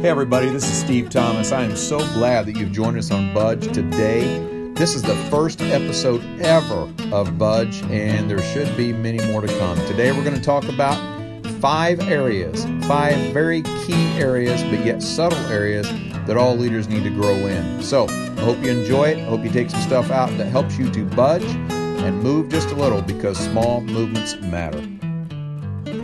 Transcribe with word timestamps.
Hey, 0.00 0.08
everybody, 0.08 0.48
this 0.48 0.64
is 0.64 0.80
Steve 0.80 1.10
Thomas. 1.10 1.52
I 1.52 1.62
am 1.62 1.76
so 1.76 1.98
glad 2.14 2.46
that 2.46 2.56
you've 2.56 2.72
joined 2.72 2.96
us 2.96 3.10
on 3.10 3.34
Budge 3.34 3.70
today. 3.70 4.38
This 4.72 4.94
is 4.94 5.02
the 5.02 5.14
first 5.30 5.60
episode 5.60 6.22
ever 6.40 6.90
of 7.12 7.36
Budge, 7.36 7.82
and 7.82 8.30
there 8.30 8.40
should 8.40 8.74
be 8.78 8.94
many 8.94 9.22
more 9.30 9.42
to 9.42 9.58
come. 9.58 9.76
Today, 9.86 10.10
we're 10.12 10.24
going 10.24 10.36
to 10.36 10.42
talk 10.42 10.66
about 10.70 10.96
five 11.60 12.00
areas, 12.00 12.64
five 12.86 13.14
very 13.34 13.60
key 13.60 14.06
areas, 14.18 14.62
but 14.62 14.82
yet 14.86 15.02
subtle 15.02 15.38
areas 15.52 15.86
that 16.26 16.38
all 16.38 16.56
leaders 16.56 16.88
need 16.88 17.04
to 17.04 17.10
grow 17.10 17.34
in. 17.34 17.82
So, 17.82 18.06
I 18.08 18.40
hope 18.40 18.56
you 18.64 18.70
enjoy 18.70 19.08
it. 19.08 19.18
I 19.18 19.24
hope 19.24 19.44
you 19.44 19.50
take 19.50 19.68
some 19.68 19.82
stuff 19.82 20.10
out 20.10 20.30
that 20.38 20.46
helps 20.46 20.78
you 20.78 20.90
to 20.92 21.04
budge 21.04 21.44
and 21.44 22.22
move 22.22 22.48
just 22.48 22.70
a 22.70 22.74
little 22.74 23.02
because 23.02 23.38
small 23.38 23.82
movements 23.82 24.34
matter. 24.36 24.80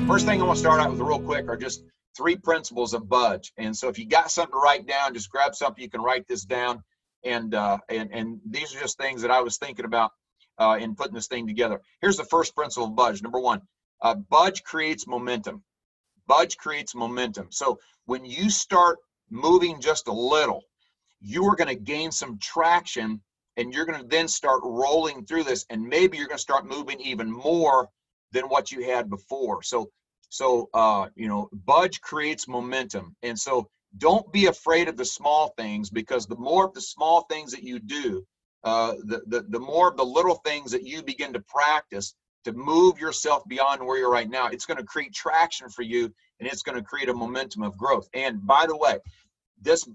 First 0.06 0.26
thing 0.26 0.42
I 0.42 0.44
want 0.44 0.56
to 0.56 0.60
start 0.60 0.82
out 0.82 0.90
with 0.90 1.00
real 1.00 1.18
quick 1.18 1.48
are 1.48 1.56
just 1.56 1.82
three 2.16 2.36
principles 2.36 2.94
of 2.94 3.09
budge. 3.09 3.52
And 3.56 3.77
so 3.77 3.88
if 3.88 3.98
you 3.98 4.06
got 4.06 4.30
something 4.30 4.52
to 4.52 4.59
write 4.59 4.86
down, 4.86 5.14
just 5.14 5.30
grab 5.30 5.54
something 5.54 5.82
you 5.82 5.91
can 5.91 6.00
write 6.02 6.27
this 6.27 6.45
down. 6.45 6.82
And 7.24 7.54
uh, 7.54 7.78
and 7.88 8.10
and 8.12 8.41
these 8.48 8.74
are 8.74 8.80
just 8.80 8.98
things 8.98 9.22
that 9.22 9.30
I 9.30 9.41
was 9.41 9.58
thinking 9.58 9.84
about 9.84 10.12
uh, 10.58 10.78
in 10.80 10.94
putting 10.94 11.14
this 11.14 11.27
thing 11.27 11.46
together. 11.46 11.80
Here's 12.00 12.16
the 12.16 12.24
first 12.24 12.55
principle 12.55 12.88
of 12.88 12.96
budge. 12.96 13.22
Number 13.22 13.41
one, 13.41 13.62
uh, 14.02 14.14
budge 14.14 14.62
creates 14.62 15.06
momentum. 15.06 15.62
Budge 16.27 16.56
creates 16.56 16.94
momentum. 16.94 17.48
So 17.50 17.78
when 18.05 18.24
you 18.24 18.50
start 18.50 18.98
moving 19.30 19.80
just 19.80 20.08
a 20.08 20.12
little, 20.12 20.62
you 21.20 21.44
are 21.46 21.56
going 21.56 21.69
to 21.69 21.83
gain 21.83 22.12
some 22.12 22.38
traction 22.38 23.20
and 23.56 23.72
you're 23.72 23.86
going 23.86 24.00
to 24.00 24.06
then 24.06 24.28
start 24.28 24.60
rolling 24.62 25.24
through 25.24 25.44
this 25.44 25.64
and 25.70 25.83
maybe 25.83 26.16
you're 26.16 26.28
going 26.28 26.36
to 26.36 26.42
start 26.42 26.66
moving 26.66 27.00
even 27.00 27.30
more 27.30 27.88
than 28.33 28.44
what 28.44 28.70
you 28.70 28.84
had 28.84 29.08
before 29.08 29.62
so 29.62 29.91
so, 30.28 30.68
uh, 30.74 31.08
you 31.14 31.28
know, 31.28 31.48
budge 31.64 32.00
creates 32.00 32.48
momentum. 32.48 33.14
And 33.22 33.38
so 33.38 33.68
don't 33.98 34.30
be 34.32 34.46
afraid 34.46 34.88
of 34.88 34.96
the 34.96 35.05
small 35.05 35.55
things 35.56 35.91
because 35.91 36.27
the 36.27 36.36
more 36.36 36.64
of 36.66 36.74
the 36.74 36.80
small 36.80 37.22
things 37.22 37.52
that 37.52 37.62
you 37.62 37.78
do, 37.78 38.27
uh, 38.64 38.94
the, 39.05 39.22
the, 39.27 39.46
the 39.48 39.60
more 39.60 39.88
of 39.88 39.96
the 39.96 40.05
little 40.05 40.36
things 40.44 40.70
that 40.72 40.83
you 40.83 41.02
begin 41.02 41.33
to 41.33 41.41
practice 41.41 42.14
to 42.44 42.52
move 42.52 42.98
yourself 42.98 43.42
beyond 43.48 43.84
where 43.84 43.98
you're 43.98 44.10
right 44.10 44.30
now, 44.30 44.48
it's 44.48 44.66
going 44.66 44.78
to 44.78 44.84
create 44.84 45.12
traction 45.12 45.68
for 45.68 45.83
you 45.83 46.12
and 46.38 46.48
it's 46.48 46.62
going 46.62 46.77
to 46.77 46.84
create 46.84 47.08
a 47.08 47.14
momentum 47.14 47.62
of 47.62 47.77
growth. 47.77 48.08
And 48.14 48.44
by 48.46 48.66
the 48.66 48.77
way, 48.77 48.98
this 49.61 49.88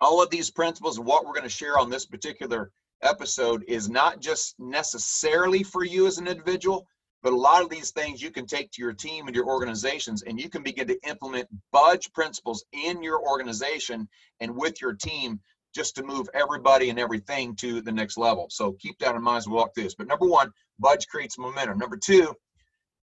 all 0.00 0.22
of 0.22 0.30
these 0.30 0.50
principles 0.50 0.96
and 0.96 1.06
what 1.06 1.26
we're 1.26 1.34
going 1.34 1.42
to 1.42 1.48
share 1.50 1.78
on 1.78 1.90
this 1.90 2.06
particular 2.06 2.70
episode 3.02 3.64
is 3.68 3.88
not 3.88 4.20
just 4.20 4.54
necessarily 4.58 5.62
for 5.62 5.84
you 5.84 6.06
as 6.06 6.18
an 6.18 6.26
individual, 6.26 6.86
but 7.22 7.32
a 7.32 7.36
lot 7.36 7.62
of 7.62 7.68
these 7.68 7.90
things 7.90 8.22
you 8.22 8.30
can 8.30 8.46
take 8.46 8.70
to 8.72 8.82
your 8.82 8.92
team 8.92 9.26
and 9.26 9.36
your 9.36 9.46
organizations, 9.46 10.22
and 10.22 10.40
you 10.40 10.48
can 10.48 10.62
begin 10.62 10.88
to 10.88 10.98
implement 11.08 11.48
budge 11.72 12.12
principles 12.12 12.64
in 12.72 13.02
your 13.02 13.20
organization 13.20 14.08
and 14.40 14.56
with 14.56 14.80
your 14.80 14.94
team 14.94 15.40
just 15.74 15.96
to 15.96 16.02
move 16.02 16.28
everybody 16.34 16.90
and 16.90 16.98
everything 16.98 17.54
to 17.56 17.80
the 17.80 17.92
next 17.92 18.16
level. 18.16 18.46
So 18.50 18.72
keep 18.72 18.98
that 18.98 19.14
in 19.14 19.22
mind 19.22 19.38
as 19.38 19.46
we 19.46 19.54
walk 19.54 19.74
through 19.74 19.84
this. 19.84 19.94
But 19.94 20.08
number 20.08 20.26
one, 20.26 20.50
budge 20.78 21.06
creates 21.06 21.38
momentum. 21.38 21.78
Number 21.78 21.96
two, 21.96 22.34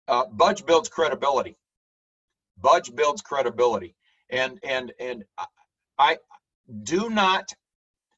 uh, 0.06 0.26
budge 0.26 0.66
builds 0.66 0.88
credibility. 0.88 1.56
Budge 2.60 2.94
builds 2.94 3.22
credibility, 3.22 3.94
and 4.30 4.58
and 4.64 4.92
and 4.98 5.24
I 5.96 6.18
do 6.82 7.08
not 7.08 7.52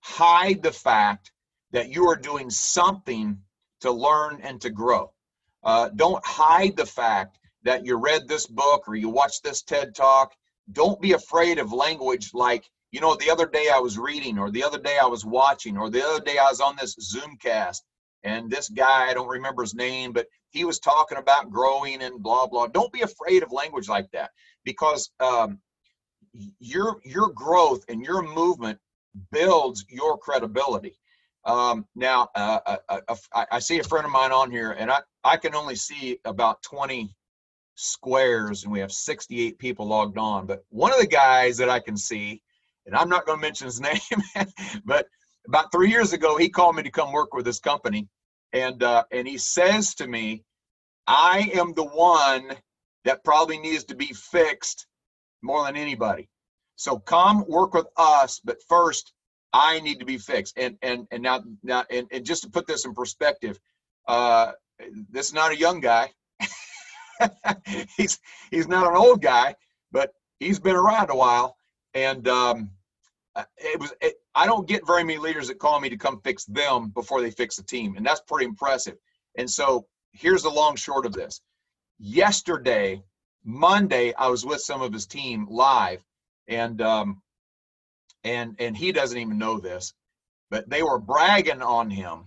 hide 0.00 0.62
the 0.62 0.72
fact 0.72 1.30
that 1.72 1.90
you 1.90 2.08
are 2.08 2.16
doing 2.16 2.48
something 2.48 3.38
to 3.82 3.92
learn 3.92 4.40
and 4.42 4.60
to 4.62 4.70
grow. 4.70 5.12
Uh, 5.62 5.90
don't 5.94 6.24
hide 6.24 6.76
the 6.76 6.86
fact 6.86 7.38
that 7.64 7.84
you 7.84 7.96
read 7.96 8.26
this 8.26 8.46
book 8.46 8.88
or 8.88 8.94
you 8.94 9.08
watched 9.08 9.42
this 9.44 9.62
TED 9.62 9.94
talk. 9.94 10.32
Don't 10.72 11.00
be 11.00 11.12
afraid 11.12 11.58
of 11.58 11.72
language 11.72 12.30
like, 12.32 12.64
you 12.90 13.00
know, 13.00 13.14
the 13.16 13.30
other 13.30 13.46
day 13.46 13.68
I 13.72 13.78
was 13.78 13.98
reading, 13.98 14.38
or 14.38 14.50
the 14.50 14.64
other 14.64 14.78
day 14.78 14.98
I 15.00 15.06
was 15.06 15.24
watching, 15.24 15.76
or 15.76 15.90
the 15.90 16.04
other 16.04 16.24
day 16.24 16.38
I 16.38 16.48
was 16.48 16.60
on 16.60 16.76
this 16.76 16.96
Zoomcast, 16.96 17.82
and 18.24 18.50
this 18.50 18.68
guy, 18.68 19.08
I 19.08 19.14
don't 19.14 19.28
remember 19.28 19.62
his 19.62 19.74
name, 19.74 20.12
but 20.12 20.26
he 20.50 20.64
was 20.64 20.80
talking 20.80 21.18
about 21.18 21.50
growing 21.50 22.02
and 22.02 22.22
blah 22.22 22.46
blah. 22.46 22.66
Don't 22.66 22.92
be 22.92 23.02
afraid 23.02 23.42
of 23.42 23.52
language 23.52 23.88
like 23.88 24.10
that 24.12 24.30
because 24.64 25.10
um, 25.20 25.60
your 26.58 26.96
your 27.04 27.28
growth 27.28 27.84
and 27.88 28.02
your 28.02 28.22
movement 28.22 28.78
builds 29.32 29.84
your 29.88 30.18
credibility. 30.18 30.98
Um, 31.44 31.86
now, 31.94 32.28
uh, 32.34 32.76
uh, 32.88 32.98
uh, 33.08 33.44
I 33.50 33.60
see 33.60 33.78
a 33.78 33.84
friend 33.84 34.04
of 34.04 34.12
mine 34.12 34.32
on 34.32 34.50
here, 34.50 34.72
and 34.72 34.90
I, 34.90 35.00
I 35.24 35.36
can 35.36 35.54
only 35.54 35.76
see 35.76 36.18
about 36.24 36.62
20 36.62 37.14
squares, 37.74 38.64
and 38.64 38.72
we 38.72 38.80
have 38.80 38.92
68 38.92 39.58
people 39.58 39.86
logged 39.86 40.18
on. 40.18 40.46
But 40.46 40.64
one 40.70 40.92
of 40.92 40.98
the 40.98 41.06
guys 41.06 41.56
that 41.58 41.68
I 41.70 41.80
can 41.80 41.96
see, 41.96 42.42
and 42.86 42.94
I'm 42.94 43.08
not 43.08 43.26
going 43.26 43.38
to 43.38 43.42
mention 43.42 43.66
his 43.66 43.80
name, 44.36 44.46
but 44.84 45.06
about 45.46 45.72
three 45.72 45.90
years 45.90 46.12
ago, 46.12 46.36
he 46.36 46.48
called 46.48 46.76
me 46.76 46.82
to 46.82 46.90
come 46.90 47.12
work 47.12 47.34
with 47.34 47.46
his 47.46 47.60
company, 47.60 48.08
and 48.52 48.82
uh, 48.82 49.04
and 49.10 49.26
he 49.26 49.38
says 49.38 49.94
to 49.96 50.06
me, 50.06 50.42
"I 51.06 51.50
am 51.54 51.74
the 51.74 51.84
one 51.84 52.56
that 53.04 53.24
probably 53.24 53.58
needs 53.58 53.84
to 53.84 53.94
be 53.94 54.12
fixed 54.12 54.86
more 55.42 55.64
than 55.64 55.76
anybody. 55.76 56.28
So 56.76 56.98
come 56.98 57.44
work 57.48 57.74
with 57.74 57.86
us, 57.96 58.40
but 58.44 58.58
first 58.68 59.12
I 59.52 59.80
need 59.80 59.98
to 60.00 60.04
be 60.04 60.18
fixed. 60.18 60.56
And 60.58 60.76
and 60.82 61.06
and 61.10 61.22
now 61.22 61.42
now 61.62 61.84
and, 61.90 62.06
and 62.10 62.24
just 62.24 62.42
to 62.42 62.50
put 62.50 62.66
this 62.66 62.84
in 62.84 62.94
perspective, 62.94 63.58
uh, 64.08 64.52
this 65.10 65.28
is 65.28 65.34
not 65.34 65.52
a 65.52 65.58
young 65.58 65.80
guy. 65.80 66.10
he's 67.96 68.18
he's 68.50 68.68
not 68.68 68.86
an 68.86 68.96
old 68.96 69.22
guy, 69.22 69.54
but 69.92 70.12
he's 70.38 70.58
been 70.58 70.76
around 70.76 71.10
a 71.10 71.16
while. 71.16 71.56
And 71.94 72.26
um, 72.28 72.70
uh, 73.34 73.44
it 73.58 73.78
was 73.80 73.92
it, 74.00 74.14
I 74.34 74.46
don't 74.46 74.68
get 74.68 74.86
very 74.86 75.04
many 75.04 75.18
leaders 75.18 75.48
that 75.48 75.58
call 75.58 75.80
me 75.80 75.88
to 75.88 75.96
come 75.96 76.20
fix 76.20 76.44
them 76.44 76.90
before 76.90 77.20
they 77.20 77.30
fix 77.30 77.56
the 77.56 77.62
team, 77.62 77.96
and 77.96 78.04
that's 78.04 78.20
pretty 78.20 78.46
impressive. 78.46 78.96
And 79.36 79.48
so 79.48 79.86
here's 80.12 80.42
the 80.42 80.50
long 80.50 80.76
short 80.76 81.06
of 81.06 81.12
this. 81.12 81.40
Yesterday, 81.98 83.02
Monday, 83.44 84.14
I 84.14 84.28
was 84.28 84.44
with 84.44 84.60
some 84.60 84.82
of 84.82 84.92
his 84.92 85.06
team 85.06 85.46
live, 85.48 86.04
and 86.48 86.80
um, 86.80 87.22
and 88.24 88.56
and 88.58 88.76
he 88.76 88.92
doesn't 88.92 89.18
even 89.18 89.38
know 89.38 89.58
this, 89.58 89.94
but 90.50 90.68
they 90.68 90.82
were 90.82 90.98
bragging 90.98 91.62
on 91.62 91.90
him 91.90 92.26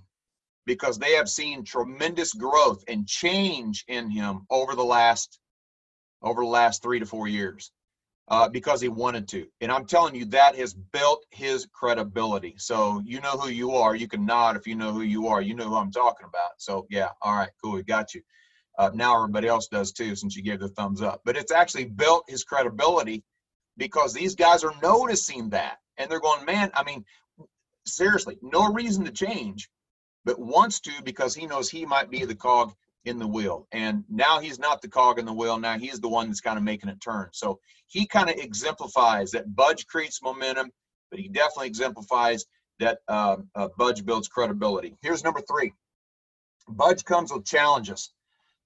because 0.65 0.97
they 0.97 1.13
have 1.13 1.29
seen 1.29 1.63
tremendous 1.63 2.33
growth 2.33 2.83
and 2.87 3.07
change 3.07 3.83
in 3.87 4.09
him 4.09 4.45
over 4.49 4.75
the 4.75 4.83
last 4.83 5.39
over 6.21 6.41
the 6.41 6.47
last 6.47 6.81
three 6.81 6.99
to 6.99 7.05
four 7.05 7.27
years 7.27 7.71
uh, 8.29 8.47
because 8.47 8.79
he 8.79 8.87
wanted 8.87 9.27
to. 9.27 9.45
And 9.61 9.71
I'm 9.71 9.85
telling 9.85 10.15
you, 10.15 10.25
that 10.25 10.55
has 10.55 10.73
built 10.73 11.25
his 11.31 11.67
credibility. 11.73 12.55
So 12.57 13.01
you 13.05 13.19
know 13.19 13.31
who 13.31 13.49
you 13.49 13.71
are. 13.71 13.95
You 13.95 14.07
can 14.07 14.25
nod 14.25 14.55
if 14.55 14.65
you 14.65 14.75
know 14.75 14.93
who 14.93 15.01
you 15.01 15.27
are. 15.27 15.41
You 15.41 15.53
know 15.53 15.67
who 15.67 15.75
I'm 15.75 15.91
talking 15.91 16.25
about. 16.27 16.51
So 16.57 16.87
yeah, 16.89 17.09
all 17.21 17.35
right, 17.35 17.49
cool, 17.61 17.73
we 17.73 17.83
got 17.83 18.13
you. 18.13 18.21
Uh, 18.79 18.89
now 18.93 19.15
everybody 19.15 19.47
else 19.47 19.67
does 19.67 19.91
too, 19.91 20.15
since 20.15 20.35
you 20.35 20.41
gave 20.41 20.59
the 20.59 20.69
thumbs 20.69 21.01
up. 21.01 21.21
But 21.25 21.37
it's 21.37 21.51
actually 21.51 21.85
built 21.85 22.23
his 22.27 22.43
credibility 22.43 23.23
because 23.77 24.13
these 24.13 24.35
guys 24.35 24.63
are 24.63 24.73
noticing 24.81 25.49
that 25.49 25.77
and 25.97 26.09
they're 26.09 26.19
going, 26.19 26.45
man, 26.45 26.71
I 26.73 26.83
mean, 26.83 27.05
seriously, 27.85 28.37
no 28.41 28.71
reason 28.71 29.05
to 29.05 29.11
change 29.11 29.69
but 30.25 30.39
wants 30.39 30.79
to 30.81 30.91
because 31.03 31.35
he 31.35 31.45
knows 31.45 31.69
he 31.69 31.85
might 31.85 32.09
be 32.09 32.25
the 32.25 32.35
cog 32.35 32.73
in 33.05 33.19
the 33.19 33.27
wheel. 33.27 33.67
And 33.71 34.03
now 34.09 34.39
he's 34.39 34.59
not 34.59 34.81
the 34.81 34.87
cog 34.87 35.19
in 35.19 35.25
the 35.25 35.33
wheel. 35.33 35.59
Now 35.59 35.77
he's 35.77 35.99
the 35.99 36.07
one 36.07 36.27
that's 36.27 36.41
kind 36.41 36.57
of 36.57 36.63
making 36.63 36.89
it 36.89 37.01
turn. 37.01 37.29
So 37.33 37.59
he 37.87 38.07
kind 38.07 38.29
of 38.29 38.37
exemplifies 38.37 39.31
that 39.31 39.53
Budge 39.53 39.85
creates 39.87 40.21
momentum, 40.21 40.71
but 41.11 41.19
he 41.19 41.27
definitely 41.27 41.67
exemplifies 41.67 42.45
that 42.79 42.99
uh, 43.07 43.37
uh, 43.55 43.69
Budge 43.77 44.05
builds 44.05 44.27
credibility. 44.27 44.95
Here's 45.01 45.23
number 45.23 45.41
three 45.41 45.73
Budge 46.67 47.03
comes 47.03 47.31
with 47.31 47.45
challenges. 47.45 48.11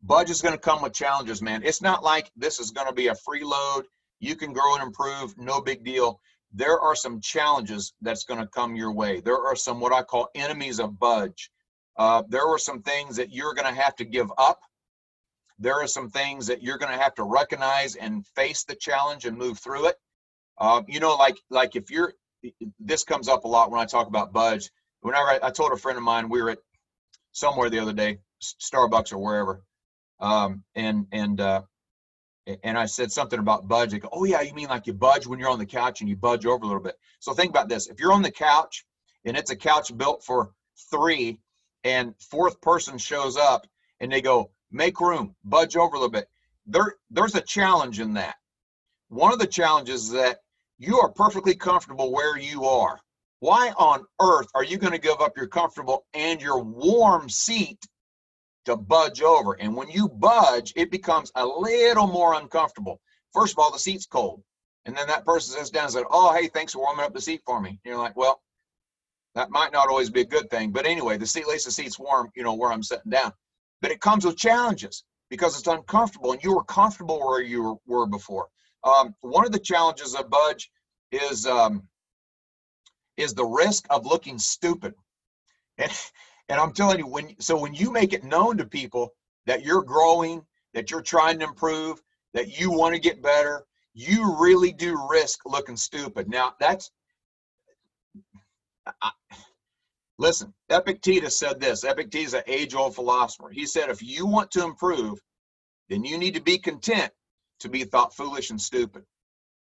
Budge 0.04 0.30
is 0.30 0.44
going 0.44 0.54
to 0.54 0.62
come 0.62 0.84
with 0.84 0.94
challenges, 0.94 1.42
man. 1.42 1.64
It's 1.64 1.82
not 1.82 2.04
like 2.04 2.32
this 2.36 2.60
is 2.60 2.70
going 2.70 2.88
to 2.88 2.94
be 2.94 3.08
a 3.08 3.16
free 3.16 3.44
load. 3.44 3.86
You 4.20 4.36
can 4.36 4.54
grow 4.54 4.76
and 4.76 4.84
improve, 4.84 5.36
no 5.38 5.62
big 5.62 5.84
deal 5.84 6.20
there 6.54 6.80
are 6.80 6.96
some 6.96 7.20
challenges 7.22 7.94
that's 8.02 8.24
going 8.24 8.40
to 8.40 8.48
come 8.48 8.76
your 8.76 8.92
way. 8.92 9.22
There 9.22 9.46
are 9.48 9.56
some 9.56 9.80
what 9.80 9.94
I 9.94 10.04
call 10.04 10.30
enemies 10.36 10.80
of 10.80 11.00
budge. 11.00 11.52
Uh, 11.98 12.24
there 12.30 12.48
are 12.48 12.60
some 12.60 12.82
things 12.82 13.16
that 13.18 13.32
you're 13.32 13.54
going 13.54 13.74
to 13.74 13.82
have 13.82 13.96
to 13.98 14.06
give 14.06 14.32
up. 14.38 14.60
There 15.60 15.76
are 15.76 15.88
some 15.88 16.10
things 16.10 16.48
that 16.48 16.62
you're 16.62 16.78
going 16.78 16.92
to 16.92 17.04
have 17.04 17.16
to 17.16 17.24
recognize 17.24 17.96
and 17.96 18.26
face 18.28 18.64
the 18.64 18.76
challenge 18.76 19.26
and 19.26 19.38
move 19.38 19.58
through 19.60 19.88
it. 19.88 19.96
Uh, 20.60 20.84
you 20.88 21.00
know, 21.00 21.16
like 21.16 21.38
like 21.50 21.76
if 21.76 21.90
you're, 21.90 22.14
this 22.80 23.04
comes 23.04 23.28
up 23.28 23.44
a 23.44 23.48
lot 23.48 23.72
when 23.72 23.80
I 23.80 23.86
talk 23.86 24.08
about 24.08 24.34
budge. 24.34 24.70
Whenever 25.02 25.30
I, 25.30 25.40
I 25.44 25.52
told 25.52 25.72
a 25.72 25.78
friend 25.78 25.98
of 25.98 26.04
mine 26.04 26.30
we 26.30 26.42
were 26.42 26.52
at 26.52 26.60
somewhere 27.32 27.70
the 27.70 27.80
other 27.80 27.94
day, 27.94 28.20
Starbucks 28.42 29.14
or 29.14 29.18
wherever, 29.20 29.64
um, 30.20 30.64
and 30.76 31.08
and 31.12 31.40
uh, 31.40 31.62
and 32.64 32.78
I 32.78 32.86
said 32.86 33.12
something 33.12 33.40
about 33.40 33.68
budge. 33.68 33.92
They 33.92 34.00
go, 34.00 34.10
oh 34.12 34.24
yeah, 34.24 34.42
you 34.42 34.54
mean 34.54 34.68
like 34.68 34.88
you 34.88 34.94
budge 34.94 35.28
when 35.28 35.40
you're 35.40 35.50
on 35.50 35.60
the 35.60 35.66
couch 35.66 36.02
and 36.02 36.10
you 36.10 36.16
budge 36.16 36.46
over 36.46 36.64
a 36.64 36.68
little 36.68 36.82
bit. 36.82 36.96
So 37.20 37.34
think 37.34 37.50
about 37.50 37.70
this: 37.70 37.88
if 37.88 38.00
you're 38.00 38.14
on 38.14 38.22
the 38.22 38.32
couch 38.32 38.86
and 39.26 39.36
it's 39.36 39.52
a 39.52 39.56
couch 39.56 39.96
built 39.96 40.24
for 40.24 40.52
three, 40.92 41.40
and 41.84 42.14
fourth 42.20 42.60
person 42.62 42.98
shows 42.98 43.38
up 43.38 43.66
and 44.00 44.12
they 44.12 44.22
go, 44.22 44.52
make 44.72 45.00
room, 45.00 45.36
budge 45.44 45.76
over 45.76 45.96
a 45.96 46.00
little 46.00 46.12
bit. 46.12 46.28
There, 46.66 46.96
there's 47.10 47.36
a 47.36 47.42
challenge 47.42 48.00
in 48.00 48.14
that. 48.14 48.36
One 49.10 49.32
of 49.32 49.40
the 49.40 49.48
challenges 49.48 50.06
is 50.06 50.12
that 50.12 50.40
you 50.78 51.00
are 51.00 51.10
perfectly 51.10 51.56
comfortable 51.56 52.12
where 52.12 52.38
you 52.38 52.66
are. 52.66 53.00
Why 53.40 53.72
on 53.78 54.06
earth 54.20 54.48
are 54.54 54.64
you 54.64 54.78
going 54.78 54.94
to 54.94 55.00
give 55.00 55.22
up 55.22 55.38
your 55.38 55.48
comfortable 55.48 56.06
and 56.14 56.42
your 56.42 56.62
warm 56.62 57.30
seat 57.30 57.80
to 58.68 58.78
budge 58.78 59.22
over? 59.22 59.54
And 59.60 59.76
when 59.76 59.90
you 59.90 60.08
budge, 60.08 60.74
it 60.76 60.92
becomes 60.92 61.32
a 61.36 61.46
little 61.46 62.08
more 62.08 62.36
uncomfortable. 62.36 63.02
First 63.34 63.54
of 63.54 63.60
all, 63.60 63.72
the 63.72 63.80
seat's 63.80 64.06
cold. 64.06 64.44
And 64.86 64.96
then 64.96 65.08
that 65.08 65.26
person 65.26 65.56
sits 65.56 65.70
down 65.70 65.86
and 65.86 65.94
says, 65.94 66.04
Oh, 66.10 66.34
hey, 66.34 66.48
thanks 66.48 66.74
for 66.74 66.80
warming 66.80 67.06
up 67.06 67.14
the 67.14 67.22
seat 67.22 67.42
for 67.46 67.60
me. 67.60 67.70
And 67.70 67.80
you're 67.84 67.98
like, 67.98 68.16
Well, 68.16 68.42
that 69.36 69.52
might 69.52 69.74
not 69.74 69.90
always 69.90 70.10
be 70.10 70.22
a 70.22 70.26
good 70.26 70.50
thing. 70.50 70.72
But 70.72 70.86
anyway, 70.86 71.18
the 71.18 71.28
seat, 71.28 71.42
at 71.42 71.48
least 71.48 71.66
the 71.66 71.72
seat's 71.72 72.00
warm, 72.00 72.30
you 72.36 72.44
know, 72.44 72.54
where 72.54 72.72
I'm 72.72 72.84
sitting 72.84 73.12
down. 73.12 73.34
But 73.82 73.92
it 73.92 74.02
comes 74.02 74.26
with 74.26 74.38
challenges 74.38 75.04
because 75.30 75.58
it's 75.58 75.68
uncomfortable 75.68 76.32
and 76.32 76.44
you 76.44 76.56
were 76.56 76.64
comfortable 76.64 77.20
where 77.20 77.42
you 77.42 77.80
were 77.86 78.06
before. 78.06 78.48
Um, 78.84 79.14
one 79.22 79.46
of 79.46 79.52
the 79.52 79.60
challenges 79.60 80.16
of 80.16 80.30
Budge 80.30 80.72
is 81.12 81.46
um, 81.46 81.88
is 83.18 83.34
the 83.34 83.46
risk 83.46 83.86
of 83.90 84.06
looking 84.06 84.38
stupid. 84.40 84.94
And, 85.78 85.92
and 86.50 86.60
I'm 86.60 86.72
telling 86.74 87.00
you, 87.00 87.08
when 87.08 87.40
so 87.40 87.60
when 87.60 87.74
you 87.74 87.92
make 87.92 88.14
it 88.14 88.24
known 88.24 88.58
to 88.58 88.66
people 88.66 89.14
that 89.46 89.64
you're 89.64 89.84
growing, 89.84 90.46
that 90.74 90.92
you're 90.92 91.02
trying 91.02 91.40
to 91.40 91.46
improve, 91.46 92.02
that 92.34 92.60
you 92.60 92.72
want 92.72 92.94
to 92.94 93.02
get 93.02 93.22
better, 93.22 93.66
you 93.94 94.38
really 94.40 94.72
do 94.72 95.08
risk 95.10 95.40
looking 95.46 95.78
stupid. 95.78 96.30
Now 96.30 96.54
that's 96.60 96.92
I, 99.02 99.12
listen, 100.18 100.54
Epictetus 100.70 101.38
said 101.38 101.60
this. 101.60 101.84
Epictetus, 101.84 102.34
an 102.34 102.44
age-old 102.48 102.96
philosopher. 102.96 103.50
He 103.50 103.66
said, 103.66 103.90
if 103.90 104.02
you 104.02 104.26
want 104.26 104.52
to 104.52 104.64
improve, 104.64 105.20
then 105.90 106.04
you 106.04 106.18
need 106.18 106.34
to 106.36 106.42
be 106.42 106.58
content 106.58 107.12
to 107.60 107.70
be 107.70 107.84
thought 107.84 108.16
foolish 108.16 108.50
and 108.50 108.62
stupid. 108.62 109.04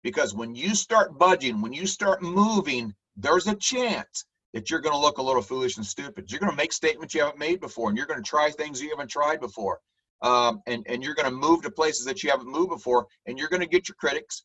Because 0.02 0.34
when 0.34 0.54
you 0.54 0.74
start 0.74 1.18
budging, 1.18 1.60
when 1.60 1.72
you 1.72 1.86
start 1.86 2.22
moving, 2.22 2.94
there's 3.16 3.46
a 3.46 3.54
chance 3.54 4.24
that 4.56 4.70
you're 4.70 4.80
going 4.80 4.94
to 4.94 4.98
look 4.98 5.18
a 5.18 5.22
little 5.22 5.42
foolish 5.42 5.76
and 5.76 5.84
stupid. 5.84 6.32
You're 6.32 6.40
going 6.40 6.50
to 6.50 6.56
make 6.56 6.72
statements 6.72 7.12
you 7.12 7.20
haven't 7.20 7.38
made 7.38 7.60
before, 7.60 7.90
and 7.90 7.98
you're 7.98 8.06
going 8.06 8.22
to 8.22 8.26
try 8.26 8.50
things 8.50 8.80
you 8.80 8.88
haven't 8.88 9.10
tried 9.10 9.38
before. 9.38 9.80
Um, 10.22 10.62
and, 10.66 10.82
and 10.88 11.02
you're 11.04 11.14
going 11.14 11.28
to 11.28 11.36
move 11.36 11.60
to 11.62 11.70
places 11.70 12.06
that 12.06 12.22
you 12.22 12.30
haven't 12.30 12.50
moved 12.50 12.70
before, 12.70 13.06
and 13.26 13.38
you're 13.38 13.50
going 13.50 13.60
to 13.60 13.68
get 13.68 13.86
your 13.86 13.96
critics, 13.96 14.44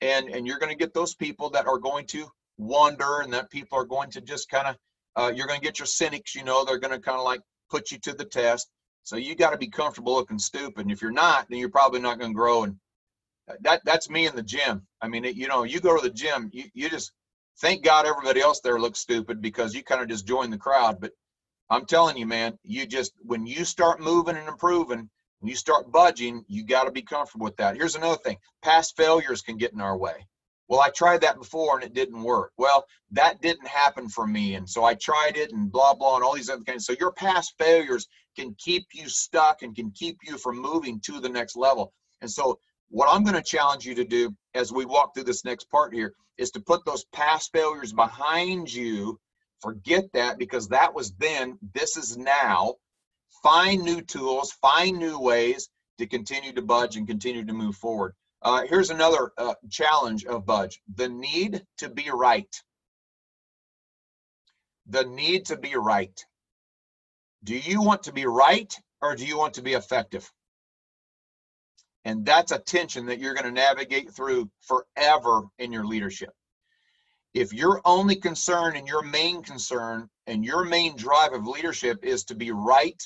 and, 0.00 0.30
and 0.30 0.46
you're 0.46 0.58
going 0.58 0.72
to 0.72 0.78
get 0.78 0.94
those 0.94 1.14
people 1.14 1.50
that 1.50 1.66
are 1.66 1.76
going 1.76 2.06
to 2.06 2.26
wonder, 2.56 3.20
and 3.20 3.34
that 3.34 3.50
people 3.50 3.76
are 3.78 3.84
going 3.84 4.10
to 4.12 4.22
just 4.22 4.48
kind 4.48 4.66
of, 4.66 4.76
uh, 5.16 5.30
you're 5.30 5.46
going 5.46 5.60
to 5.60 5.66
get 5.66 5.78
your 5.78 5.84
cynics, 5.84 6.34
you 6.34 6.42
know, 6.42 6.64
they're 6.64 6.78
going 6.78 6.94
to 6.94 6.98
kind 6.98 7.18
of 7.18 7.24
like 7.26 7.42
put 7.70 7.90
you 7.90 7.98
to 7.98 8.14
the 8.14 8.24
test. 8.24 8.66
So 9.02 9.16
you 9.16 9.34
got 9.34 9.50
to 9.50 9.58
be 9.58 9.68
comfortable 9.68 10.14
looking 10.14 10.38
stupid. 10.38 10.86
And 10.86 10.90
if 10.90 11.02
you're 11.02 11.12
not, 11.12 11.50
then 11.50 11.58
you're 11.58 11.68
probably 11.68 12.00
not 12.00 12.18
going 12.18 12.30
to 12.30 12.34
grow. 12.34 12.62
And 12.62 12.76
that 13.60 13.82
that's 13.84 14.08
me 14.08 14.26
in 14.26 14.34
the 14.34 14.42
gym. 14.42 14.86
I 15.02 15.08
mean, 15.08 15.26
it, 15.26 15.36
you 15.36 15.48
know, 15.48 15.64
you 15.64 15.80
go 15.80 15.94
to 15.96 16.02
the 16.02 16.14
gym, 16.14 16.48
you, 16.50 16.64
you 16.72 16.88
just 16.88 17.12
thank 17.60 17.84
God 17.84 18.06
everybody 18.06 18.40
else 18.40 18.60
there 18.60 18.78
looks 18.78 19.00
stupid 19.00 19.40
because 19.40 19.74
you 19.74 19.82
kind 19.82 20.02
of 20.02 20.08
just 20.08 20.26
join 20.26 20.50
the 20.50 20.58
crowd. 20.58 21.00
But 21.00 21.12
I'm 21.68 21.86
telling 21.86 22.16
you, 22.16 22.26
man, 22.26 22.58
you 22.64 22.86
just 22.86 23.12
when 23.22 23.46
you 23.46 23.64
start 23.64 24.00
moving 24.00 24.36
and 24.36 24.48
improving, 24.48 25.08
when 25.40 25.48
you 25.48 25.56
start 25.56 25.92
budging, 25.92 26.44
you 26.48 26.64
got 26.64 26.84
to 26.84 26.90
be 26.90 27.02
comfortable 27.02 27.44
with 27.44 27.56
that. 27.56 27.76
Here's 27.76 27.96
another 27.96 28.18
thing: 28.18 28.38
past 28.62 28.96
failures 28.96 29.42
can 29.42 29.56
get 29.56 29.72
in 29.72 29.80
our 29.80 29.96
way. 29.96 30.26
Well, 30.68 30.80
I 30.80 30.90
tried 30.90 31.22
that 31.22 31.38
before 31.38 31.74
and 31.76 31.84
it 31.84 31.94
didn't 31.94 32.22
work. 32.22 32.52
Well, 32.56 32.84
that 33.10 33.40
didn't 33.42 33.66
happen 33.66 34.08
for 34.08 34.26
me, 34.26 34.54
and 34.54 34.68
so 34.68 34.84
I 34.84 34.94
tried 34.94 35.36
it 35.36 35.52
and 35.52 35.70
blah 35.70 35.94
blah 35.94 36.16
and 36.16 36.24
all 36.24 36.34
these 36.34 36.50
other 36.50 36.64
things. 36.64 36.86
So 36.86 36.94
your 36.98 37.12
past 37.12 37.54
failures 37.58 38.06
can 38.36 38.54
keep 38.58 38.86
you 38.92 39.08
stuck 39.08 39.62
and 39.62 39.74
can 39.74 39.90
keep 39.90 40.18
you 40.22 40.38
from 40.38 40.58
moving 40.58 41.00
to 41.00 41.20
the 41.20 41.28
next 41.28 41.56
level. 41.56 41.92
And 42.20 42.30
so 42.30 42.58
what 42.90 43.08
I'm 43.10 43.22
going 43.22 43.36
to 43.36 43.42
challenge 43.42 43.86
you 43.86 43.94
to 43.94 44.04
do 44.04 44.34
as 44.54 44.72
we 44.72 44.84
walk 44.84 45.14
through 45.14 45.24
this 45.24 45.44
next 45.44 45.70
part 45.70 45.94
here 45.94 46.12
is 46.38 46.50
to 46.52 46.60
put 46.60 46.84
those 46.84 47.04
past 47.12 47.50
failures 47.52 47.92
behind 47.92 48.72
you. 48.72 49.18
Forget 49.60 50.04
that 50.12 50.38
because 50.38 50.68
that 50.68 50.94
was 50.94 51.12
then, 51.12 51.58
this 51.74 51.96
is 51.96 52.16
now. 52.16 52.74
Find 53.42 53.82
new 53.82 54.00
tools, 54.00 54.52
find 54.52 54.98
new 54.98 55.18
ways 55.18 55.68
to 55.98 56.06
continue 56.06 56.52
to 56.52 56.62
budge 56.62 56.96
and 56.96 57.06
continue 57.06 57.44
to 57.44 57.52
move 57.52 57.76
forward. 57.76 58.14
Uh, 58.42 58.62
here's 58.68 58.90
another 58.90 59.32
uh, 59.38 59.54
challenge 59.70 60.24
of 60.24 60.46
budge 60.46 60.80
the 60.94 61.08
need 61.08 61.62
to 61.78 61.88
be 61.90 62.10
right. 62.12 62.54
The 64.86 65.04
need 65.04 65.46
to 65.46 65.56
be 65.56 65.76
right. 65.76 66.24
Do 67.44 67.56
you 67.56 67.82
want 67.82 68.02
to 68.04 68.12
be 68.12 68.26
right 68.26 68.74
or 69.00 69.14
do 69.14 69.24
you 69.24 69.38
want 69.38 69.54
to 69.54 69.62
be 69.62 69.74
effective? 69.74 70.30
And 72.04 72.24
that's 72.24 72.52
a 72.52 72.58
tension 72.58 73.06
that 73.06 73.18
you're 73.18 73.34
going 73.34 73.44
to 73.44 73.50
navigate 73.52 74.10
through 74.10 74.50
forever 74.62 75.42
in 75.58 75.72
your 75.72 75.84
leadership. 75.84 76.30
If 77.34 77.52
your 77.52 77.80
only 77.84 78.16
concern 78.16 78.76
and 78.76 78.88
your 78.88 79.02
main 79.02 79.42
concern 79.42 80.08
and 80.26 80.44
your 80.44 80.64
main 80.64 80.96
drive 80.96 81.32
of 81.32 81.46
leadership 81.46 82.04
is 82.04 82.24
to 82.24 82.34
be 82.34 82.50
right, 82.50 83.00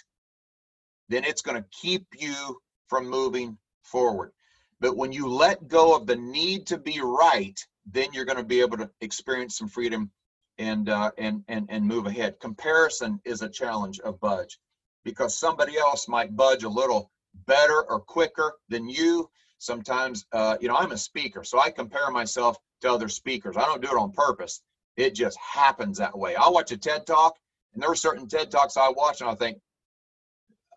then 1.08 1.25
it's 1.25 1.43
going 1.43 1.61
to 1.61 1.69
keep 1.70 2.06
you 2.19 2.58
from 2.88 3.08
moving 3.08 3.58
forward. 3.82 4.32
But 4.81 4.97
when 4.97 5.12
you 5.12 5.29
let 5.29 5.69
go 5.69 5.94
of 5.94 6.06
the 6.06 6.17
need 6.17 6.67
to 6.69 6.79
be 6.79 7.00
right, 7.00 7.58
then 7.90 8.12
you're 8.12 8.25
going 8.25 8.38
to 8.38 8.44
be 8.44 8.61
able 8.61 8.79
to 8.79 8.90
experience 9.00 9.58
some 9.58 9.69
freedom 9.69 10.11
and 10.58 10.88
uh, 10.88 11.11
and 11.19 11.43
and 11.49 11.67
and 11.69 11.85
move 11.87 12.06
ahead. 12.06 12.38
Comparison 12.40 13.20
is 13.25 13.43
a 13.43 13.49
challenge 13.49 14.00
of 14.00 14.20
budge 14.20 14.58
because 15.05 15.37
somebody 15.37 15.76
else 15.76 16.08
might 16.08 16.37
budge 16.37 16.62
a 16.64 16.69
little 16.69 17.11
better 17.47 17.85
or 17.89 18.01
quicker 18.01 18.55
than 18.69 18.89
you. 18.89 19.31
Sometimes, 19.59 20.27
uh, 20.33 20.57
you 20.61 20.69
know, 20.69 20.77
I'm 20.77 20.93
a 20.93 20.97
speaker, 20.99 21.45
so 21.45 21.59
I 21.59 21.71
compare 21.71 22.11
myself 22.11 22.57
to 22.83 22.93
other 22.93 23.09
speakers. 23.09 23.57
I 23.57 23.65
don't 23.65 23.83
do 23.83 23.89
it 23.89 23.99
on 23.99 24.13
purpose. 24.13 24.63
It 24.97 25.15
just 25.15 25.39
happens 25.39 25.99
that 25.99 26.17
way. 26.17 26.37
I 26.37 26.49
watch 26.49 26.71
a 26.73 26.77
TED 26.77 27.07
talk, 27.07 27.37
and 27.73 27.83
there 27.83 27.91
are 27.91 27.97
certain 27.97 28.29
TED 28.29 28.51
talks 28.51 28.77
I 28.77 28.91
watch, 28.91 29.21
and 29.21 29.31
I 29.31 29.35
think, 29.35 29.59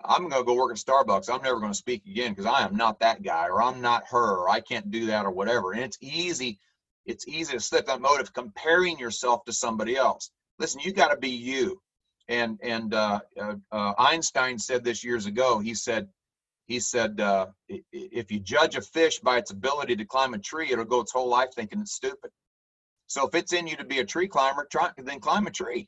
I'm 0.06 0.30
going 0.30 0.32
to 0.32 0.44
go 0.44 0.56
work 0.56 0.72
at 0.72 0.78
Starbucks. 0.78 1.30
I'm 1.30 1.42
never 1.42 1.60
going 1.60 1.72
to 1.72 1.78
speak 1.78 2.06
again 2.06 2.32
because 2.32 2.46
I 2.46 2.62
am 2.64 2.76
not 2.76 3.00
that 3.00 3.24
guy, 3.24 3.48
or 3.48 3.62
I'm 3.62 3.82
not 3.82 4.04
her, 4.10 4.38
or 4.38 4.50
I 4.50 4.60
can't 4.60 4.92
do 4.92 5.08
that, 5.08 5.26
or 5.26 5.32
whatever. 5.32 5.74
And 5.74 5.82
it's 5.82 5.98
easy. 6.02 6.60
It's 7.06 7.28
easy 7.28 7.54
to 7.54 7.60
slip 7.60 7.88
that 7.88 8.02
mode 8.02 8.22
of 8.22 8.34
comparing 8.34 9.00
yourself 9.00 9.44
to 9.46 9.54
somebody 9.54 9.96
else. 9.96 10.30
Listen, 10.60 10.82
you 10.82 10.94
got 10.94 11.10
to 11.10 11.18
be 11.18 11.30
you. 11.30 11.82
And 12.30 12.60
and 12.62 12.94
uh, 12.94 13.22
uh, 13.40 13.56
uh, 13.72 13.94
Einstein 13.98 14.60
said 14.60 14.84
this 14.84 15.04
years 15.04 15.26
ago. 15.26 15.60
He 15.60 15.74
said, 15.74 16.08
he 16.68 16.80
said, 16.80 17.20
uh, 17.22 17.48
if 17.70 18.32
you 18.32 18.40
judge 18.40 18.76
a 18.76 18.82
fish 18.82 19.20
by 19.20 19.38
its 19.38 19.52
ability 19.52 19.96
to 19.96 20.06
climb 20.06 20.34
a 20.34 20.40
tree, 20.40 20.72
it'll 20.72 20.86
go 20.86 21.00
its 21.00 21.14
whole 21.14 21.30
life 21.30 21.50
thinking 21.56 21.80
it's 21.80 21.94
stupid. 21.94 22.30
So 23.08 23.26
if 23.26 23.36
it's 23.36 23.54
in 23.54 23.68
you 23.68 23.78
to 23.78 23.86
be 23.86 24.00
a 24.00 24.06
tree 24.06 24.28
climber, 24.28 24.68
try, 24.70 24.92
then 24.98 25.22
climb 25.22 25.48
a 25.48 25.52
tree. 25.52 25.88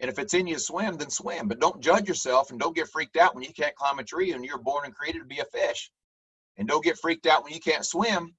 And 0.00 0.10
if 0.10 0.18
it's 0.18 0.34
in 0.34 0.46
you 0.46 0.54
to 0.54 0.60
swim, 0.60 0.96
then 0.96 1.10
swim. 1.10 1.46
But 1.46 1.60
don't 1.60 1.82
judge 1.82 2.08
yourself 2.08 2.50
and 2.50 2.58
don't 2.58 2.74
get 2.74 2.88
freaked 2.88 3.18
out 3.18 3.34
when 3.34 3.44
you 3.44 3.52
can't 3.52 3.76
climb 3.76 3.98
a 3.98 4.04
tree 4.04 4.32
and 4.32 4.44
you're 4.44 4.58
born 4.58 4.86
and 4.86 4.94
created 4.94 5.20
to 5.20 5.24
be 5.26 5.40
a 5.40 5.44
fish. 5.44 5.90
And 6.56 6.66
don't 6.66 6.84
get 6.84 6.98
freaked 6.98 7.26
out 7.26 7.44
when 7.44 7.52
you 7.52 7.60
can't 7.60 7.84
swim 7.84 8.34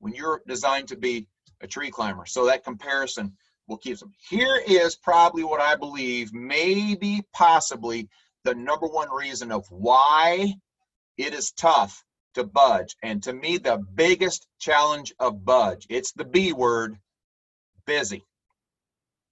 when 0.00 0.14
you're 0.14 0.42
designed 0.46 0.88
to 0.88 0.96
be 0.96 1.26
a 1.60 1.66
tree 1.66 1.90
climber. 1.90 2.24
So 2.24 2.46
that 2.46 2.64
comparison 2.64 3.36
will 3.66 3.76
keep 3.76 3.98
them. 3.98 4.12
Here 4.30 4.62
is 4.66 4.96
probably 4.96 5.44
what 5.44 5.60
I 5.60 5.76
believe, 5.76 6.32
maybe 6.32 7.22
possibly 7.34 8.08
the 8.44 8.54
number 8.54 8.86
one 8.86 9.10
reason 9.10 9.52
of 9.52 9.66
why 9.70 10.54
it 11.18 11.34
is 11.34 11.50
tough 11.50 12.04
to 12.34 12.44
budge. 12.44 12.96
And 13.02 13.22
to 13.24 13.32
me, 13.32 13.58
the 13.58 13.84
biggest 13.94 14.46
challenge 14.60 15.12
of 15.18 15.44
budge, 15.44 15.86
it's 15.90 16.12
the 16.12 16.24
B 16.24 16.52
word, 16.52 16.96
busy. 17.86 18.24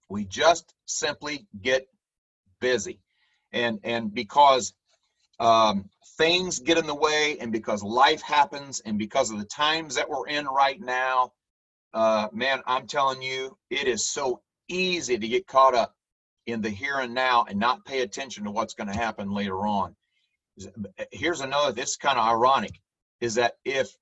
We 0.08 0.24
just 0.24 0.74
simply 0.86 1.46
get 1.60 1.86
busy. 2.60 3.00
And, 3.52 3.78
and 3.84 4.12
because 4.12 4.74
um, 5.38 5.88
things 6.18 6.58
get 6.58 6.78
in 6.78 6.86
the 6.86 6.94
way 6.94 7.38
and 7.40 7.52
because 7.52 7.82
life 7.82 8.22
happens 8.22 8.80
and 8.80 8.98
because 8.98 9.30
of 9.30 9.38
the 9.38 9.44
times 9.44 9.94
that 9.94 10.10
we're 10.10 10.26
in 10.26 10.46
right 10.46 10.80
now, 10.80 11.32
uh, 11.94 12.28
man, 12.32 12.62
I'm 12.66 12.86
telling 12.86 13.22
you, 13.22 13.56
it 13.70 13.86
is 13.86 14.06
so 14.06 14.42
easy 14.68 15.16
to 15.16 15.28
get 15.28 15.46
caught 15.46 15.74
up 15.74 15.94
in 16.46 16.60
the 16.60 16.70
here 16.70 16.98
and 16.98 17.14
now 17.14 17.46
and 17.48 17.58
not 17.58 17.84
pay 17.84 18.00
attention 18.00 18.44
to 18.44 18.50
what's 18.50 18.74
going 18.74 18.88
to 18.88 18.98
happen 18.98 19.30
later 19.30 19.66
on 19.66 19.94
here's 21.10 21.40
another 21.40 21.72
this 21.72 21.90
is 21.90 21.96
kind 21.96 22.18
of 22.18 22.26
ironic 22.26 22.80
is 23.20 23.34
that 23.34 23.56
if 23.64 23.96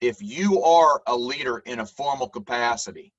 if 0.00 0.20
you 0.20 0.62
are 0.62 1.02
a 1.06 1.16
leader 1.16 1.58
in 1.58 1.80
a 1.80 1.86
formal 1.86 2.28
capacity 2.28 3.12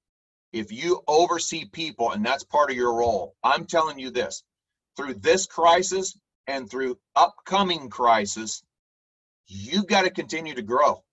if 0.53 0.71
you 0.71 1.01
oversee 1.07 1.65
people 1.65 2.11
and 2.11 2.25
that's 2.25 2.43
part 2.43 2.69
of 2.69 2.77
your 2.77 2.93
role 2.93 3.35
i'm 3.43 3.65
telling 3.65 3.99
you 3.99 4.09
this 4.09 4.43
through 4.95 5.13
this 5.15 5.45
crisis 5.45 6.17
and 6.47 6.69
through 6.69 6.97
upcoming 7.15 7.89
crisis 7.89 8.63
you've 9.47 9.87
got 9.87 10.03
to 10.03 10.09
continue 10.09 10.53
to 10.55 10.61
grow 10.61 11.03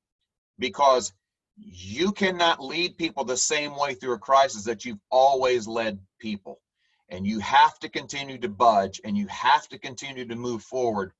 because 0.58 1.12
you 1.56 2.12
cannot 2.12 2.62
lead 2.62 2.96
people 2.96 3.24
the 3.24 3.36
same 3.36 3.76
way 3.76 3.94
through 3.94 4.14
a 4.14 4.18
crisis 4.18 4.64
that 4.64 4.84
you've 4.84 5.00
always 5.10 5.66
led 5.66 5.98
people. 6.18 6.60
And 7.08 7.26
you 7.26 7.40
have 7.40 7.78
to 7.80 7.88
continue 7.90 8.38
to 8.38 8.48
budge 8.48 9.00
and 9.04 9.16
you 9.16 9.26
have 9.28 9.68
to 9.68 9.78
continue 9.78 10.24
to 10.26 10.34
move 10.34 10.62
forward 10.62 11.12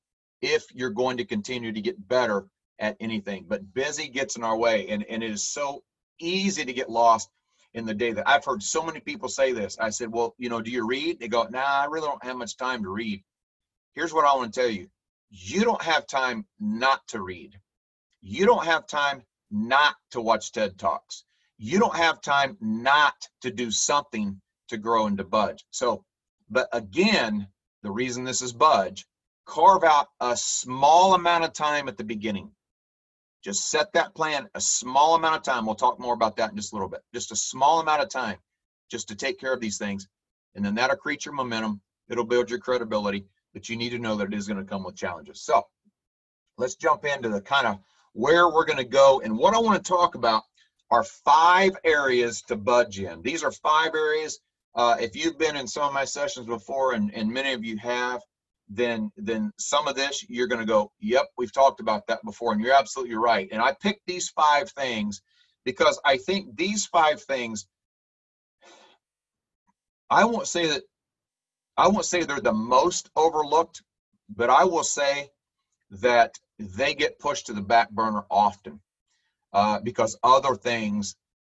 if 0.43 0.65
you're 0.75 0.89
going 0.89 1.15
to 1.17 1.25
continue 1.25 1.71
to 1.71 1.81
get 1.81 2.07
better 2.09 2.45
at 2.77 2.97
anything. 2.99 3.45
But 3.47 3.73
busy 3.73 4.09
gets 4.09 4.35
in 4.35 4.43
our 4.43 4.57
way, 4.57 4.89
and, 4.89 5.05
and 5.09 5.23
it 5.23 5.31
is 5.31 5.47
so 5.47 5.83
easy 6.19 6.65
to 6.65 6.73
get 6.73 6.89
lost 6.89 7.29
in 7.73 7.85
the 7.85 7.93
day 7.93 8.11
that 8.11 8.27
I've 8.27 8.43
heard 8.43 8.61
so 8.61 8.83
many 8.83 8.99
people 8.99 9.29
say 9.29 9.53
this. 9.53 9.79
I 9.79 9.89
said, 9.89 10.11
Well, 10.11 10.35
you 10.37 10.49
know, 10.49 10.61
do 10.61 10.69
you 10.69 10.85
read? 10.85 11.19
They 11.19 11.29
go, 11.29 11.47
Nah, 11.49 11.63
I 11.63 11.85
really 11.85 12.07
don't 12.07 12.23
have 12.23 12.35
much 12.35 12.57
time 12.57 12.83
to 12.83 12.89
read. 12.89 13.23
Here's 13.95 14.13
what 14.13 14.25
I 14.25 14.35
want 14.35 14.53
to 14.53 14.59
tell 14.59 14.69
you 14.69 14.89
you 15.31 15.63
don't 15.63 15.81
have 15.81 16.05
time 16.05 16.45
not 16.59 17.07
to 17.07 17.21
read. 17.21 17.57
You 18.21 18.45
don't 18.45 18.65
have 18.65 18.85
time 18.85 19.23
not 19.49 19.95
to 20.11 20.21
watch 20.21 20.51
TED 20.51 20.77
Talks. 20.77 21.23
You 21.57 21.79
don't 21.79 21.95
have 21.95 22.21
time 22.21 22.57
not 22.59 23.15
to 23.41 23.49
do 23.49 23.71
something 23.71 24.39
to 24.67 24.77
grow 24.77 25.07
and 25.07 25.17
to 25.17 25.23
budge. 25.23 25.65
So, 25.71 26.03
but 26.49 26.67
again, 26.73 27.47
the 27.81 27.91
reason 27.91 28.23
this 28.23 28.41
is 28.41 28.53
budge, 28.53 29.05
carve 29.45 29.83
out 29.83 30.07
a 30.19 30.35
small 30.35 31.13
amount 31.13 31.43
of 31.43 31.53
time 31.53 31.87
at 31.87 31.97
the 31.97 32.03
beginning. 32.03 32.51
Just 33.43 33.69
set 33.69 33.91
that 33.93 34.15
plan 34.15 34.47
a 34.55 34.61
small 34.61 35.15
amount 35.15 35.35
of 35.35 35.43
time. 35.43 35.65
We'll 35.65 35.75
talk 35.75 35.99
more 35.99 36.13
about 36.13 36.37
that 36.37 36.51
in 36.51 36.55
just 36.55 36.71
a 36.71 36.75
little 36.75 36.89
bit. 36.89 37.01
Just 37.13 37.31
a 37.31 37.35
small 37.35 37.79
amount 37.79 38.01
of 38.01 38.09
time 38.09 38.37
just 38.89 39.07
to 39.09 39.15
take 39.15 39.39
care 39.39 39.53
of 39.53 39.59
these 39.59 39.77
things. 39.77 40.07
And 40.55 40.63
then 40.63 40.75
that'll 40.75 40.95
create 40.95 41.25
your 41.25 41.33
momentum. 41.33 41.81
It'll 42.09 42.25
build 42.25 42.49
your 42.49 42.59
credibility, 42.59 43.25
but 43.53 43.67
you 43.67 43.75
need 43.75 43.89
to 43.89 43.99
know 43.99 44.15
that 44.15 44.27
it 44.27 44.33
is 44.33 44.47
going 44.47 44.63
to 44.63 44.69
come 44.69 44.83
with 44.83 44.95
challenges. 44.95 45.41
So 45.41 45.65
let's 46.57 46.75
jump 46.75 47.03
into 47.05 47.29
the 47.29 47.41
kind 47.41 47.67
of 47.67 47.79
where 48.13 48.49
we're 48.49 48.65
going 48.65 48.77
to 48.77 48.83
go. 48.83 49.21
And 49.23 49.37
what 49.37 49.55
I 49.55 49.59
want 49.59 49.83
to 49.83 49.89
talk 49.89 50.15
about 50.15 50.43
are 50.91 51.03
five 51.03 51.75
areas 51.83 52.43
to 52.43 52.55
budge 52.55 52.99
in. 52.99 53.21
These 53.23 53.43
are 53.43 53.51
five 53.51 53.95
areas. 53.95 54.39
Uh, 54.75 54.95
if 54.99 55.15
you've 55.15 55.39
been 55.39 55.55
in 55.55 55.67
some 55.67 55.83
of 55.83 55.93
my 55.93 56.05
sessions 56.05 56.45
before, 56.45 56.93
and, 56.93 57.13
and 57.13 57.31
many 57.31 57.53
of 57.53 57.63
you 57.65 57.77
have, 57.77 58.21
then 58.69 59.11
then 59.17 59.51
some 59.57 59.87
of 59.87 59.95
this 59.95 60.25
you're 60.29 60.47
going 60.47 60.61
to 60.61 60.67
go, 60.67 60.91
yep, 60.99 61.27
we've 61.37 61.53
talked 61.53 61.79
about 61.79 62.07
that 62.07 62.23
before, 62.23 62.53
and 62.53 62.61
you're 62.61 62.73
absolutely 62.73 63.15
right. 63.15 63.49
And 63.51 63.61
I 63.61 63.73
picked 63.73 64.05
these 64.07 64.29
five 64.29 64.69
things 64.71 65.21
because 65.65 65.99
I 66.05 66.17
think 66.17 66.55
these 66.55 66.85
five 66.85 67.21
things. 67.21 67.67
I 70.09 70.25
won't 70.25 70.47
say 70.47 70.67
that. 70.67 70.83
I 71.75 71.87
won't 71.87 72.05
say 72.05 72.23
they're 72.23 72.39
the 72.39 72.53
most 72.53 73.09
overlooked, 73.15 73.81
but 74.29 74.49
I 74.49 74.65
will 74.65 74.83
say 74.83 75.29
that 75.89 76.37
they 76.59 76.93
get 76.93 77.19
pushed 77.19 77.47
to 77.47 77.53
the 77.53 77.61
back 77.61 77.89
burner 77.89 78.23
often 78.29 78.79
uh, 79.53 79.79
because 79.79 80.17
other 80.23 80.55
things 80.55 81.15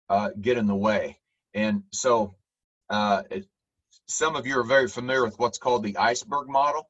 uh, 0.09 0.31
get 0.41 0.57
in 0.57 0.67
the 0.67 0.75
way. 0.75 1.19
And 1.55 1.83
so, 1.93 2.35
uh, 2.89 3.23
it, 3.31 3.47
some 4.07 4.37
of 4.37 4.47
you 4.47 4.59
are 4.59 4.65
very 4.65 4.89
familiar 4.89 5.25
with 5.25 5.39
what's 5.39 5.59
called 5.59 5.83
the 5.83 5.97
iceberg 5.97 6.49
model 6.49 6.89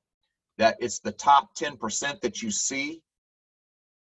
that 0.58 0.76
it's 0.80 1.00
the 1.00 1.12
top 1.12 1.54
10% 1.56 2.20
that 2.20 2.42
you 2.42 2.50
see 2.50 3.02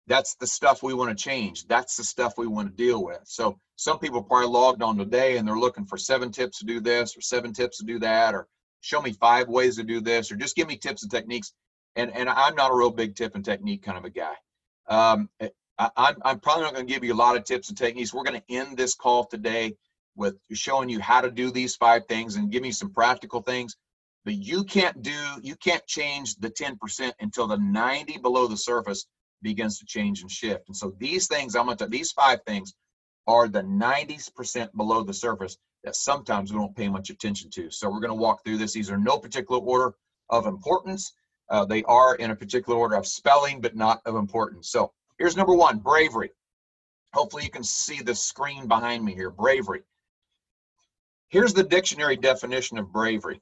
that's 0.07 0.35
the 0.35 0.47
stuff 0.47 0.83
we 0.83 0.93
want 0.93 1.17
to 1.17 1.23
change. 1.23 1.65
That's 1.67 1.95
the 1.95 2.03
stuff 2.03 2.37
we 2.37 2.47
want 2.47 2.69
to 2.69 2.75
deal 2.75 3.03
with. 3.03 3.21
So 3.23 3.57
some 3.75 3.99
people 3.99 4.21
probably 4.21 4.47
logged 4.47 4.81
on 4.81 4.97
today 4.97 5.37
and 5.37 5.47
they're 5.47 5.57
looking 5.57 5.85
for 5.85 5.97
seven 5.97 6.31
tips 6.31 6.59
to 6.59 6.65
do 6.65 6.79
this 6.79 7.17
or 7.17 7.21
seven 7.21 7.53
tips 7.53 7.77
to 7.77 7.85
do 7.85 7.99
that 7.99 8.35
or 8.35 8.47
show 8.81 9.01
me 9.01 9.13
five 9.13 9.47
ways 9.47 9.77
to 9.77 9.83
do 9.83 10.01
this 10.01 10.31
or 10.31 10.35
just 10.35 10.55
give 10.55 10.67
me 10.67 10.77
tips 10.77 11.03
and 11.03 11.11
techniques. 11.11 11.53
And 11.95 12.11
and 12.11 12.27
i'm 12.27 12.55
not 12.55 12.71
a 12.71 12.75
real 12.75 12.89
big 12.89 13.15
tip 13.15 13.35
and 13.35 13.45
technique 13.45 13.83
kind 13.83 13.97
of 13.97 14.03
a 14.03 14.09
guy. 14.09 14.33
Um, 14.89 15.29
I, 15.77 15.89
I'm, 15.95 16.15
I'm 16.23 16.39
probably 16.39 16.63
not 16.63 16.73
going 16.73 16.87
to 16.87 16.93
give 16.93 17.03
you 17.03 17.13
a 17.13 17.15
lot 17.15 17.37
of 17.37 17.45
tips 17.45 17.69
and 17.69 17.77
techniques. 17.77 18.13
We're 18.13 18.23
going 18.23 18.41
to 18.41 18.53
end 18.53 18.77
this 18.77 18.95
call 18.95 19.25
today 19.25 19.75
with 20.15 20.35
showing 20.51 20.89
you 20.89 20.99
how 20.99 21.21
to 21.21 21.31
do 21.31 21.49
these 21.49 21.75
five 21.75 22.05
things 22.07 22.35
and 22.35 22.51
give 22.51 22.61
me 22.61 22.71
some 22.71 22.91
practical 22.91 23.41
things 23.41 23.77
but 24.25 24.35
you 24.35 24.63
can't 24.63 25.01
do 25.01 25.15
you 25.41 25.55
can't 25.55 25.85
change 25.87 26.35
the 26.35 26.49
10% 26.49 27.11
until 27.19 27.47
the 27.47 27.57
90 27.57 28.19
below 28.19 28.47
the 28.47 28.57
surface 28.57 29.05
begins 29.41 29.77
to 29.79 29.85
change 29.85 30.21
and 30.21 30.31
shift. 30.31 30.63
And 30.67 30.75
so 30.75 30.93
these 30.99 31.27
things 31.27 31.55
i'm 31.55 31.65
going 31.65 31.77
to 31.77 31.87
these 31.87 32.11
five 32.11 32.39
things 32.45 32.73
are 33.27 33.47
the 33.47 33.61
90% 33.61 34.75
below 34.75 35.01
the 35.01 35.13
surface 35.13 35.57
that 35.83 35.95
sometimes 35.95 36.51
we 36.51 36.59
don't 36.59 36.75
pay 36.75 36.89
much 36.89 37.09
attention 37.09 37.49
to. 37.51 37.71
So 37.71 37.89
we're 37.89 38.01
going 38.01 38.09
to 38.09 38.15
walk 38.15 38.43
through 38.43 38.57
this. 38.57 38.73
These 38.73 38.91
are 38.91 38.97
no 38.97 39.17
particular 39.17 39.61
order 39.61 39.95
of 40.29 40.45
importance. 40.45 41.13
Uh, 41.49 41.65
they 41.65 41.83
are 41.83 42.15
in 42.15 42.31
a 42.31 42.35
particular 42.35 42.77
order 42.77 42.95
of 42.95 43.07
spelling 43.07 43.61
but 43.61 43.75
not 43.75 44.01
of 44.05 44.15
importance. 44.15 44.69
So 44.69 44.91
here's 45.17 45.37
number 45.37 45.53
one 45.53 45.79
bravery. 45.79 46.31
Hopefully 47.13 47.43
you 47.43 47.49
can 47.49 47.63
see 47.63 48.01
the 48.01 48.15
screen 48.15 48.67
behind 48.67 49.03
me 49.03 49.13
here 49.13 49.29
bravery. 49.29 49.83
Here's 51.29 51.53
the 51.53 51.63
dictionary 51.63 52.15
definition 52.15 52.77
of 52.77 52.91
bravery 52.91 53.41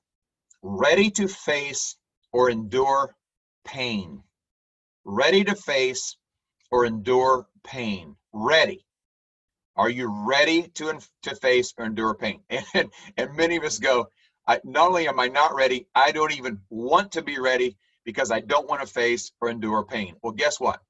ready 0.62 1.10
to 1.12 1.28
face 1.28 1.96
or 2.32 2.50
endure 2.50 3.16
pain. 3.66 4.24
Ready 5.04 5.44
to 5.44 5.56
face 5.56 6.18
or 6.72 6.86
endure 6.86 7.48
pain. 7.64 8.16
Ready. 8.34 8.86
Are 9.76 9.90
you 9.90 10.08
ready 10.28 10.68
to, 10.76 11.00
to 11.24 11.36
face 11.36 11.74
or 11.78 11.86
endure 11.86 12.14
pain? 12.14 12.42
And, 12.74 12.92
and 13.18 13.36
many 13.36 13.56
of 13.58 13.64
us 13.64 13.80
go, 13.80 14.08
I, 14.48 14.60
not 14.64 14.90
only 14.90 15.08
am 15.08 15.20
I 15.20 15.28
not 15.28 15.56
ready, 15.56 15.88
I 15.96 16.12
don't 16.12 16.34
even 16.38 16.60
want 16.70 17.14
to 17.14 17.22
be 17.22 17.40
ready 17.40 17.78
because 18.06 18.32
I 18.32 18.40
don't 18.40 18.68
want 18.70 18.82
to 18.82 18.88
face 18.88 19.32
or 19.42 19.50
endure 19.50 19.84
pain. 19.86 20.16
Well, 20.22 20.34
guess 20.34 20.60
what? 20.60 20.82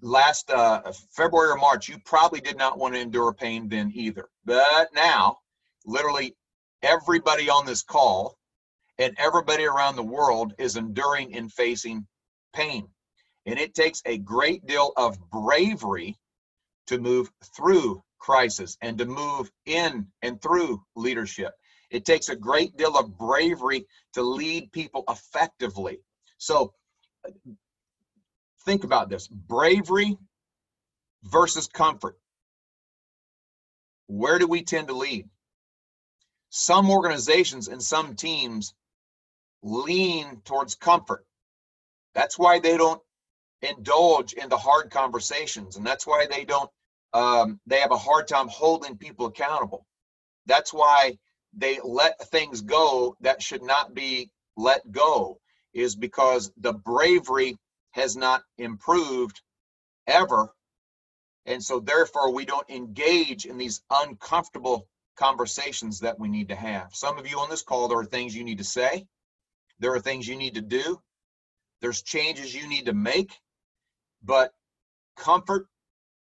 Last 0.00 0.50
uh, 0.50 0.92
February 1.10 1.50
or 1.50 1.56
March, 1.56 1.88
you 1.88 1.96
probably 2.04 2.40
did 2.40 2.56
not 2.56 2.78
want 2.78 2.94
to 2.94 3.00
endure 3.00 3.32
pain 3.32 3.68
then 3.68 3.90
either. 3.94 4.28
But 4.44 4.88
now, 4.94 5.38
literally 5.86 6.36
everybody 6.82 7.48
on 7.48 7.66
this 7.66 7.82
call 7.82 8.36
and 9.02 9.14
everybody 9.18 9.64
around 9.64 9.96
the 9.96 10.02
world 10.02 10.54
is 10.58 10.76
enduring 10.76 11.34
and 11.34 11.52
facing 11.52 12.06
pain. 12.54 12.88
And 13.46 13.58
it 13.58 13.74
takes 13.74 14.02
a 14.06 14.18
great 14.18 14.66
deal 14.66 14.92
of 14.96 15.18
bravery 15.30 16.16
to 16.86 16.98
move 16.98 17.30
through 17.56 18.02
crisis 18.18 18.76
and 18.80 18.98
to 18.98 19.04
move 19.04 19.50
in 19.66 20.06
and 20.22 20.40
through 20.40 20.82
leadership. 20.94 21.52
It 21.90 22.04
takes 22.04 22.28
a 22.28 22.36
great 22.36 22.76
deal 22.76 22.96
of 22.96 23.18
bravery 23.18 23.86
to 24.14 24.22
lead 24.22 24.72
people 24.72 25.04
effectively. 25.08 25.98
So 26.38 26.72
think 28.64 28.84
about 28.84 29.10
this 29.10 29.26
bravery 29.26 30.16
versus 31.24 31.66
comfort. 31.66 32.16
Where 34.06 34.38
do 34.38 34.46
we 34.46 34.62
tend 34.62 34.88
to 34.88 34.94
lead? 34.94 35.28
Some 36.50 36.90
organizations 36.90 37.68
and 37.68 37.82
some 37.82 38.14
teams 38.14 38.74
lean 39.62 40.40
towards 40.44 40.74
comfort. 40.74 41.24
That's 42.14 42.38
why 42.38 42.58
they 42.58 42.76
don't 42.76 43.00
indulge 43.62 44.32
in 44.32 44.48
the 44.48 44.56
hard 44.58 44.90
conversations, 44.90 45.76
and 45.76 45.86
that's 45.86 46.06
why 46.06 46.26
they 46.30 46.44
don't. 46.44 46.70
Um, 47.14 47.60
they 47.66 47.80
have 47.80 47.92
a 47.92 47.98
hard 47.98 48.26
time 48.26 48.48
holding 48.48 48.96
people 48.96 49.26
accountable. 49.26 49.86
That's 50.46 50.72
why 50.72 51.18
they 51.52 51.78
let 51.84 52.18
things 52.30 52.62
go 52.62 53.16
that 53.20 53.42
should 53.42 53.62
not 53.62 53.94
be 53.94 54.30
let 54.56 54.90
go, 54.90 55.38
is 55.74 55.94
because 55.94 56.50
the 56.56 56.72
bravery 56.72 57.58
has 57.92 58.16
not 58.16 58.42
improved 58.58 59.40
ever. 60.06 60.48
And 61.44 61.62
so, 61.62 61.80
therefore, 61.80 62.32
we 62.32 62.44
don't 62.44 62.68
engage 62.70 63.46
in 63.46 63.58
these 63.58 63.82
uncomfortable 63.90 64.88
conversations 65.16 66.00
that 66.00 66.18
we 66.18 66.28
need 66.28 66.48
to 66.48 66.56
have. 66.56 66.94
Some 66.94 67.18
of 67.18 67.28
you 67.28 67.38
on 67.38 67.50
this 67.50 67.62
call, 67.62 67.88
there 67.88 67.98
are 67.98 68.04
things 68.04 68.34
you 68.34 68.44
need 68.44 68.58
to 68.58 68.64
say. 68.64 69.06
There 69.82 69.92
are 69.92 70.00
things 70.00 70.28
you 70.28 70.36
need 70.36 70.54
to 70.54 70.60
do. 70.60 71.02
There's 71.80 72.02
changes 72.02 72.54
you 72.54 72.68
need 72.68 72.86
to 72.86 72.92
make. 72.92 73.32
But 74.22 74.54
comfort 75.16 75.66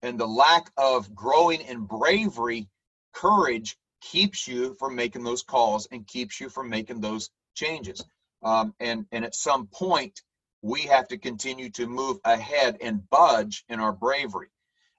and 0.02 0.20
the 0.20 0.28
lack 0.28 0.72
of 0.78 1.14
growing 1.14 1.62
in 1.62 1.86
bravery, 1.86 2.68
courage 3.14 3.78
keeps 4.02 4.48
you 4.48 4.74
from 4.80 4.96
making 4.96 5.24
those 5.24 5.44
calls 5.44 5.88
and 5.92 6.08
keeps 6.08 6.42
you 6.42 6.50
from 6.50 6.70
making 6.70 7.02
those 7.02 7.30
changes. 7.54 8.04
Um, 8.42 8.74
and, 8.80 9.06
and 9.12 9.24
at 9.24 9.36
some 9.36 9.68
point, 9.68 10.24
we 10.64 10.82
have 10.82 11.08
to 11.10 11.18
continue 11.18 11.70
to 11.70 11.86
move 11.86 12.18
ahead 12.26 12.78
and 12.82 13.08
budge 13.12 13.64
in 13.70 13.80
our 13.80 13.94
bravery 13.94 14.50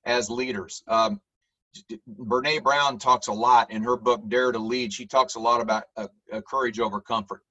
as 0.05 0.31
leaders. 0.31 0.85
Um, 0.87 1.21
Brene 2.09 2.63
Brown 2.63 2.99
talks 2.99 3.27
a 3.27 3.33
lot 3.33 3.73
in 3.73 3.83
her 3.83 3.97
book 3.97 4.23
Dare 4.29 4.53
to 4.53 4.59
Lead. 4.61 4.93
She 4.93 5.05
talks 5.05 5.35
a 5.35 5.41
lot 5.41 5.61
about 5.61 5.85
uh, 5.97 6.07
uh, 6.33 6.41
courage 6.43 6.79
over 6.79 7.01
comfort 7.01 7.43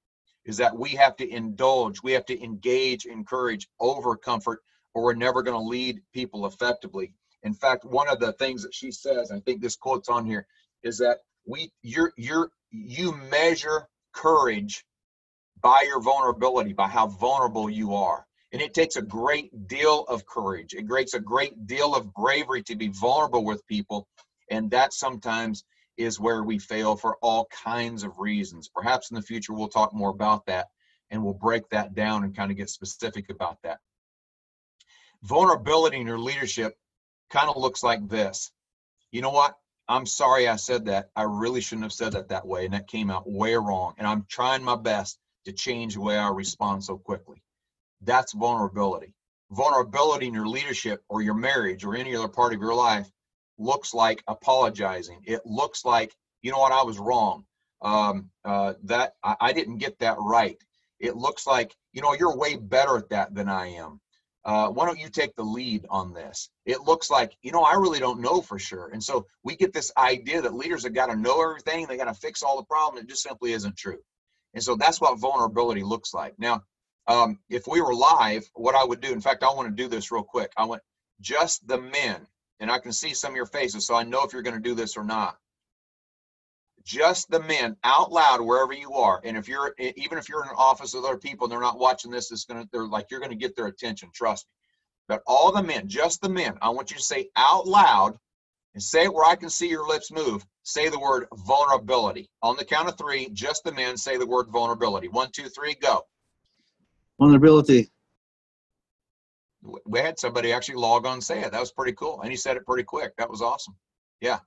is 0.46 0.56
that 0.56 0.78
we 0.78 0.90
have 0.90 1.16
to 1.16 1.28
indulge, 1.28 2.02
we 2.02 2.12
have 2.12 2.24
to 2.26 2.42
engage, 2.42 3.04
encourage 3.04 3.68
over 3.78 4.16
comfort, 4.16 4.62
or 4.94 5.02
we're 5.02 5.14
never 5.14 5.42
going 5.42 5.60
to 5.60 5.68
lead 5.68 6.00
people 6.14 6.46
effectively. 6.46 7.12
In 7.42 7.52
fact, 7.52 7.84
one 7.84 8.08
of 8.08 8.20
the 8.20 8.32
things 8.32 8.62
that 8.62 8.72
she 8.72 8.90
says, 8.90 9.30
I 9.30 9.40
think 9.40 9.60
this 9.60 9.76
quote's 9.76 10.08
on 10.08 10.24
here, 10.24 10.46
is 10.82 10.98
that 10.98 11.18
we 11.46 11.70
you're 11.82 12.12
you're 12.16 12.50
you 12.70 13.12
measure 13.30 13.88
courage 14.12 14.84
by 15.60 15.84
your 15.86 16.00
vulnerability, 16.00 16.72
by 16.72 16.88
how 16.88 17.08
vulnerable 17.08 17.68
you 17.68 17.94
are. 17.94 18.26
And 18.52 18.62
it 18.62 18.72
takes 18.72 18.96
a 18.96 19.02
great 19.02 19.66
deal 19.66 20.04
of 20.08 20.24
courage. 20.26 20.74
It 20.74 20.88
takes 20.88 21.14
a 21.14 21.20
great 21.20 21.66
deal 21.66 21.94
of 21.94 22.14
bravery 22.14 22.62
to 22.64 22.76
be 22.76 22.88
vulnerable 22.88 23.44
with 23.44 23.66
people. 23.66 24.06
And 24.50 24.70
that 24.70 24.92
sometimes 24.92 25.64
is 25.96 26.20
where 26.20 26.42
we 26.42 26.58
fail 26.58 26.96
for 26.96 27.16
all 27.22 27.46
kinds 27.46 28.02
of 28.02 28.18
reasons. 28.18 28.68
Perhaps 28.68 29.10
in 29.10 29.14
the 29.14 29.22
future 29.22 29.52
we'll 29.52 29.68
talk 29.68 29.94
more 29.94 30.10
about 30.10 30.46
that 30.46 30.68
and 31.10 31.22
we'll 31.22 31.34
break 31.34 31.68
that 31.70 31.94
down 31.94 32.24
and 32.24 32.36
kind 32.36 32.50
of 32.50 32.56
get 32.56 32.70
specific 32.70 33.30
about 33.30 33.58
that. 33.62 33.78
Vulnerability 35.22 35.98
in 35.98 36.06
your 36.06 36.18
leadership 36.18 36.76
kind 37.30 37.48
of 37.48 37.56
looks 37.56 37.82
like 37.82 38.08
this. 38.08 38.52
you 39.10 39.22
know 39.22 39.30
what? 39.30 39.56
I'm 39.88 40.06
sorry 40.06 40.48
I 40.48 40.56
said 40.56 40.86
that. 40.86 41.10
I 41.14 41.22
really 41.22 41.60
shouldn't 41.60 41.84
have 41.84 41.92
said 41.92 42.12
that 42.12 42.28
that 42.28 42.46
way. 42.46 42.64
And 42.64 42.74
that 42.74 42.88
came 42.88 43.10
out 43.10 43.30
way 43.30 43.54
wrong. 43.54 43.94
And 43.98 44.06
I'm 44.06 44.26
trying 44.28 44.64
my 44.64 44.74
best 44.76 45.18
to 45.44 45.52
change 45.52 45.94
the 45.94 46.00
way 46.00 46.18
I 46.18 46.28
respond 46.28 46.82
so 46.82 46.98
quickly. 46.98 47.40
That's 48.02 48.32
vulnerability. 48.32 49.14
Vulnerability 49.52 50.26
in 50.26 50.34
your 50.34 50.48
leadership 50.48 51.04
or 51.08 51.22
your 51.22 51.34
marriage 51.34 51.84
or 51.84 51.94
any 51.94 52.16
other 52.16 52.28
part 52.28 52.52
of 52.52 52.60
your 52.60 52.74
life 52.74 53.08
looks 53.58 53.94
like 53.94 54.22
apologizing. 54.26 55.22
It 55.24 55.44
looks 55.44 55.84
like, 55.84 56.14
you 56.42 56.50
know 56.52 56.58
what, 56.58 56.72
I 56.72 56.82
was 56.82 56.98
wrong. 56.98 57.44
Um, 57.82 58.30
uh, 58.44 58.74
that 58.84 59.14
I, 59.22 59.36
I 59.40 59.52
didn't 59.52 59.78
get 59.78 59.98
that 59.98 60.16
right. 60.18 60.56
It 60.98 61.16
looks 61.16 61.46
like, 61.46 61.74
you 61.92 62.00
know, 62.00 62.14
you're 62.14 62.36
way 62.36 62.56
better 62.56 62.96
at 62.96 63.10
that 63.10 63.34
than 63.34 63.48
I 63.48 63.66
am. 63.74 64.00
Uh, 64.44 64.68
why 64.68 64.86
don't 64.86 65.00
you 65.00 65.08
take 65.08 65.34
the 65.34 65.42
lead 65.42 65.84
on 65.90 66.14
this? 66.14 66.48
It 66.64 66.82
looks 66.82 67.10
like, 67.10 67.36
you 67.42 67.50
know, 67.50 67.62
I 67.62 67.74
really 67.74 67.98
don't 67.98 68.20
know 68.20 68.40
for 68.40 68.58
sure. 68.58 68.88
And 68.92 69.02
so 69.02 69.26
we 69.42 69.56
get 69.56 69.72
this 69.72 69.92
idea 69.96 70.40
that 70.40 70.54
leaders 70.54 70.84
have 70.84 70.94
got 70.94 71.06
to 71.06 71.16
know 71.16 71.42
everything, 71.42 71.86
they 71.86 71.96
got 71.96 72.04
to 72.04 72.14
fix 72.14 72.42
all 72.42 72.56
the 72.56 72.64
problems. 72.64 73.02
It 73.02 73.08
just 73.08 73.24
simply 73.24 73.52
isn't 73.52 73.76
true. 73.76 73.98
And 74.54 74.62
so 74.62 74.76
that's 74.76 75.00
what 75.00 75.18
vulnerability 75.18 75.82
looks 75.82 76.14
like. 76.14 76.38
Now, 76.38 76.62
um, 77.08 77.40
if 77.50 77.66
we 77.66 77.80
were 77.80 77.94
live, 77.94 78.48
what 78.54 78.74
I 78.74 78.84
would 78.84 79.00
do, 79.00 79.12
in 79.12 79.20
fact, 79.20 79.42
I 79.42 79.52
want 79.52 79.68
to 79.68 79.82
do 79.82 79.88
this 79.88 80.10
real 80.10 80.22
quick. 80.22 80.52
I 80.56 80.64
want 80.64 80.80
just 81.20 81.66
the 81.66 81.80
men, 81.80 82.26
and 82.60 82.70
I 82.70 82.78
can 82.78 82.92
see 82.92 83.14
some 83.14 83.32
of 83.32 83.36
your 83.36 83.46
faces, 83.46 83.86
so 83.86 83.94
I 83.94 84.04
know 84.04 84.22
if 84.22 84.32
you're 84.32 84.42
going 84.42 84.56
to 84.56 84.68
do 84.68 84.74
this 84.74 84.96
or 84.96 85.04
not. 85.04 85.36
Just 86.84 87.30
the 87.30 87.40
men 87.40 87.76
out 87.82 88.12
loud 88.12 88.40
wherever 88.40 88.72
you 88.72 88.92
are, 88.92 89.20
and 89.24 89.36
if 89.36 89.48
you're 89.48 89.74
even 89.78 90.18
if 90.18 90.28
you're 90.28 90.44
in 90.44 90.50
an 90.50 90.54
office 90.56 90.94
with 90.94 91.04
other 91.04 91.18
people 91.18 91.46
and 91.46 91.52
they're 91.52 91.60
not 91.60 91.80
watching 91.80 92.12
this, 92.12 92.30
it's 92.30 92.44
gonna 92.44 92.68
they're 92.70 92.86
like 92.86 93.10
you're 93.10 93.18
gonna 93.18 93.34
get 93.34 93.56
their 93.56 93.66
attention. 93.66 94.08
Trust 94.14 94.46
me. 94.46 94.56
But 95.08 95.22
all 95.26 95.50
the 95.50 95.64
men, 95.64 95.88
just 95.88 96.20
the 96.20 96.28
men, 96.28 96.56
I 96.62 96.68
want 96.68 96.92
you 96.92 96.96
to 96.96 97.02
say 97.02 97.28
out 97.34 97.66
loud 97.66 98.18
and 98.74 98.82
say 98.82 99.04
it 99.04 99.14
where 99.14 99.24
I 99.24 99.36
can 99.36 99.50
see 99.50 99.68
your 99.68 99.88
lips 99.88 100.12
move. 100.12 100.46
Say 100.62 100.88
the 100.88 100.98
word 100.98 101.26
vulnerability. 101.32 102.28
On 102.42 102.56
the 102.56 102.64
count 102.64 102.88
of 102.88 102.98
three, 102.98 103.30
just 103.32 103.64
the 103.64 103.72
men 103.72 103.96
say 103.96 104.16
the 104.16 104.26
word 104.26 104.48
vulnerability. 104.48 105.08
One, 105.08 105.30
two, 105.30 105.48
three, 105.48 105.74
go. 105.74 106.06
Vulnerability. 107.18 107.90
We 109.62 109.98
had 110.00 110.18
somebody 110.18 110.52
actually 110.52 110.76
log 110.76 111.06
on 111.06 111.20
say 111.20 111.42
it. 111.42 111.52
That 111.52 111.60
was 111.60 111.72
pretty 111.72 111.92
cool, 111.92 112.20
and 112.20 112.30
he 112.30 112.36
said 112.36 112.56
it 112.56 112.66
pretty 112.66 112.84
quick. 112.84 113.16
That 113.16 113.30
was 113.30 113.42
awesome. 113.42 113.74
Yeah. 114.20 114.38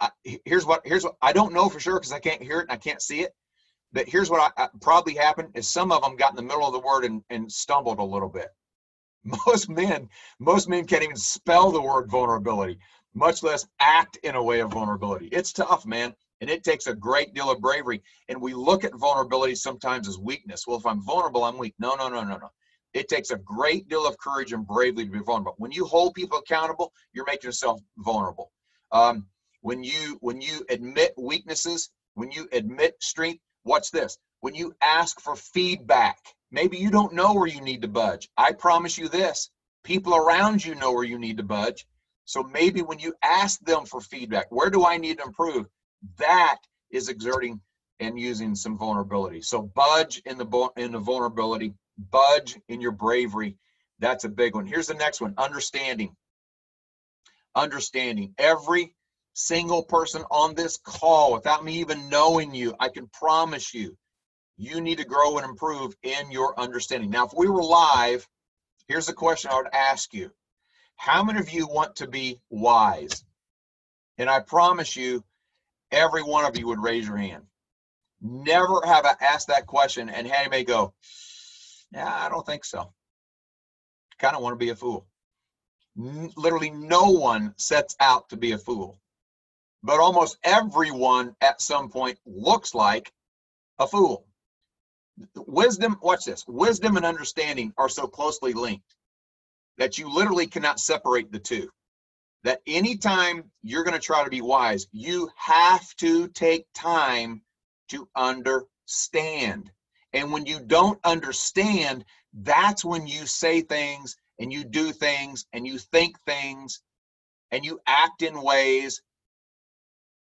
I, 0.00 0.10
here's 0.44 0.64
what 0.64 0.82
here's 0.84 1.02
what 1.02 1.16
I 1.20 1.32
don't 1.32 1.52
know 1.52 1.68
for 1.68 1.80
sure 1.80 1.98
because 1.98 2.12
I 2.12 2.20
can't 2.20 2.42
hear 2.42 2.60
it 2.60 2.68
and 2.68 2.72
I 2.72 2.76
can't 2.76 3.02
see 3.02 3.22
it. 3.22 3.34
But 3.92 4.08
here's 4.08 4.30
what 4.30 4.52
I, 4.56 4.64
I, 4.64 4.68
probably 4.80 5.14
happened 5.14 5.50
is 5.54 5.68
some 5.68 5.90
of 5.90 6.02
them 6.02 6.16
got 6.16 6.30
in 6.30 6.36
the 6.36 6.42
middle 6.42 6.66
of 6.66 6.72
the 6.72 6.80
word 6.80 7.04
and, 7.04 7.22
and 7.30 7.50
stumbled 7.50 7.98
a 7.98 8.04
little 8.04 8.28
bit. 8.28 8.48
Most 9.46 9.68
men, 9.68 10.08
most 10.38 10.68
men 10.68 10.86
can't 10.86 11.02
even 11.02 11.16
spell 11.16 11.72
the 11.72 11.80
word 11.82 12.08
vulnerability, 12.08 12.78
much 13.14 13.42
less 13.42 13.66
act 13.80 14.18
in 14.22 14.36
a 14.36 14.42
way 14.42 14.60
of 14.60 14.70
vulnerability. 14.70 15.26
It's 15.32 15.52
tough, 15.52 15.84
man. 15.84 16.14
And 16.40 16.48
it 16.48 16.62
takes 16.62 16.86
a 16.86 16.94
great 16.94 17.34
deal 17.34 17.50
of 17.50 17.60
bravery. 17.60 18.02
And 18.28 18.40
we 18.40 18.54
look 18.54 18.84
at 18.84 18.94
vulnerability 18.94 19.56
sometimes 19.56 20.06
as 20.06 20.18
weakness. 20.18 20.64
Well, 20.66 20.76
if 20.76 20.86
I'm 20.86 21.02
vulnerable, 21.02 21.42
I'm 21.42 21.58
weak. 21.58 21.74
No, 21.78 21.96
no, 21.96 22.08
no, 22.08 22.22
no, 22.22 22.36
no. 22.36 22.50
It 22.96 23.08
takes 23.08 23.30
a 23.30 23.36
great 23.36 23.88
deal 23.88 24.06
of 24.06 24.18
courage 24.18 24.52
and 24.52 24.66
bravery 24.66 25.04
to 25.04 25.10
be 25.10 25.18
vulnerable. 25.18 25.54
When 25.58 25.72
you 25.72 25.84
hold 25.84 26.14
people 26.14 26.38
accountable, 26.38 26.92
you're 27.12 27.26
making 27.26 27.48
yourself 27.48 27.80
vulnerable. 27.98 28.50
Um, 28.90 29.26
when 29.60 29.84
you 29.84 30.18
when 30.20 30.40
you 30.40 30.64
admit 30.70 31.12
weaknesses, 31.16 31.90
when 32.14 32.30
you 32.30 32.48
admit 32.52 32.96
strength, 33.02 33.42
watch 33.64 33.90
this. 33.90 34.18
When 34.40 34.54
you 34.54 34.74
ask 34.80 35.20
for 35.20 35.36
feedback, 35.36 36.18
maybe 36.50 36.78
you 36.78 36.90
don't 36.90 37.12
know 37.14 37.34
where 37.34 37.48
you 37.48 37.60
need 37.60 37.82
to 37.82 37.88
budge. 37.88 38.28
I 38.36 38.52
promise 38.52 38.96
you 38.98 39.08
this: 39.08 39.50
people 39.84 40.14
around 40.16 40.64
you 40.64 40.74
know 40.74 40.92
where 40.92 41.04
you 41.04 41.18
need 41.18 41.36
to 41.36 41.42
budge. 41.42 41.86
So 42.24 42.42
maybe 42.42 42.82
when 42.82 42.98
you 42.98 43.14
ask 43.22 43.60
them 43.60 43.84
for 43.84 44.00
feedback, 44.00 44.46
where 44.50 44.70
do 44.70 44.84
I 44.84 44.96
need 44.96 45.18
to 45.18 45.24
improve? 45.24 45.66
that 46.18 46.58
is 46.90 47.08
exerting 47.08 47.60
and 48.00 48.18
using 48.18 48.54
some 48.54 48.76
vulnerability. 48.76 49.42
So 49.42 49.62
budge 49.62 50.22
in 50.26 50.38
the 50.38 50.70
in 50.76 50.92
the 50.92 50.98
vulnerability, 50.98 51.74
budge 51.98 52.58
in 52.68 52.80
your 52.80 52.92
bravery. 52.92 53.56
That's 53.98 54.24
a 54.24 54.28
big 54.28 54.54
one. 54.54 54.66
Here's 54.66 54.88
the 54.88 54.94
next 54.94 55.20
one: 55.20 55.34
understanding. 55.38 56.14
Understanding. 57.54 58.34
Every 58.38 58.94
single 59.34 59.82
person 59.82 60.22
on 60.30 60.54
this 60.54 60.78
call, 60.78 61.34
without 61.34 61.64
me 61.64 61.80
even 61.80 62.08
knowing 62.08 62.54
you, 62.54 62.74
I 62.78 62.88
can 62.88 63.08
promise 63.08 63.74
you, 63.74 63.96
you 64.56 64.80
need 64.80 64.98
to 64.98 65.04
grow 65.04 65.36
and 65.38 65.48
improve 65.48 65.94
in 66.02 66.30
your 66.30 66.58
understanding. 66.58 67.10
Now, 67.10 67.26
if 67.26 67.32
we 67.36 67.48
were 67.48 67.62
live, 67.62 68.26
here's 68.88 69.06
the 69.06 69.12
question 69.12 69.50
I 69.50 69.56
would 69.56 69.74
ask 69.74 70.12
you: 70.14 70.30
How 70.96 71.22
many 71.22 71.40
of 71.40 71.50
you 71.50 71.66
want 71.66 71.96
to 71.96 72.06
be 72.06 72.40
wise? 72.50 73.24
And 74.18 74.30
I 74.30 74.40
promise 74.40 74.96
you, 74.96 75.24
every 75.90 76.22
one 76.22 76.44
of 76.44 76.58
you 76.58 76.68
would 76.68 76.82
raise 76.82 77.06
your 77.06 77.16
hand. 77.18 77.44
Never 78.20 78.80
have 78.84 79.04
I 79.04 79.14
asked 79.20 79.48
that 79.48 79.66
question 79.66 80.08
and 80.08 80.26
had 80.26 80.40
anybody 80.40 80.64
go, 80.64 80.94
Yeah, 81.92 82.12
I 82.12 82.28
don't 82.28 82.46
think 82.46 82.64
so. 82.64 82.92
Kind 84.18 84.36
of 84.36 84.42
want 84.42 84.54
to 84.54 84.58
be 84.64 84.70
a 84.70 84.76
fool. 84.76 85.06
N- 85.98 86.32
literally, 86.36 86.70
no 86.70 87.10
one 87.10 87.54
sets 87.58 87.96
out 88.00 88.28
to 88.30 88.36
be 88.36 88.52
a 88.52 88.58
fool, 88.58 88.98
but 89.82 90.00
almost 90.00 90.36
everyone 90.44 91.34
at 91.42 91.60
some 91.62 91.88
point 91.88 92.18
looks 92.26 92.74
like 92.74 93.10
a 93.78 93.86
fool. 93.86 94.24
Wisdom, 95.46 95.98
watch 96.02 96.24
this 96.24 96.44
wisdom 96.48 96.96
and 96.96 97.06
understanding 97.06 97.72
are 97.78 97.88
so 97.90 98.06
closely 98.06 98.52
linked 98.54 98.94
that 99.78 99.98
you 99.98 100.08
literally 100.12 100.46
cannot 100.46 100.80
separate 100.80 101.32
the 101.32 101.40
two 101.40 101.68
that 102.44 102.60
anytime 102.66 103.44
you're 103.62 103.84
going 103.84 103.94
to 103.94 104.00
try 104.00 104.24
to 104.24 104.30
be 104.30 104.42
wise, 104.42 104.86
you 104.92 105.28
have 105.36 105.84
to 105.96 106.28
take 106.28 106.66
time 106.74 107.42
to 107.90 108.08
understand. 108.16 109.70
And 110.16 110.32
when 110.32 110.46
you 110.46 110.60
don't 110.60 110.98
understand, 111.04 112.06
that's 112.32 112.82
when 112.82 113.06
you 113.06 113.26
say 113.26 113.60
things 113.60 114.16
and 114.38 114.50
you 114.50 114.64
do 114.64 114.90
things 114.90 115.44
and 115.52 115.66
you 115.66 115.76
think 115.76 116.18
things 116.24 116.80
and 117.50 117.66
you 117.66 117.78
act 117.86 118.22
in 118.22 118.40
ways 118.40 119.02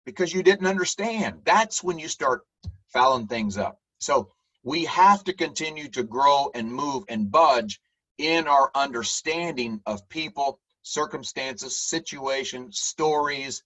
because 0.06 0.34
you 0.34 0.44
didn't 0.44 0.68
understand. 0.68 1.40
That's 1.46 1.82
when 1.82 1.98
you 1.98 2.10
start 2.10 2.42
fouling 2.88 3.28
things 3.28 3.58
up. 3.58 3.80
So 4.00 4.34
we 4.64 4.84
have 4.84 5.24
to 5.24 5.34
continue 5.34 5.88
to 5.92 6.04
grow 6.04 6.52
and 6.54 6.74
move 6.74 7.06
and 7.08 7.32
budge 7.32 7.80
in 8.18 8.50
our 8.50 8.72
understanding 8.76 9.80
of 9.86 10.10
people 10.10 10.60
circumstances, 10.84 11.80
situations, 11.80 12.80
stories, 12.80 13.64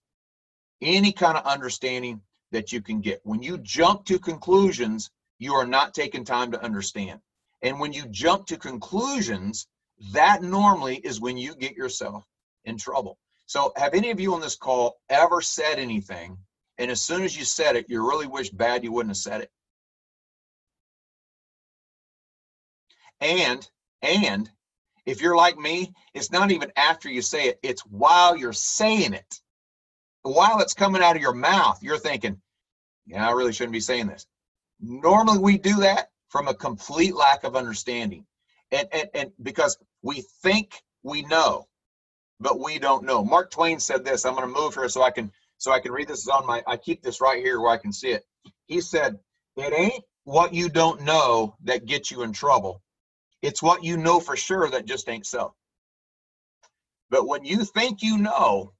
any 0.80 1.10
kind 1.10 1.36
of 1.36 1.44
understanding 1.44 2.20
that 2.52 2.70
you 2.70 2.80
can 2.80 3.00
get. 3.00 3.20
When 3.24 3.42
you 3.42 3.58
jump 3.58 4.04
to 4.04 4.18
conclusions, 4.20 5.10
you 5.40 5.54
are 5.54 5.66
not 5.66 5.94
taking 5.94 6.24
time 6.24 6.52
to 6.52 6.62
understand. 6.62 7.18
And 7.62 7.80
when 7.80 7.92
you 7.92 8.06
jump 8.06 8.46
to 8.46 8.56
conclusions, 8.56 9.66
that 10.12 10.42
normally 10.42 10.96
is 10.96 11.20
when 11.20 11.36
you 11.36 11.56
get 11.56 11.74
yourself 11.74 12.24
in 12.64 12.78
trouble. 12.78 13.18
So, 13.46 13.72
have 13.76 13.94
any 13.94 14.10
of 14.10 14.20
you 14.20 14.34
on 14.34 14.40
this 14.40 14.54
call 14.54 15.00
ever 15.08 15.40
said 15.40 15.80
anything, 15.80 16.38
and 16.78 16.90
as 16.90 17.02
soon 17.02 17.22
as 17.22 17.36
you 17.36 17.44
said 17.44 17.74
it, 17.74 17.86
you 17.88 18.06
really 18.08 18.28
wish 18.28 18.50
bad 18.50 18.84
you 18.84 18.92
wouldn't 18.92 19.10
have 19.10 19.16
said 19.16 19.40
it? 19.40 19.50
And, 23.20 23.68
and 24.02 24.48
if 25.04 25.20
you're 25.20 25.36
like 25.36 25.58
me, 25.58 25.92
it's 26.14 26.30
not 26.30 26.50
even 26.52 26.70
after 26.76 27.08
you 27.08 27.22
say 27.22 27.48
it, 27.48 27.58
it's 27.62 27.82
while 27.82 28.36
you're 28.36 28.52
saying 28.52 29.14
it. 29.14 29.40
While 30.22 30.60
it's 30.60 30.74
coming 30.74 31.02
out 31.02 31.16
of 31.16 31.22
your 31.22 31.34
mouth, 31.34 31.82
you're 31.82 31.98
thinking, 31.98 32.40
yeah, 33.06 33.26
I 33.26 33.32
really 33.32 33.52
shouldn't 33.52 33.72
be 33.72 33.80
saying 33.80 34.06
this. 34.06 34.26
Normally 34.80 35.38
we 35.38 35.58
do 35.58 35.76
that 35.80 36.10
from 36.28 36.48
a 36.48 36.54
complete 36.54 37.14
lack 37.14 37.44
of 37.44 37.56
understanding. 37.56 38.26
And, 38.72 38.88
and, 38.92 39.10
and 39.14 39.32
because 39.42 39.78
we 40.02 40.24
think 40.42 40.82
we 41.02 41.22
know, 41.22 41.66
but 42.40 42.58
we 42.58 42.78
don't 42.78 43.04
know. 43.04 43.24
Mark 43.24 43.50
Twain 43.50 43.80
said 43.80 44.04
this. 44.04 44.24
I'm 44.24 44.34
going 44.34 44.52
to 44.52 44.60
move 44.60 44.74
here 44.74 44.88
so 44.88 45.02
I 45.02 45.10
can 45.10 45.32
so 45.58 45.72
I 45.72 45.80
can 45.80 45.92
read 45.92 46.08
this 46.08 46.26
on 46.28 46.46
my 46.46 46.62
I 46.66 46.76
keep 46.76 47.02
this 47.02 47.20
right 47.20 47.42
here 47.42 47.60
where 47.60 47.72
I 47.72 47.76
can 47.76 47.92
see 47.92 48.10
it. 48.10 48.24
He 48.66 48.80
said, 48.80 49.18
It 49.56 49.72
ain't 49.72 50.04
what 50.24 50.54
you 50.54 50.68
don't 50.68 51.02
know 51.02 51.56
that 51.64 51.86
gets 51.86 52.10
you 52.10 52.22
in 52.22 52.32
trouble. 52.32 52.82
It's 53.42 53.62
what 53.62 53.84
you 53.84 53.96
know 53.96 54.20
for 54.20 54.36
sure 54.36 54.70
that 54.70 54.86
just 54.86 55.08
ain't 55.08 55.26
so. 55.26 55.54
But 57.10 57.26
when 57.26 57.44
you 57.44 57.64
think 57.64 58.02
you 58.02 58.18
know 58.18 58.72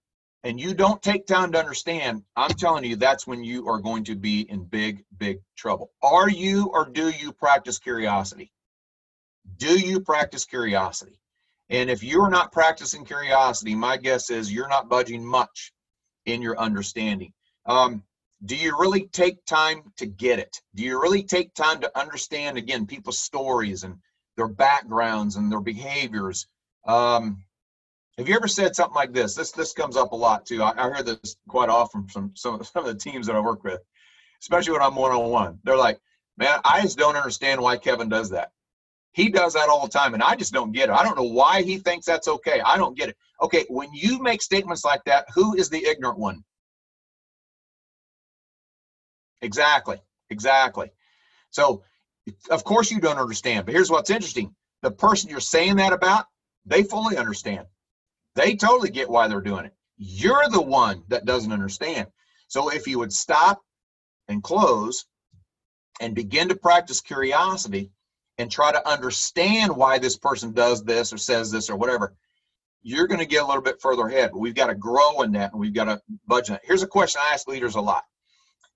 and 0.44 0.60
you 0.60 0.74
don't 0.74 1.02
take 1.02 1.26
time 1.26 1.52
to 1.52 1.58
understand, 1.58 2.22
I'm 2.36 2.50
telling 2.50 2.84
you, 2.84 2.96
that's 2.96 3.26
when 3.26 3.44
you 3.44 3.68
are 3.68 3.78
going 3.78 4.04
to 4.04 4.14
be 4.14 4.42
in 4.42 4.64
big, 4.64 5.04
big 5.18 5.40
trouble. 5.56 5.92
Are 6.02 6.28
you 6.28 6.70
or 6.72 6.86
do 6.86 7.10
you 7.10 7.32
practice 7.32 7.78
curiosity? 7.78 8.52
Do 9.56 9.78
you 9.78 10.00
practice 10.00 10.44
curiosity? 10.44 11.20
And 11.68 11.88
if 11.90 12.02
you're 12.02 12.30
not 12.30 12.52
practicing 12.52 13.04
curiosity, 13.04 13.74
my 13.74 13.96
guess 13.96 14.30
is 14.30 14.52
you're 14.52 14.68
not 14.68 14.88
budging 14.88 15.24
much 15.24 15.72
in 16.26 16.42
your 16.42 16.58
understanding. 16.58 17.32
Um, 17.66 18.02
do 18.44 18.56
you 18.56 18.76
really 18.78 19.06
take 19.08 19.44
time 19.44 19.92
to 19.98 20.06
get 20.06 20.38
it? 20.38 20.60
Do 20.74 20.82
you 20.82 21.00
really 21.00 21.22
take 21.22 21.54
time 21.54 21.80
to 21.80 21.98
understand, 21.98 22.56
again, 22.56 22.86
people's 22.86 23.18
stories 23.18 23.84
and 23.84 23.98
their 24.40 24.48
backgrounds 24.48 25.36
and 25.36 25.52
their 25.52 25.60
behaviors. 25.60 26.46
Um, 26.86 27.44
have 28.18 28.28
you 28.28 28.34
ever 28.34 28.48
said 28.48 28.74
something 28.74 28.94
like 28.94 29.12
this? 29.12 29.34
This 29.34 29.52
this 29.52 29.72
comes 29.72 29.96
up 29.96 30.12
a 30.12 30.16
lot 30.16 30.46
too. 30.46 30.62
I, 30.62 30.72
I 30.76 30.94
hear 30.94 31.02
this 31.02 31.36
quite 31.48 31.68
often 31.68 32.06
from 32.08 32.32
some 32.36 32.62
some 32.64 32.84
of 32.84 32.86
the 32.86 32.94
teams 32.94 33.26
that 33.26 33.36
I 33.36 33.40
work 33.40 33.64
with, 33.64 33.80
especially 34.42 34.72
when 34.72 34.82
I'm 34.82 34.94
one 34.96 35.12
on 35.12 35.30
one. 35.30 35.58
They're 35.64 35.76
like, 35.76 35.98
"Man, 36.36 36.60
I 36.64 36.82
just 36.82 36.98
don't 36.98 37.16
understand 37.16 37.60
why 37.60 37.76
Kevin 37.76 38.08
does 38.08 38.30
that. 38.30 38.52
He 39.12 39.28
does 39.30 39.54
that 39.54 39.68
all 39.68 39.82
the 39.82 39.92
time, 39.92 40.14
and 40.14 40.22
I 40.22 40.36
just 40.36 40.52
don't 40.52 40.72
get 40.72 40.88
it. 40.88 40.92
I 40.92 41.02
don't 41.02 41.16
know 41.16 41.24
why 41.24 41.62
he 41.62 41.78
thinks 41.78 42.06
that's 42.06 42.28
okay. 42.28 42.60
I 42.60 42.76
don't 42.76 42.96
get 42.96 43.08
it. 43.10 43.16
Okay, 43.42 43.64
when 43.68 43.92
you 43.92 44.20
make 44.20 44.42
statements 44.42 44.84
like 44.84 45.02
that, 45.04 45.26
who 45.34 45.54
is 45.56 45.68
the 45.68 45.84
ignorant 45.84 46.18
one? 46.18 46.44
Exactly, 49.42 49.98
exactly. 50.30 50.90
So, 51.50 51.82
of 52.50 52.64
course, 52.64 52.90
you 52.90 53.00
don't 53.00 53.18
understand. 53.18 53.66
But 53.66 53.74
here's 53.74 53.90
what's 53.90 54.10
interesting: 54.10 54.54
the 54.82 54.90
person 54.90 55.30
you're 55.30 55.40
saying 55.40 55.76
that 55.76 55.92
about, 55.92 56.26
they 56.66 56.82
fully 56.84 57.16
understand. 57.16 57.66
They 58.40 58.56
totally 58.56 58.88
get 58.88 59.10
why 59.10 59.28
they're 59.28 59.42
doing 59.42 59.66
it. 59.66 59.74
You're 59.98 60.48
the 60.48 60.62
one 60.62 61.02
that 61.08 61.26
doesn't 61.26 61.52
understand. 61.52 62.06
So, 62.48 62.70
if 62.70 62.86
you 62.86 62.98
would 62.98 63.12
stop 63.12 63.60
and 64.28 64.42
close 64.42 65.04
and 66.00 66.14
begin 66.14 66.48
to 66.48 66.54
practice 66.54 67.02
curiosity 67.02 67.90
and 68.38 68.50
try 68.50 68.72
to 68.72 68.88
understand 68.88 69.76
why 69.76 69.98
this 69.98 70.16
person 70.16 70.54
does 70.54 70.82
this 70.82 71.12
or 71.12 71.18
says 71.18 71.50
this 71.50 71.68
or 71.68 71.76
whatever, 71.76 72.14
you're 72.82 73.06
going 73.06 73.20
to 73.20 73.26
get 73.26 73.42
a 73.42 73.46
little 73.46 73.62
bit 73.62 73.82
further 73.82 74.06
ahead. 74.06 74.30
We've 74.34 74.54
got 74.54 74.68
to 74.68 74.74
grow 74.74 75.20
in 75.20 75.32
that 75.32 75.52
and 75.52 75.60
we've 75.60 75.74
got 75.74 75.84
to 75.84 76.00
budget. 76.26 76.48
that. 76.48 76.62
Here's 76.64 76.82
a 76.82 76.86
question 76.86 77.20
I 77.22 77.34
ask 77.34 77.46
leaders 77.46 77.74
a 77.74 77.80
lot 77.80 78.04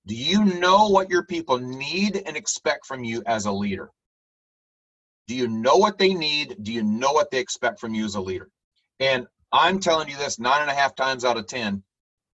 Do 0.06 0.14
you 0.14 0.44
know 0.44 0.88
what 0.88 1.08
your 1.08 1.24
people 1.24 1.56
need 1.56 2.22
and 2.26 2.36
expect 2.36 2.84
from 2.84 3.02
you 3.02 3.22
as 3.24 3.46
a 3.46 3.52
leader? 3.52 3.90
Do 5.26 5.34
you 5.34 5.48
know 5.48 5.76
what 5.76 5.96
they 5.96 6.12
need? 6.12 6.56
Do 6.60 6.70
you 6.70 6.82
know 6.82 7.12
what 7.12 7.30
they 7.30 7.38
expect 7.38 7.80
from 7.80 7.94
you 7.94 8.04
as 8.04 8.14
a 8.14 8.20
leader? 8.20 8.50
And 9.00 9.26
I'm 9.54 9.78
telling 9.78 10.08
you 10.08 10.16
this 10.16 10.40
nine 10.40 10.62
and 10.62 10.70
a 10.70 10.74
half 10.74 10.96
times 10.96 11.24
out 11.24 11.36
of 11.36 11.46
10, 11.46 11.80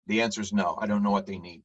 the 0.08 0.22
answer 0.22 0.42
is 0.42 0.52
no. 0.52 0.78
I 0.80 0.86
don't 0.86 1.02
know 1.02 1.12
what 1.12 1.26
they 1.26 1.40
need. 1.40 1.64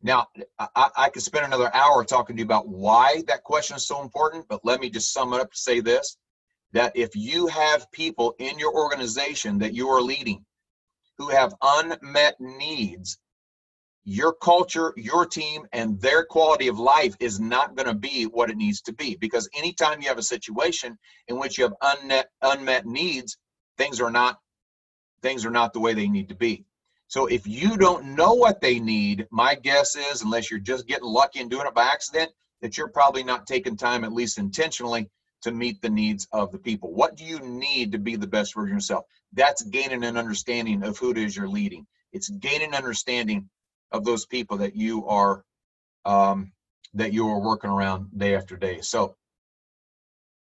Now, 0.00 0.28
I, 0.60 0.90
I 0.96 1.08
could 1.08 1.22
spend 1.22 1.44
another 1.44 1.74
hour 1.74 2.04
talking 2.04 2.36
to 2.36 2.40
you 2.40 2.46
about 2.46 2.68
why 2.68 3.24
that 3.26 3.42
question 3.42 3.76
is 3.76 3.88
so 3.88 4.00
important, 4.00 4.46
but 4.48 4.64
let 4.64 4.80
me 4.80 4.88
just 4.88 5.12
sum 5.12 5.34
it 5.34 5.40
up 5.40 5.50
to 5.50 5.58
say 5.58 5.80
this 5.80 6.16
that 6.72 6.92
if 6.94 7.16
you 7.16 7.48
have 7.48 7.90
people 7.90 8.36
in 8.38 8.58
your 8.60 8.74
organization 8.74 9.58
that 9.58 9.74
you 9.74 9.88
are 9.88 10.00
leading 10.00 10.44
who 11.18 11.30
have 11.30 11.54
unmet 11.62 12.36
needs, 12.38 13.18
your 14.04 14.34
culture, 14.34 14.92
your 14.96 15.26
team, 15.26 15.66
and 15.72 16.00
their 16.00 16.24
quality 16.24 16.68
of 16.68 16.78
life 16.78 17.16
is 17.18 17.40
not 17.40 17.74
going 17.74 17.88
to 17.88 17.94
be 17.94 18.24
what 18.24 18.50
it 18.50 18.56
needs 18.56 18.82
to 18.82 18.92
be. 18.92 19.16
Because 19.16 19.48
anytime 19.56 20.00
you 20.00 20.08
have 20.08 20.18
a 20.18 20.22
situation 20.22 20.96
in 21.26 21.38
which 21.38 21.58
you 21.58 21.64
have 21.64 21.74
unmet 21.82 22.28
unmet 22.42 22.86
needs, 22.86 23.36
things 23.78 24.00
are 24.00 24.10
not 24.10 24.38
things 25.22 25.44
are 25.44 25.50
not 25.50 25.72
the 25.72 25.80
way 25.80 25.94
they 25.94 26.08
need 26.08 26.28
to 26.28 26.34
be. 26.34 26.64
So 27.08 27.26
if 27.26 27.46
you 27.46 27.76
don't 27.76 28.16
know 28.16 28.34
what 28.34 28.60
they 28.60 28.80
need, 28.80 29.26
my 29.30 29.54
guess 29.54 29.94
is, 29.96 30.22
unless 30.22 30.50
you're 30.50 30.60
just 30.60 30.88
getting 30.88 31.06
lucky 31.06 31.40
and 31.40 31.50
doing 31.50 31.66
it 31.66 31.74
by 31.74 31.84
accident, 31.84 32.32
that 32.62 32.76
you're 32.76 32.88
probably 32.88 33.22
not 33.22 33.46
taking 33.46 33.76
time, 33.76 34.02
at 34.04 34.12
least 34.12 34.38
intentionally, 34.38 35.08
to 35.42 35.52
meet 35.52 35.80
the 35.80 35.90
needs 35.90 36.26
of 36.32 36.50
the 36.50 36.58
people. 36.58 36.92
What 36.92 37.16
do 37.16 37.24
you 37.24 37.38
need 37.40 37.92
to 37.92 37.98
be 37.98 38.16
the 38.16 38.26
best 38.26 38.54
version 38.54 38.72
of 38.72 38.76
yourself? 38.76 39.04
That's 39.32 39.62
gaining 39.62 40.02
an 40.02 40.16
understanding 40.16 40.82
of 40.82 40.98
who 40.98 41.10
it 41.10 41.18
is 41.18 41.36
you're 41.36 41.48
leading. 41.48 41.86
It's 42.12 42.28
gaining 42.28 42.74
understanding 42.74 43.48
of 43.92 44.04
those 44.04 44.26
people 44.26 44.56
that 44.58 44.74
you 44.74 45.06
are 45.06 45.44
um, 46.04 46.52
that 46.94 47.12
you 47.12 47.28
are 47.28 47.40
working 47.40 47.70
around 47.70 48.08
day 48.16 48.34
after 48.34 48.56
day. 48.56 48.80
So 48.80 49.16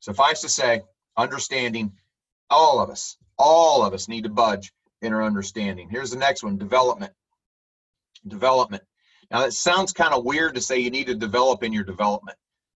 suffice 0.01 0.41
to 0.43 0.49
say, 0.49 0.83
understanding 1.17 1.93
all 2.55 2.81
of 2.81 2.91
us, 2.91 3.17
all 3.39 3.85
of 3.85 3.95
us 3.95 4.09
need 4.09 4.25
to 4.25 4.31
budge 4.31 4.73
in 5.03 5.13
our 5.13 5.23
understanding. 5.23 5.89
Here's 5.91 6.11
the 6.11 6.19
next 6.19 6.43
one 6.45 6.59
development. 6.59 7.13
Development. 8.27 8.83
Now, 9.31 9.45
it 9.45 9.53
sounds 9.53 9.93
kind 9.93 10.15
of 10.15 10.25
weird 10.25 10.55
to 10.55 10.61
say 10.61 10.79
you 10.79 10.91
need 10.91 11.09
to 11.09 11.15
develop 11.15 11.63
in 11.63 11.73
your 11.73 11.85
development, 11.85 12.39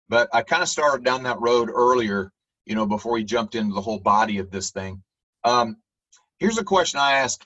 but 0.10 0.30
I 0.34 0.44
kind 0.44 0.64
of 0.64 0.70
started 0.70 1.04
down 1.06 1.24
that 1.24 1.42
road 1.42 1.70
earlier, 1.74 2.32
you 2.66 2.76
know, 2.76 2.86
before 2.86 3.14
we 3.14 3.24
jumped 3.24 3.56
into 3.56 3.76
the 3.76 3.82
whole 3.82 4.00
body 4.00 4.40
of 4.40 4.52
this 4.52 4.72
thing. 4.72 5.04
Um, 5.44 5.78
here's 6.40 6.58
a 6.58 6.64
question 6.64 7.00
I 7.00 7.14
ask 7.14 7.44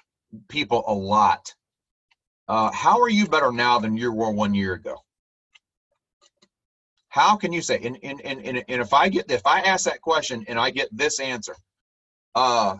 people 0.50 0.84
a 0.88 0.94
lot 0.94 1.54
uh, 2.48 2.72
How 2.72 3.02
are 3.02 3.10
you 3.10 3.28
better 3.28 3.52
now 3.52 3.80
than 3.80 3.98
you 3.98 4.14
were 4.14 4.32
one 4.32 4.54
year 4.54 4.74
ago? 4.74 4.98
How 7.10 7.38
can 7.38 7.54
you 7.54 7.62
say, 7.62 7.80
and, 7.84 7.98
and, 8.04 8.22
and, 8.22 8.46
and 8.48 8.82
if 8.82 8.94
I 8.94 9.10
get, 9.10 9.32
if 9.32 9.48
I 9.48 9.62
ask 9.62 9.86
that 9.86 10.02
question 10.02 10.46
and 10.48 10.60
I 10.60 10.72
get 10.72 10.90
this 10.96 11.20
answer, 11.20 11.56
uh, 12.36 12.78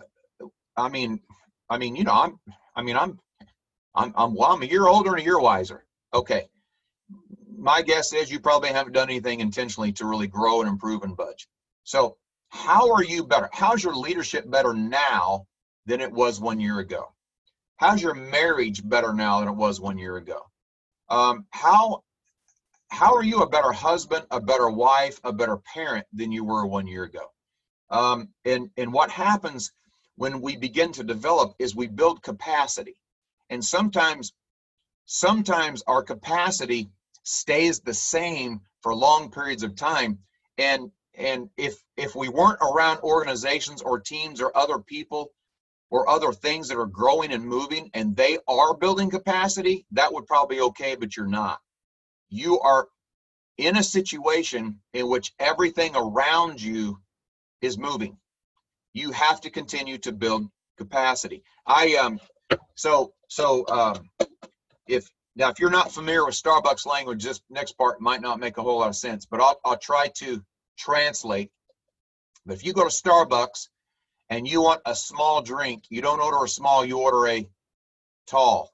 I 0.76 0.88
mean, 0.88 1.20
I 1.68 1.78
mean, 1.78 1.96
you 1.96 2.04
know, 2.04 2.12
I'm, 2.12 2.38
I 2.74 2.82
mean, 2.82 2.96
I'm, 2.96 3.18
I'm, 3.94 4.12
I'm, 4.16 4.34
well, 4.34 4.52
I'm 4.52 4.62
a 4.62 4.66
year 4.66 4.86
older 4.86 5.10
and 5.10 5.20
a 5.20 5.24
year 5.24 5.40
wiser. 5.40 5.84
Okay. 6.14 6.48
My 7.56 7.82
guess 7.82 8.12
is 8.12 8.30
you 8.30 8.40
probably 8.40 8.70
haven't 8.70 8.92
done 8.92 9.10
anything 9.10 9.40
intentionally 9.40 9.92
to 9.92 10.06
really 10.06 10.26
grow 10.26 10.60
and 10.60 10.68
improve 10.68 11.02
and 11.02 11.16
budge. 11.16 11.46
So, 11.84 12.16
how 12.48 12.92
are 12.92 13.04
you 13.04 13.24
better? 13.24 13.48
How's 13.52 13.84
your 13.84 13.94
leadership 13.94 14.50
better 14.50 14.74
now 14.74 15.46
than 15.86 16.00
it 16.00 16.10
was 16.10 16.40
one 16.40 16.58
year 16.58 16.78
ago? 16.80 17.12
How's 17.76 18.02
your 18.02 18.14
marriage 18.14 18.86
better 18.86 19.12
now 19.12 19.40
than 19.40 19.48
it 19.48 19.54
was 19.56 19.80
one 19.80 19.98
year 19.98 20.16
ago? 20.16 20.42
Um, 21.08 21.46
how 21.50 22.02
how 22.88 23.14
are 23.14 23.22
you 23.22 23.42
a 23.42 23.48
better 23.48 23.72
husband, 23.72 24.26
a 24.30 24.40
better 24.40 24.68
wife, 24.68 25.20
a 25.22 25.32
better 25.32 25.58
parent 25.58 26.06
than 26.12 26.32
you 26.32 26.44
were 26.44 26.66
one 26.66 26.86
year 26.86 27.04
ago? 27.04 27.30
Um, 27.90 28.28
and 28.44 28.70
and 28.76 28.92
what 28.92 29.10
happens 29.10 29.72
when 30.16 30.40
we 30.40 30.56
begin 30.56 30.92
to 30.92 31.04
develop 31.04 31.54
is 31.58 31.74
we 31.74 31.86
build 31.86 32.22
capacity. 32.22 32.96
And 33.48 33.64
sometimes, 33.64 34.32
sometimes 35.06 35.82
our 35.86 36.02
capacity 36.02 36.90
stays 37.24 37.80
the 37.80 37.94
same 37.94 38.60
for 38.82 38.94
long 38.94 39.30
periods 39.30 39.62
of 39.62 39.74
time. 39.74 40.18
And 40.58 40.90
and 41.14 41.50
if 41.56 41.82
if 41.96 42.14
we 42.14 42.28
weren't 42.28 42.60
around 42.62 43.00
organizations 43.00 43.82
or 43.82 43.98
teams 43.98 44.40
or 44.40 44.56
other 44.56 44.78
people 44.78 45.32
or 45.90 46.08
other 46.08 46.32
things 46.32 46.68
that 46.68 46.78
are 46.78 46.86
growing 46.86 47.32
and 47.32 47.44
moving 47.44 47.90
and 47.94 48.14
they 48.14 48.38
are 48.46 48.76
building 48.76 49.10
capacity, 49.10 49.86
that 49.90 50.12
would 50.12 50.26
probably 50.26 50.56
be 50.56 50.62
okay, 50.62 50.94
but 50.94 51.16
you're 51.16 51.26
not. 51.26 51.58
You 52.28 52.60
are 52.60 52.88
in 53.58 53.76
a 53.76 53.82
situation 53.82 54.80
in 54.94 55.08
which 55.08 55.32
everything 55.40 55.96
around 55.96 56.62
you 56.62 57.00
is 57.62 57.78
moving 57.78 58.16
you 58.92 59.12
have 59.12 59.40
to 59.42 59.50
continue 59.50 59.98
to 59.98 60.12
build 60.12 60.48
capacity. 60.76 61.42
I 61.66 61.96
um 61.96 62.20
so 62.74 63.12
so 63.28 63.66
um 63.68 64.10
if 64.86 65.08
now 65.36 65.50
if 65.50 65.60
you're 65.60 65.70
not 65.70 65.92
familiar 65.92 66.24
with 66.24 66.34
Starbucks 66.34 66.86
language, 66.86 67.22
this 67.22 67.40
next 67.50 67.72
part 67.72 68.00
might 68.00 68.20
not 68.20 68.40
make 68.40 68.58
a 68.58 68.62
whole 68.62 68.78
lot 68.78 68.88
of 68.88 68.96
sense, 68.96 69.26
but 69.26 69.40
I'll 69.40 69.60
I'll 69.64 69.78
try 69.78 70.08
to 70.16 70.42
translate. 70.78 71.50
But 72.46 72.54
if 72.54 72.64
you 72.64 72.72
go 72.72 72.88
to 72.88 72.90
Starbucks 72.94 73.68
and 74.28 74.46
you 74.46 74.62
want 74.62 74.80
a 74.86 74.94
small 74.94 75.42
drink, 75.42 75.84
you 75.90 76.02
don't 76.02 76.20
order 76.20 76.44
a 76.44 76.48
small, 76.48 76.84
you 76.84 76.98
order 76.98 77.28
a 77.28 77.46
tall. 78.26 78.72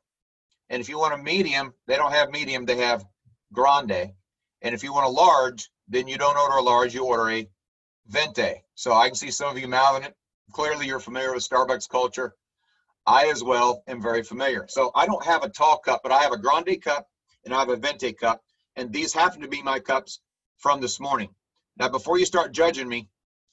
And 0.69 0.81
if 0.81 0.89
you 0.89 0.99
want 0.99 1.15
a 1.15 1.23
medium, 1.23 1.73
they 1.87 1.97
don't 1.97 2.13
have 2.13 2.31
medium, 2.31 2.65
they 2.65 2.79
have 2.79 3.05
grande. 3.53 4.13
And 4.63 4.75
if 4.75 4.83
you 4.83 4.93
want 4.93 5.07
a 5.07 5.11
large, 5.11 5.69
then 5.89 6.09
you 6.09 6.19
don't 6.19 6.37
order 6.37 6.57
a 6.57 6.63
large, 6.63 6.95
you 6.95 7.05
order 7.05 7.31
a 7.31 7.49
venti. 8.09 8.63
So 8.75 8.93
I 8.93 9.09
can 9.09 9.17
see 9.17 9.31
some 9.31 9.51
of 9.51 9.59
you 9.59 9.69
mouthing 9.69 10.05
it. 10.05 10.17
Clearly, 10.53 10.87
you're 10.87 11.01
familiar 11.01 11.35
with 11.35 11.49
Starbucks 11.49 11.89
culture. 11.89 12.35
I, 13.07 13.27
as 13.27 13.43
well, 13.43 13.83
am 13.87 14.03
very 14.03 14.23
familiar. 14.23 14.67
So 14.69 14.91
I 14.95 15.07
don't 15.07 15.25
have 15.25 15.45
a 15.45 15.49
tall 15.49 15.79
cup, 15.79 16.01
but 16.03 16.13
I 16.13 16.23
have 16.23 16.33
a 16.33 16.39
grande 16.39 16.83
cup 16.83 17.09
and 17.45 17.55
I 17.55 17.61
have 17.61 17.69
a 17.69 17.77
venti 17.77 18.13
cup. 18.13 18.43
And 18.75 18.93
these 18.93 19.13
happen 19.13 19.41
to 19.43 19.49
be 19.49 19.63
my 19.63 19.79
cups 19.79 20.21
from 20.59 20.81
this 20.81 20.99
morning. 20.99 21.31
Now, 21.79 21.89
before 21.89 22.19
you 22.19 22.27
start 22.27 22.53
judging 22.53 22.89
me, 22.89 23.09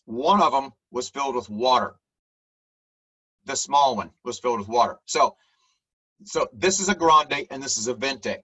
one 0.06 0.42
of 0.42 0.52
them 0.52 0.72
was 0.92 1.10
filled 1.10 1.36
with 1.36 1.50
water. 1.50 1.96
The 3.46 3.56
small 3.56 3.96
one 3.96 4.12
was 4.24 4.40
filled 4.40 4.60
with 4.60 4.68
water. 4.68 4.98
So, 5.06 5.36
so 6.24 6.48
this 6.54 6.80
is 6.80 6.90
a 6.90 6.96
grande 6.96 7.48
and 7.52 7.62
this 7.62 7.78
is 7.78 7.88
a 7.88 7.94
venti. 7.94 8.38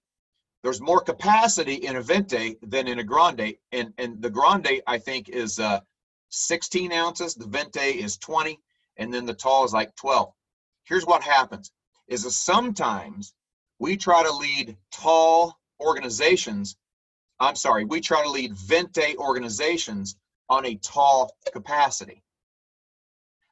There's 0.62 0.82
more 0.82 1.00
capacity 1.00 1.76
in 1.76 1.96
a 1.96 2.02
venti 2.02 2.58
than 2.62 2.88
in 2.88 3.00
a 3.00 3.04
grande, 3.04 3.56
and 3.72 3.94
and 3.98 4.22
the 4.22 4.30
grande 4.30 4.82
I 4.86 4.98
think 4.98 5.30
is 5.30 5.58
uh, 5.58 5.80
16 6.30 6.92
ounces, 6.92 7.36
the 7.36 7.48
Venti 7.48 7.80
is 7.80 8.18
20, 8.18 8.60
and 8.98 9.14
then 9.14 9.26
the 9.26 9.34
tall 9.34 9.66
is 9.66 9.74
like 9.74 9.96
12. 9.96 10.32
Here's 10.84 11.06
what 11.06 11.24
happens 11.24 11.72
is 12.08 12.24
that 12.24 12.32
sometimes 12.32 13.34
we 13.80 13.96
try 13.96 14.24
to 14.24 14.32
lead 14.32 14.78
tall 14.92 15.60
organizations, 15.80 16.76
I'm 17.40 17.56
sorry, 17.56 17.86
we 17.86 18.02
try 18.02 18.24
to 18.24 18.30
lead 18.30 18.54
Venti 18.54 19.16
organizations 19.18 20.16
on 20.50 20.66
a 20.66 20.76
tall 20.76 21.36
capacity. 21.54 22.24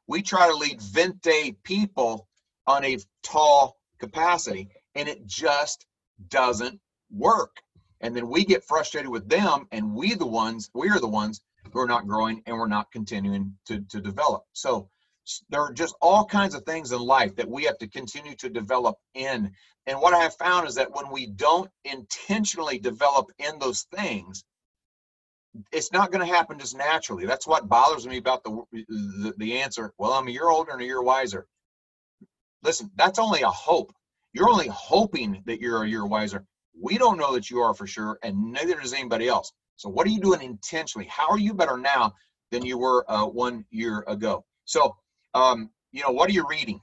We 0.07 0.21
try 0.21 0.47
to 0.47 0.55
lead 0.55 0.81
Venti 0.81 1.53
people 1.63 2.27
on 2.65 2.83
a 2.83 2.97
tall 3.23 3.77
capacity, 3.99 4.69
and 4.95 5.07
it 5.07 5.25
just 5.25 5.85
doesn't 6.29 6.79
work. 7.11 7.57
And 8.01 8.15
then 8.15 8.27
we 8.27 8.45
get 8.45 8.63
frustrated 8.63 9.09
with 9.09 9.29
them, 9.29 9.67
and 9.71 9.93
we 9.93 10.13
the 10.13 10.25
ones, 10.25 10.69
we 10.73 10.89
are 10.89 10.99
the 10.99 11.07
ones 11.07 11.41
who 11.73 11.79
are 11.79 11.87
not 11.87 12.07
growing 12.07 12.41
and 12.45 12.57
we're 12.57 12.67
not 12.67 12.91
continuing 12.91 13.53
to, 13.67 13.81
to 13.89 14.01
develop. 14.01 14.43
So, 14.53 14.89
there 15.49 15.61
are 15.61 15.73
just 15.73 15.95
all 16.01 16.25
kinds 16.25 16.55
of 16.55 16.63
things 16.63 16.91
in 16.91 16.99
life 16.99 17.35
that 17.35 17.49
we 17.49 17.63
have 17.65 17.77
to 17.79 17.87
continue 17.87 18.35
to 18.35 18.49
develop 18.49 18.95
in. 19.13 19.51
And 19.85 19.99
what 19.99 20.13
I 20.13 20.19
have 20.19 20.35
found 20.35 20.67
is 20.67 20.75
that 20.75 20.93
when 20.95 21.11
we 21.11 21.27
don't 21.27 21.69
intentionally 21.83 22.79
develop 22.79 23.29
in 23.39 23.59
those 23.59 23.85
things, 23.93 24.43
it's 25.71 25.91
not 25.91 26.11
going 26.11 26.25
to 26.25 26.33
happen 26.33 26.59
just 26.59 26.77
naturally. 26.77 27.25
That's 27.25 27.47
what 27.47 27.67
bothers 27.67 28.07
me 28.07 28.17
about 28.17 28.43
the, 28.43 28.63
the, 28.71 29.33
the 29.37 29.59
answer. 29.59 29.93
Well, 29.97 30.13
I'm 30.13 30.27
a 30.27 30.31
year 30.31 30.49
older 30.49 30.71
and 30.71 30.81
a 30.81 30.85
year 30.85 31.01
wiser. 31.01 31.47
Listen, 32.63 32.91
that's 32.95 33.19
only 33.19 33.41
a 33.41 33.49
hope. 33.49 33.93
You're 34.33 34.49
only 34.49 34.67
hoping 34.67 35.41
that 35.45 35.59
you're 35.59 35.83
a 35.83 35.89
year 35.89 36.05
wiser. 36.05 36.45
We 36.79 36.97
don't 36.97 37.17
know 37.17 37.33
that 37.33 37.49
you 37.49 37.59
are 37.61 37.73
for 37.73 37.87
sure, 37.87 38.19
and 38.23 38.51
neither 38.51 38.75
does 38.75 38.93
anybody 38.93 39.27
else. 39.27 39.51
So, 39.77 39.89
what 39.89 40.07
are 40.07 40.09
you 40.09 40.19
doing 40.19 40.41
intentionally? 40.41 41.07
How 41.07 41.29
are 41.29 41.39
you 41.39 41.53
better 41.53 41.77
now 41.77 42.15
than 42.51 42.65
you 42.65 42.77
were 42.77 43.09
uh, 43.09 43.27
one 43.27 43.63
year 43.69 44.03
ago? 44.07 44.43
So, 44.65 44.97
um, 45.33 45.69
you 45.91 46.01
know, 46.01 46.11
what 46.11 46.29
are 46.29 46.33
you 46.33 46.45
reading? 46.49 46.81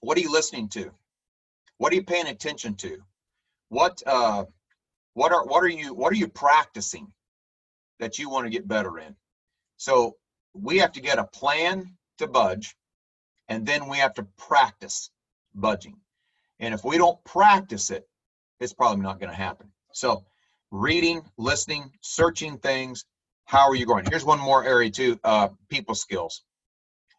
What 0.00 0.16
are 0.16 0.20
you 0.20 0.32
listening 0.32 0.68
to? 0.70 0.92
What 1.78 1.92
are 1.92 1.96
you 1.96 2.04
paying 2.04 2.28
attention 2.28 2.76
to? 2.76 2.98
What 3.68 4.02
uh, 4.06 4.44
what 5.14 5.32
are 5.32 5.44
what 5.44 5.64
are 5.64 5.68
you 5.68 5.92
what 5.92 6.12
are 6.12 6.16
you 6.16 6.28
practicing 6.28 7.12
that 7.98 8.18
you 8.18 8.30
want 8.30 8.46
to 8.46 8.50
get 8.50 8.68
better 8.68 8.98
in? 8.98 9.16
So 9.76 10.16
we 10.54 10.78
have 10.78 10.92
to 10.92 11.00
get 11.00 11.18
a 11.18 11.24
plan 11.24 11.96
to 12.18 12.28
budge, 12.28 12.76
and 13.48 13.66
then 13.66 13.88
we 13.88 13.98
have 13.98 14.14
to 14.14 14.26
practice 14.36 15.10
budging. 15.54 15.96
And 16.60 16.72
if 16.72 16.84
we 16.84 16.98
don't 16.98 17.22
practice 17.24 17.90
it, 17.90 18.08
it's 18.60 18.74
probably 18.74 19.02
not 19.02 19.18
going 19.18 19.30
to 19.30 19.36
happen. 19.36 19.72
So 19.92 20.24
reading, 20.70 21.22
listening, 21.36 21.90
searching 22.00 22.58
things. 22.58 23.04
How 23.44 23.68
are 23.68 23.74
you 23.74 23.86
going? 23.86 24.04
Here's 24.06 24.24
one 24.24 24.40
more 24.40 24.64
area 24.64 24.90
too: 24.90 25.18
uh, 25.24 25.48
people 25.68 25.94
skills. 25.94 26.42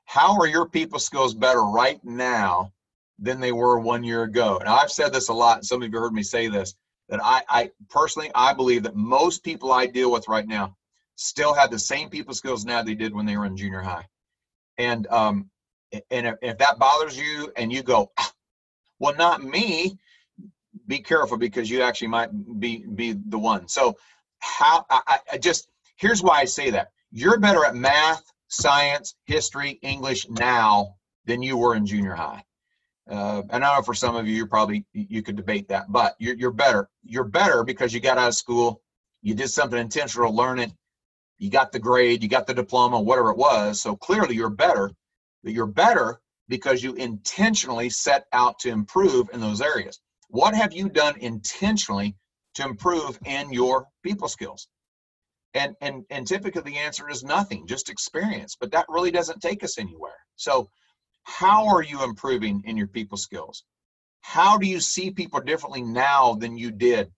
How 0.06 0.38
are 0.40 0.48
your 0.48 0.68
people 0.68 1.00
skills 1.00 1.34
better 1.34 1.64
right 1.64 2.04
now 2.04 2.74
than 3.20 3.40
they 3.40 3.52
were 3.52 3.80
one 3.80 4.04
year 4.04 4.24
ago? 4.24 4.58
And 4.58 4.68
I've 4.68 4.92
said 4.92 5.14
this 5.14 5.30
a 5.30 5.34
lot, 5.34 5.58
and 5.58 5.66
some 5.66 5.82
of 5.82 5.92
you 5.92 6.00
heard 6.00 6.14
me 6.14 6.24
say 6.24 6.48
this, 6.48 6.76
that 7.08 7.24
I, 7.24 7.44
I 7.48 7.72
personally, 7.90 8.32
I 8.36 8.54
believe 8.54 8.84
that 8.84 8.96
most 8.96 9.44
people 9.44 9.72
I 9.72 9.86
deal 9.86 10.12
with 10.12 10.28
right 10.28 10.48
now 10.48 10.76
still 11.16 11.54
have 11.54 11.72
the 11.72 11.80
same 11.80 12.10
people 12.10 12.34
skills 12.34 12.66
now 12.66 12.82
they 12.82 12.96
did 12.96 13.14
when 13.14 13.26
they 13.26 13.38
were 13.38 13.46
in 13.46 13.56
junior 13.56 13.82
high. 13.82 14.06
And, 14.78 15.08
um, 15.08 15.50
and 16.10 16.28
if, 16.28 16.36
if 16.42 16.58
that 16.58 16.80
bothers 16.80 17.18
you 17.18 17.52
and 17.56 17.72
you 17.72 17.84
go, 17.84 18.12
ah, 18.18 18.34
well, 19.00 19.16
not 19.16 19.44
me, 19.44 19.98
be 20.92 21.00
careful 21.00 21.38
because 21.38 21.70
you 21.70 21.82
actually 21.82 22.10
might 22.10 22.30
be, 22.60 22.86
be 22.96 23.16
the 23.30 23.40
one. 23.40 23.68
So 23.68 23.96
how, 24.40 24.86
I, 24.90 25.20
I 25.32 25.38
just, 25.38 25.70
here's 25.96 26.22
why 26.22 26.40
I 26.40 26.46
say 26.46 26.70
that. 26.72 26.90
You're 27.12 27.40
better 27.40 27.64
at 27.64 27.76
math 27.76 28.24
science, 28.50 29.16
history, 29.26 29.80
English 29.82 30.30
now 30.30 30.96
than 31.26 31.42
you 31.42 31.56
were 31.58 31.76
in 31.76 31.86
junior 31.86 32.14
high. 32.14 32.44
Uh, 33.10 33.42
and 33.52 33.64
I 33.64 33.78
know 33.78 33.82
for 33.84 33.94
some 33.94 34.18
of 34.18 34.28
you, 34.28 34.36
you're 34.36 34.48
probably 34.48 34.86
you 34.92 35.22
could 35.24 35.38
debate 35.38 35.70
that, 35.70 35.90
but 35.90 36.16
you're, 36.20 36.36
you're 36.36 36.52
better. 36.52 36.90
You're 37.04 37.24
better 37.24 37.64
because 37.64 37.94
you 37.94 38.02
got 38.02 38.18
out 38.18 38.28
of 38.28 38.36
school, 38.36 38.82
you 39.22 39.34
did 39.34 39.50
something 39.50 39.80
intentional 39.80 40.30
to 40.30 40.36
learn 40.36 40.60
it, 40.60 40.72
you 41.38 41.50
got 41.50 41.72
the 41.72 41.80
grade, 41.80 42.22
you 42.22 42.30
got 42.30 42.48
the 42.48 42.54
diploma, 42.54 43.00
whatever 43.00 43.32
it 43.32 43.38
was. 43.38 43.82
So 43.82 43.96
clearly, 43.96 44.36
you're 44.36 44.50
better. 44.50 44.92
But 45.44 45.54
you're 45.54 45.66
better 45.66 46.22
because 46.50 46.84
you 46.84 46.94
intentionally 46.94 47.90
set 47.90 48.26
out 48.32 48.60
to 48.60 48.70
improve 48.70 49.30
in 49.34 49.40
those 49.40 49.62
areas. 49.62 50.00
What 50.32 50.56
have 50.56 50.74
you 50.74 50.90
done 50.90 51.16
intentionally 51.20 52.16
to 52.56 52.64
improve 52.64 53.20
in 53.26 53.54
your 53.54 53.88
people 54.04 54.28
skills? 54.28 54.68
and 55.54 55.76
and 55.82 56.06
and 56.10 56.26
typically 56.28 56.62
the 56.62 56.78
answer 56.78 57.10
is 57.10 57.24
nothing 57.24 57.68
just 57.68 57.90
experience 57.90 58.56
but 58.60 58.72
that 58.72 58.86
really 58.90 59.12
doesn't 59.12 59.42
take 59.42 59.64
us 59.64 59.78
anywhere. 59.78 60.16
So 60.36 60.70
how 61.24 61.68
are 61.68 61.84
you 61.84 62.04
improving 62.04 62.64
in 62.66 62.78
your 62.78 62.88
people 62.88 63.18
skills? 63.18 63.64
How 64.22 64.58
do 64.58 64.68
you 64.68 64.80
see 64.80 65.12
people 65.12 65.40
differently 65.42 65.82
now 65.82 66.36
than 66.36 66.58
you 66.58 66.72
did 66.72 67.12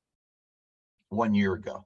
one 1.10 1.34
year 1.34 1.54
ago? 1.54 1.86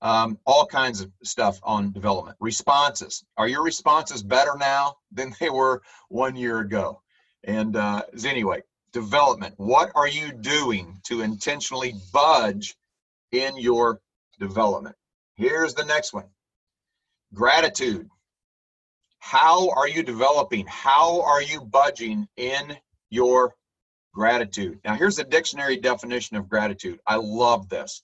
Um, 0.00 0.38
all 0.46 0.66
kinds 0.66 1.00
of 1.00 1.10
stuff 1.22 1.58
on 1.62 1.92
development. 1.92 2.36
Responses. 2.40 3.24
Are 3.36 3.48
your 3.48 3.62
responses 3.62 4.22
better 4.22 4.56
now 4.58 4.96
than 5.12 5.34
they 5.40 5.50
were 5.50 5.82
one 6.08 6.36
year 6.36 6.60
ago? 6.60 7.02
And 7.44 7.76
uh, 7.76 8.02
anyway 8.24 8.62
development 8.94 9.54
what 9.58 9.92
are 9.94 10.08
you 10.08 10.32
doing 10.32 10.98
to 11.04 11.20
intentionally 11.20 11.94
budge 12.12 12.76
in 13.32 13.58
your 13.58 14.00
development 14.40 14.96
Here's 15.36 15.74
the 15.74 15.84
next 15.84 16.12
one 16.12 16.26
gratitude. 17.34 18.08
How 19.18 19.70
are 19.70 19.88
you 19.88 20.02
developing? 20.02 20.66
How 20.68 21.22
are 21.22 21.42
you 21.42 21.60
budging 21.60 22.28
in 22.36 22.76
your 23.10 23.54
gratitude? 24.14 24.78
Now, 24.84 24.94
here's 24.94 25.16
the 25.16 25.24
dictionary 25.24 25.78
definition 25.78 26.36
of 26.36 26.48
gratitude. 26.48 27.00
I 27.06 27.16
love 27.16 27.68
this. 27.68 28.02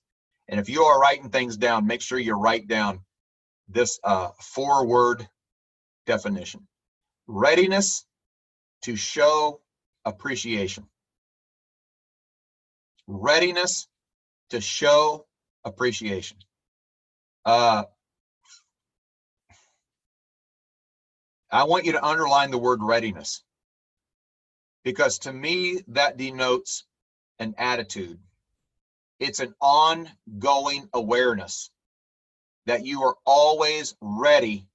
And 0.49 0.59
if 0.59 0.69
you 0.69 0.83
are 0.83 1.01
writing 1.01 1.31
things 1.31 1.57
down, 1.57 1.87
make 1.87 2.03
sure 2.03 2.19
you 2.19 2.35
write 2.35 2.67
down 2.67 3.01
this 3.69 4.01
uh, 4.03 4.31
four 4.41 4.87
word 4.87 5.29
definition 6.07 6.67
readiness 7.29 8.05
to 8.83 8.97
show 8.97 9.61
appreciation. 10.05 10.87
Readiness 13.09 13.89
to 14.51 14.61
show 14.61 15.27
appreciation. 15.65 16.39
Uh, 17.45 17.85
I 21.51 21.65
want 21.65 21.87
you 21.87 21.93
to 21.93 22.05
underline 22.05 22.51
the 22.51 22.59
word 22.59 22.81
readiness 22.83 23.43
because 24.85 25.19
to 25.21 25.33
me, 25.33 25.81
that 25.89 26.17
denotes 26.17 26.85
an 27.39 27.55
attitude. 27.59 28.19
It's 29.21 29.41
an 29.41 29.55
ongoing 29.61 30.89
awareness 30.95 31.71
that 32.67 32.85
you 32.87 33.03
are 33.03 33.17
always 33.27 33.95
ready 34.01 34.67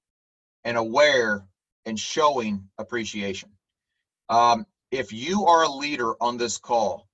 and 0.64 0.76
aware 0.76 1.46
and 1.86 1.98
showing 1.98 2.68
appreciation. 2.78 3.50
Um, 4.28 4.66
if 4.90 5.12
you 5.12 5.46
are 5.46 5.64
a 5.64 5.70
leader 5.70 6.14
on 6.22 6.36
this 6.36 6.58
call 6.58 7.08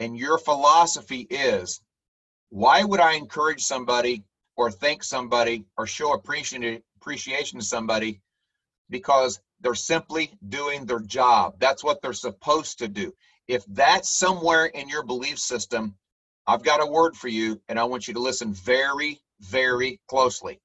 and 0.00 0.16
your 0.16 0.38
philosophy 0.38 1.26
is, 1.30 1.80
why 2.50 2.84
would 2.84 3.00
I 3.00 3.14
encourage 3.14 3.62
somebody 3.62 4.24
or 4.56 4.70
thank 4.70 5.02
somebody 5.02 5.64
or 5.76 5.86
show 5.86 6.12
appreciation 6.12 7.58
to 7.58 7.64
somebody 7.64 8.20
because 8.90 9.40
they're 9.60 9.74
simply 9.74 10.32
doing 10.48 10.84
their 10.86 11.00
job. 11.00 11.54
That's 11.58 11.84
what 11.84 12.02
they're 12.02 12.12
supposed 12.12 12.78
to 12.78 12.88
do. 12.88 13.14
If 13.48 13.64
that's 13.68 14.10
somewhere 14.10 14.66
in 14.66 14.88
your 14.88 15.02
belief 15.04 15.38
system, 15.38 15.94
I've 16.46 16.62
got 16.62 16.82
a 16.82 16.86
word 16.86 17.16
for 17.16 17.28
you 17.28 17.60
and 17.68 17.78
I 17.78 17.84
want 17.84 18.08
you 18.08 18.14
to 18.14 18.20
listen 18.20 18.52
very, 18.52 19.20
very 19.40 20.00
closely. 20.08 20.60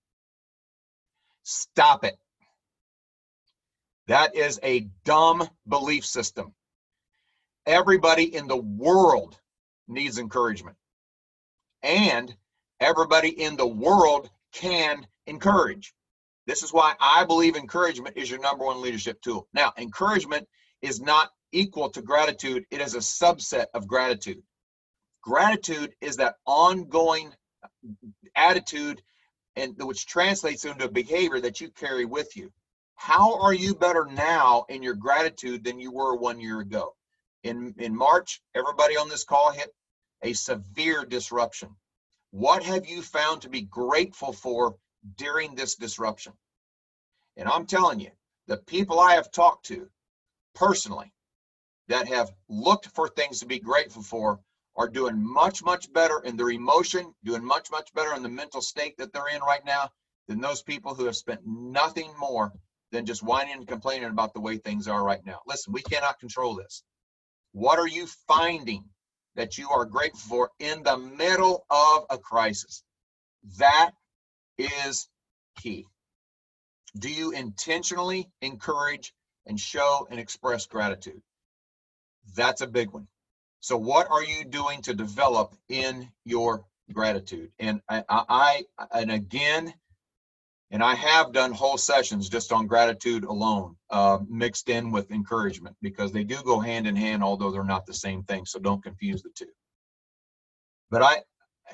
Stop 1.44 2.04
it. 2.04 2.18
That 4.08 4.36
is 4.36 4.60
a 4.64 4.88
dumb 5.04 5.48
belief 5.68 6.06
system. 6.06 6.54
Everybody 7.66 8.36
in 8.36 8.48
the 8.48 8.58
world 8.58 9.38
needs 9.88 10.18
encouragement. 10.18 10.78
And 11.84 12.34
everybody 12.80 13.30
in 13.30 13.58
the 13.58 13.68
world 13.68 14.30
can 14.54 15.06
encourage. 15.28 15.94
This 16.46 16.64
is 16.64 16.72
why 16.72 16.96
I 17.02 17.26
believe 17.26 17.58
encouragement 17.58 18.16
is 18.16 18.30
your 18.30 18.40
number 18.40 18.66
one 18.66 18.82
leadership 18.82 19.22
tool. 19.22 19.48
Now, 19.54 19.74
encouragement 19.78 20.48
is 20.82 21.02
not 21.02 21.32
equal 21.52 21.90
to 21.90 22.02
gratitude, 22.02 22.66
it 22.72 22.82
is 22.82 22.96
a 22.96 23.00
subset 23.00 23.66
of 23.74 23.88
gratitude. 23.88 24.42
Gratitude 25.22 25.94
is 26.02 26.16
that 26.18 26.36
ongoing 26.46 27.34
attitude 28.36 29.02
and 29.56 29.76
which 29.84 30.06
translates 30.06 30.66
into 30.66 30.86
a 30.86 30.92
behavior 30.92 31.42
that 31.42 31.60
you 31.60 31.70
carry 31.72 32.06
with 32.06 32.36
you. 32.38 32.52
How 32.98 33.40
are 33.42 33.54
you 33.54 33.76
better 33.76 34.06
now 34.06 34.66
in 34.70 34.84
your 34.84 34.96
gratitude 34.96 35.64
than 35.64 35.80
you 35.80 35.92
were 35.92 36.16
one 36.16 36.42
year 36.42 36.60
ago? 36.60 36.96
In 37.44 37.76
in 37.78 37.96
March, 37.96 38.42
everybody 38.56 38.98
on 38.98 39.08
this 39.08 39.24
call 39.24 39.52
hit 39.52 39.74
a 40.24 40.34
severe 40.34 41.06
disruption. 41.06 41.76
What 42.32 42.64
have 42.64 42.88
you 42.88 43.04
found 43.04 43.44
to 43.44 43.50
be 43.50 43.62
grateful 43.62 44.34
for 44.34 44.78
during 45.16 45.56
this 45.56 45.76
disruption? 45.76 46.34
And 47.38 47.48
I'm 47.48 47.68
telling 47.68 48.00
you, 48.00 48.12
the 48.48 48.58
people 48.58 49.00
I 49.00 49.14
have 49.14 49.32
talked 49.32 49.68
to 49.68 49.90
personally 50.56 51.14
that 51.88 52.08
have 52.08 52.34
looked 52.50 52.88
for 52.88 53.08
things 53.08 53.40
to 53.40 53.46
be 53.46 53.60
grateful 53.60 54.02
for 54.02 54.42
are 54.76 54.90
doing 54.90 55.24
much, 55.24 55.64
much 55.64 55.94
better 55.94 56.20
in 56.26 56.36
their 56.36 56.50
emotion, 56.50 57.14
doing 57.24 57.46
much, 57.46 57.70
much 57.72 57.94
better 57.94 58.16
in 58.16 58.24
the 58.24 58.30
mental 58.30 58.62
state 58.62 58.98
that 58.98 59.14
they're 59.14 59.30
in 59.30 59.42
right 59.42 59.64
now 59.66 59.92
than 60.28 60.42
those 60.42 60.64
people 60.64 60.96
who 60.96 61.06
have 61.06 61.16
spent 61.16 61.46
nothing 61.46 62.12
more 62.20 62.52
than 62.98 63.06
just 63.06 63.24
whining 63.24 63.54
and 63.54 63.68
complaining 63.68 64.10
about 64.10 64.34
the 64.34 64.42
way 64.42 64.58
things 64.58 64.88
are 64.88 65.04
right 65.04 65.26
now. 65.26 65.40
Listen, 65.48 65.74
we 65.74 65.82
cannot 65.82 66.20
control 66.20 66.56
this. 66.56 66.84
What 67.54 67.80
are 67.80 67.88
you 67.88 68.08
finding 68.28 68.84
that 69.38 69.58
you 69.58 69.70
are 69.70 69.86
grateful 69.86 70.20
for 70.20 70.52
in 70.60 70.84
the 70.84 70.98
middle 70.98 71.66
of 71.70 72.06
a 72.10 72.18
crisis. 72.18 72.84
That 73.58 73.92
is 74.58 75.08
key. 75.56 75.86
Do 76.98 77.10
you 77.10 77.32
intentionally 77.32 78.30
encourage 78.42 79.14
and 79.46 79.60
show 79.60 80.08
and 80.10 80.20
express 80.20 80.66
gratitude? 80.66 81.22
That's 82.36 82.62
a 82.62 82.68
big 82.68 82.92
one. 82.92 83.08
So, 83.60 83.78
what 83.78 84.10
are 84.10 84.24
you 84.24 84.44
doing 84.44 84.82
to 84.84 84.94
develop 84.94 85.56
in 85.70 86.10
your 86.26 86.66
gratitude? 86.92 87.52
And 87.60 87.82
I, 87.88 88.04
I, 88.10 88.64
and 88.92 89.12
again, 89.12 89.74
and 90.72 90.84
I 90.84 90.96
have 90.96 91.32
done 91.32 91.54
whole 91.54 91.78
sessions 91.78 92.28
just 92.30 92.52
on 92.52 92.68
gratitude 92.68 93.24
alone, 93.24 93.78
uh, 93.90 94.20
mixed 94.28 94.70
in 94.70 94.92
with 94.92 95.12
encouragement, 95.12 95.76
because 95.82 96.12
they 96.12 96.24
do 96.24 96.38
go 96.44 96.60
hand 96.60 96.88
in 96.88 96.96
hand, 96.96 97.24
although 97.24 97.52
they're 97.52 97.64
not 97.64 97.86
the 97.86 97.94
same 97.94 98.24
thing. 98.24 98.46
So 98.46 98.60
don't 98.60 98.84
confuse 98.84 99.22
the 99.22 99.30
two. 99.34 99.48
But 100.90 101.04
I, 101.04 101.24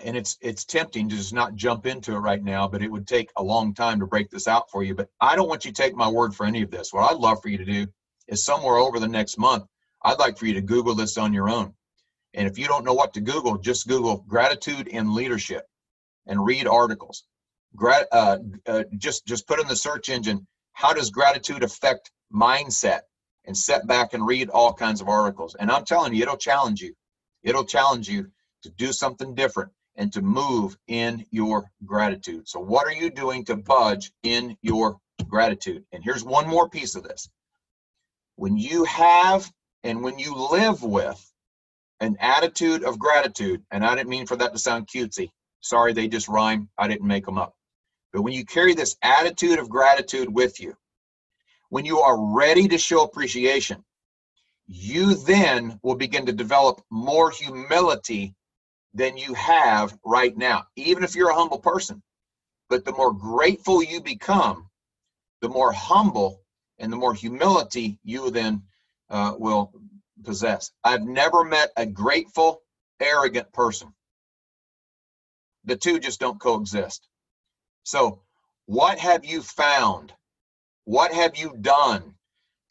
and 0.04 0.18
it's 0.18 0.38
it's 0.42 0.66
tempting 0.66 1.10
to 1.10 1.16
just 1.16 1.34
not 1.34 1.56
jump 1.56 1.86
into 1.86 2.14
it 2.14 2.20
right 2.20 2.44
now, 2.44 2.68
but 2.68 2.82
it 2.82 2.92
would 2.92 3.08
take 3.08 3.32
a 3.38 3.44
long 3.44 3.74
time 3.74 4.00
to 4.00 4.08
break 4.08 4.30
this 4.30 4.48
out 4.48 4.70
for 4.72 4.84
you. 4.84 4.96
But 4.96 5.10
I 5.20 5.36
don't 5.36 5.50
want 5.50 5.66
you 5.66 5.72
to 5.72 5.82
take 5.82 5.96
my 5.96 6.10
word 6.10 6.36
for 6.36 6.46
any 6.46 6.62
of 6.62 6.72
this. 6.72 6.94
What 6.94 7.12
I'd 7.12 7.20
love 7.20 7.42
for 7.42 7.50
you 7.50 7.58
to 7.58 7.66
do 7.66 7.88
is 8.28 8.46
somewhere 8.46 8.78
over 8.78 9.00
the 9.00 9.08
next 9.08 9.38
month, 9.38 9.66
I'd 10.04 10.20
like 10.20 10.38
for 10.38 10.46
you 10.46 10.54
to 10.56 10.62
Google 10.62 10.96
this 10.96 11.18
on 11.18 11.34
your 11.34 11.50
own. 11.50 11.74
And 12.34 12.48
if 12.48 12.58
you 12.58 12.68
don't 12.68 12.86
know 12.86 12.94
what 12.94 13.14
to 13.14 13.22
Google, 13.22 13.58
just 13.58 13.88
Google 13.88 14.24
gratitude 14.28 14.88
in 14.88 15.14
leadership 15.14 15.68
and 16.26 16.44
read 16.44 16.68
articles. 16.68 17.26
Grat, 17.76 18.08
uh, 18.12 18.40
uh, 18.68 18.84
just 18.98 19.26
just 19.26 19.48
put 19.48 19.60
in 19.60 19.68
the 19.68 19.76
search 19.76 20.10
engine. 20.10 20.48
How 20.74 20.94
does 20.94 21.10
gratitude 21.12 21.64
affect 21.64 22.12
mindset? 22.34 23.02
And 23.46 23.58
set 23.58 23.88
back 23.88 24.14
and 24.14 24.26
read 24.26 24.50
all 24.50 24.74
kinds 24.74 25.02
of 25.02 25.10
articles. 25.10 25.56
And 25.60 25.70
I'm 25.70 25.84
telling 25.84 26.14
you, 26.14 26.24
it'll 26.24 26.38
challenge 26.38 26.82
you. 26.82 26.94
It'll 27.44 27.66
challenge 27.66 28.08
you 28.08 28.32
to 28.64 28.70
do 28.70 28.94
something 28.94 29.36
different 29.36 29.72
and 29.98 30.14
to 30.14 30.22
move 30.22 30.78
in 30.88 31.26
your 31.32 31.70
gratitude. 31.86 32.48
So, 32.48 32.60
what 32.60 32.88
are 32.88 32.94
you 32.94 33.10
doing 33.10 33.46
to 33.46 33.58
budge 33.58 34.14
in 34.24 34.58
your 34.62 34.98
gratitude? 35.28 35.84
And 35.92 36.04
here's 36.04 36.24
one 36.24 36.48
more 36.48 36.70
piece 36.70 36.96
of 36.96 37.04
this. 37.04 37.30
When 38.36 38.58
you 38.58 38.86
have 38.86 39.52
and 39.84 40.04
when 40.04 40.20
you 40.20 40.36
live 40.52 40.84
with 40.84 41.32
an 42.00 42.18
attitude 42.20 42.84
of 42.84 43.00
gratitude, 43.00 43.64
and 43.72 43.86
I 43.86 43.96
didn't 43.96 44.10
mean 44.10 44.28
for 44.28 44.36
that 44.38 44.54
to 44.54 44.60
sound 44.60 44.88
cutesy. 44.88 45.32
Sorry, 45.62 45.94
they 45.94 46.08
just 46.08 46.28
rhyme. 46.28 46.70
I 46.78 46.88
didn't 46.88 47.08
make 47.08 47.26
them 47.26 47.38
up. 47.38 47.56
But 48.14 48.22
when 48.22 48.34
you 48.34 48.46
carry 48.46 48.76
this 48.76 48.96
attitude 49.02 49.60
of 49.60 49.70
gratitude 49.70 50.34
with 50.34 50.60
you, 50.60 50.76
when 51.70 51.86
you 51.86 52.00
are 52.00 52.36
ready 52.36 52.68
to 52.68 52.78
show 52.78 53.04
appreciation, 53.04 53.84
you 54.68 55.16
then 55.16 55.80
will 55.84 55.96
begin 55.96 56.28
to 56.28 56.32
develop 56.32 56.82
more 56.92 57.32
humility 57.32 58.36
than 58.94 59.18
you 59.18 59.34
have 59.34 59.98
right 60.06 60.38
now, 60.38 60.66
even 60.76 61.04
if 61.04 61.16
you're 61.16 61.32
a 61.32 61.36
humble 61.36 61.60
person. 61.60 62.02
But 62.70 62.86
the 62.86 62.94
more 62.94 63.12
grateful 63.12 63.84
you 63.84 64.02
become, 64.02 64.70
the 65.42 65.50
more 65.50 65.72
humble 65.74 66.42
and 66.80 66.92
the 66.92 66.98
more 66.98 67.14
humility 67.14 68.00
you 68.04 68.30
then 68.32 68.64
uh, 69.10 69.36
will 69.38 69.74
possess. 70.24 70.72
I've 70.84 71.04
never 71.04 71.44
met 71.44 71.72
a 71.76 71.86
grateful, 71.86 72.62
arrogant 73.00 73.52
person. 73.54 73.94
The 75.66 75.76
two 75.76 76.00
just 76.00 76.20
don't 76.20 76.40
coexist. 76.40 77.08
So, 77.84 78.22
what 78.66 79.00
have 79.00 79.26
you 79.26 79.42
found? 79.42 80.14
What 80.86 81.14
have 81.14 81.38
you 81.38 81.56
done 81.60 82.16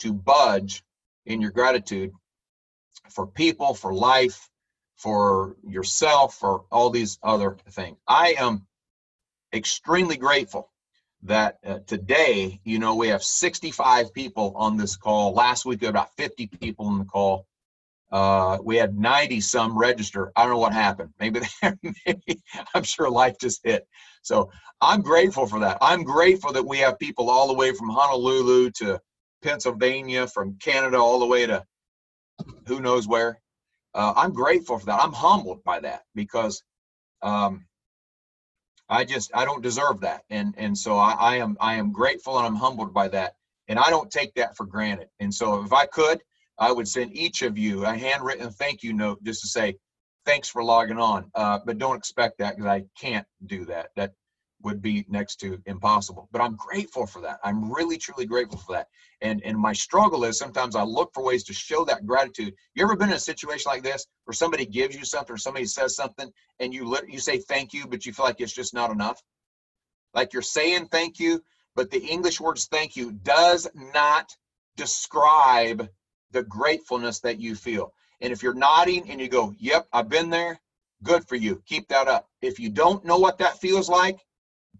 to 0.01 0.13
budge 0.13 0.83
in 1.27 1.41
your 1.41 1.51
gratitude 1.53 2.13
for 3.11 3.27
people, 3.27 3.75
for 3.75 3.95
life, 3.95 4.49
for 4.97 5.57
yourself, 5.67 6.35
for 6.35 6.65
all 6.71 6.91
these 6.91 7.19
other 7.23 7.57
things. 7.71 7.97
I 8.07 8.35
am 8.39 8.67
extremely 9.53 10.17
grateful 10.17 10.71
that 11.25 11.59
uh, 11.67 11.79
today, 11.87 12.61
you 12.65 12.79
know, 12.79 12.97
we 12.97 13.09
have 13.09 13.23
65 13.23 14.13
people 14.13 14.53
on 14.57 14.77
this 14.77 14.97
call. 14.97 15.35
Last 15.35 15.65
week, 15.65 15.81
we 15.81 15.87
had 15.87 15.95
about 15.95 16.17
50 16.17 16.49
people 16.49 16.89
in 16.91 16.99
the 16.99 17.05
call. 17.05 17.47
Uh, 18.11 18.59
we 18.63 18.77
had 18.77 18.99
90 18.99 19.41
some 19.41 19.79
register. 19.79 20.33
I 20.37 20.43
don't 20.43 20.53
know 20.53 20.59
what 20.59 20.73
happened. 20.73 21.11
Maybe, 21.21 21.41
maybe 22.07 22.43
I'm 22.75 22.83
sure 22.83 23.11
life 23.11 23.39
just 23.41 23.61
hit. 23.65 23.87
So 24.23 24.51
I'm 24.81 25.03
grateful 25.03 25.47
for 25.47 25.61
that. 25.61 25.79
I'm 25.81 26.05
grateful 26.05 26.53
that 26.53 26.67
we 26.67 26.79
have 26.79 26.99
people 26.99 27.31
all 27.31 27.49
the 27.49 27.55
way 27.55 27.73
from 27.75 27.91
Honolulu 27.91 28.71
to 28.79 29.01
Pennsylvania, 29.43 30.27
from 30.27 30.57
Canada 30.61 30.99
all 30.99 31.21
the 31.21 31.27
way 31.27 31.47
to 31.47 31.65
who 32.67 32.81
knows 32.81 33.09
where 33.09 33.41
uh, 33.95 34.13
I'm 34.17 34.33
grateful 34.33 34.79
for 34.79 34.87
that. 34.87 35.01
I'm 35.03 35.13
humbled 35.13 35.65
by 35.65 35.81
that 35.81 36.03
because 36.15 36.63
um, 37.23 37.67
I 38.89 39.05
just 39.05 39.31
I 39.35 39.45
don't 39.45 39.63
deserve 39.63 40.01
that, 40.01 40.23
and 40.31 40.55
and 40.57 40.77
so 40.77 40.97
I, 40.97 41.13
I 41.13 41.37
am 41.37 41.57
I 41.61 41.75
am 41.75 41.93
grateful 41.93 42.39
and 42.39 42.47
I'm 42.47 42.57
humbled 42.57 42.95
by 42.95 43.09
that, 43.09 43.35
and 43.69 43.79
I 43.79 43.91
don't 43.91 44.11
take 44.11 44.35
that 44.35 44.57
for 44.57 44.67
granted. 44.67 45.09
And 45.21 45.35
so 45.35 45.63
if 45.65 45.73
I 45.73 45.87
could, 45.87 46.23
I 46.59 46.73
would 46.73 46.89
send 46.89 47.17
each 47.17 47.43
of 47.43 47.59
you 47.59 47.85
a 47.85 47.95
handwritten 47.95 48.51
thank 48.51 48.83
you 48.83 48.93
note 48.93 49.23
just 49.25 49.43
to 49.43 49.49
say 49.49 49.77
thanks 50.25 50.49
for 50.49 50.63
logging 50.63 50.99
on. 50.99 51.31
Uh, 51.35 51.59
but 51.65 51.79
don't 51.79 51.97
expect 51.97 52.39
that 52.39 52.57
because 52.57 52.69
I 52.71 52.85
can't 52.99 53.27
do 53.47 53.65
that. 53.67 53.91
That 53.97 54.15
would 54.63 54.81
be 54.81 55.05
next 55.09 55.37
to 55.37 55.61
impossible. 55.67 56.29
But 56.33 56.41
I'm 56.41 56.57
grateful 56.57 57.07
for 57.07 57.21
that. 57.23 57.39
I'm 57.43 57.73
really 57.73 57.99
truly 57.99 58.27
grateful 58.27 58.59
for 58.59 58.73
that. 58.73 58.89
And 59.21 59.43
and 59.45 59.59
my 59.59 59.73
struggle 59.73 60.25
is 60.25 60.39
sometimes 60.39 60.77
I 60.77 60.83
look 60.83 61.13
for 61.15 61.25
ways 61.25 61.45
to 61.45 61.53
show 61.53 61.85
that 61.85 62.07
gratitude. 62.07 62.55
You 62.75 62.85
ever 62.85 62.97
been 62.97 63.11
in 63.11 63.17
a 63.17 63.21
situation 63.21 63.71
like 63.71 63.83
this 63.83 64.07
where 64.25 64.35
somebody 64.35 64.67
gives 64.67 64.97
you 64.97 65.05
something 65.05 65.35
or 65.35 65.39
somebody 65.39 65.67
says 65.67 65.97
something 65.97 66.31
and 66.61 66.73
you 66.73 66.97
you 67.09 67.19
say 67.19 67.39
thank 67.39 67.73
you, 67.73 67.87
but 67.87 68.07
you 68.07 68.13
feel 68.13 68.25
like 68.25 68.41
it's 68.41 68.53
just 68.53 68.75
not 68.75 68.91
enough? 68.91 69.21
Like 70.15 70.33
you're 70.33 70.43
saying 70.43 70.89
thank 70.89 71.19
you, 71.19 71.43
but 71.75 71.91
the 71.91 72.05
English 72.05 72.41
words 72.41 72.67
thank 72.67 72.97
you 72.97 73.13
does 73.13 73.69
not 73.75 74.37
describe 74.77 75.89
the 76.31 76.43
gratefulness 76.43 77.21
that 77.21 77.41
you 77.41 77.55
feel. 77.55 77.93
And 78.23 78.33
if 78.33 78.43
you're 78.43 78.55
nodding 78.55 79.11
and 79.11 79.21
you 79.21 79.29
go, 79.29 79.55
"Yep, 79.59 79.89
I've 79.93 80.09
been 80.09 80.31
there," 80.31 80.61
good 81.05 81.29
for 81.29 81.37
you. 81.37 81.63
Keep 81.67 81.89
that 81.89 82.09
up. 82.09 82.29
If 82.43 82.61
you 82.61 82.71
don't 82.71 83.05
know 83.05 83.19
what 83.19 83.39
that 83.39 83.61
feels 83.61 83.91
like, 83.91 84.19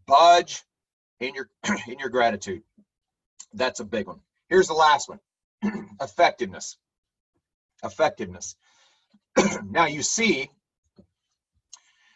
budge 0.07 0.65
in 1.21 1.35
your 1.35 1.51
in 1.89 1.99
your 1.99 2.11
gratitude. 2.11 2.63
That's 3.55 3.81
a 3.81 3.85
big 3.85 4.07
one. 4.07 4.21
Here's 4.49 4.69
the 4.69 4.75
last 4.75 5.09
one. 5.11 5.21
Effectiveness. 6.01 6.79
Effectiveness. 7.85 8.57
now 9.71 9.87
you 9.87 10.03
see 10.03 10.51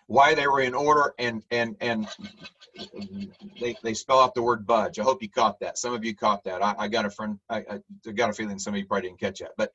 why 0.06 0.34
they 0.34 0.46
were 0.46 0.60
in 0.60 0.74
order 0.74 1.14
and 1.18 1.42
and 1.50 1.76
and 1.80 2.08
they 3.60 3.76
they 3.82 3.94
spell 3.94 4.20
out 4.20 4.34
the 4.34 4.42
word 4.42 4.66
budge. 4.66 4.98
I 4.98 5.02
hope 5.02 5.22
you 5.22 5.30
caught 5.30 5.60
that. 5.60 5.78
Some 5.78 5.94
of 5.94 6.04
you 6.04 6.14
caught 6.14 6.44
that. 6.44 6.62
I, 6.62 6.74
I 6.78 6.88
got 6.88 7.06
a 7.06 7.10
friend. 7.10 7.38
I, 7.50 7.64
I 8.06 8.12
got 8.12 8.30
a 8.30 8.32
feeling 8.32 8.58
some 8.58 8.74
of 8.74 8.78
you 8.78 8.86
probably 8.86 9.08
didn't 9.08 9.20
catch 9.20 9.40
that. 9.40 9.52
But 9.56 9.72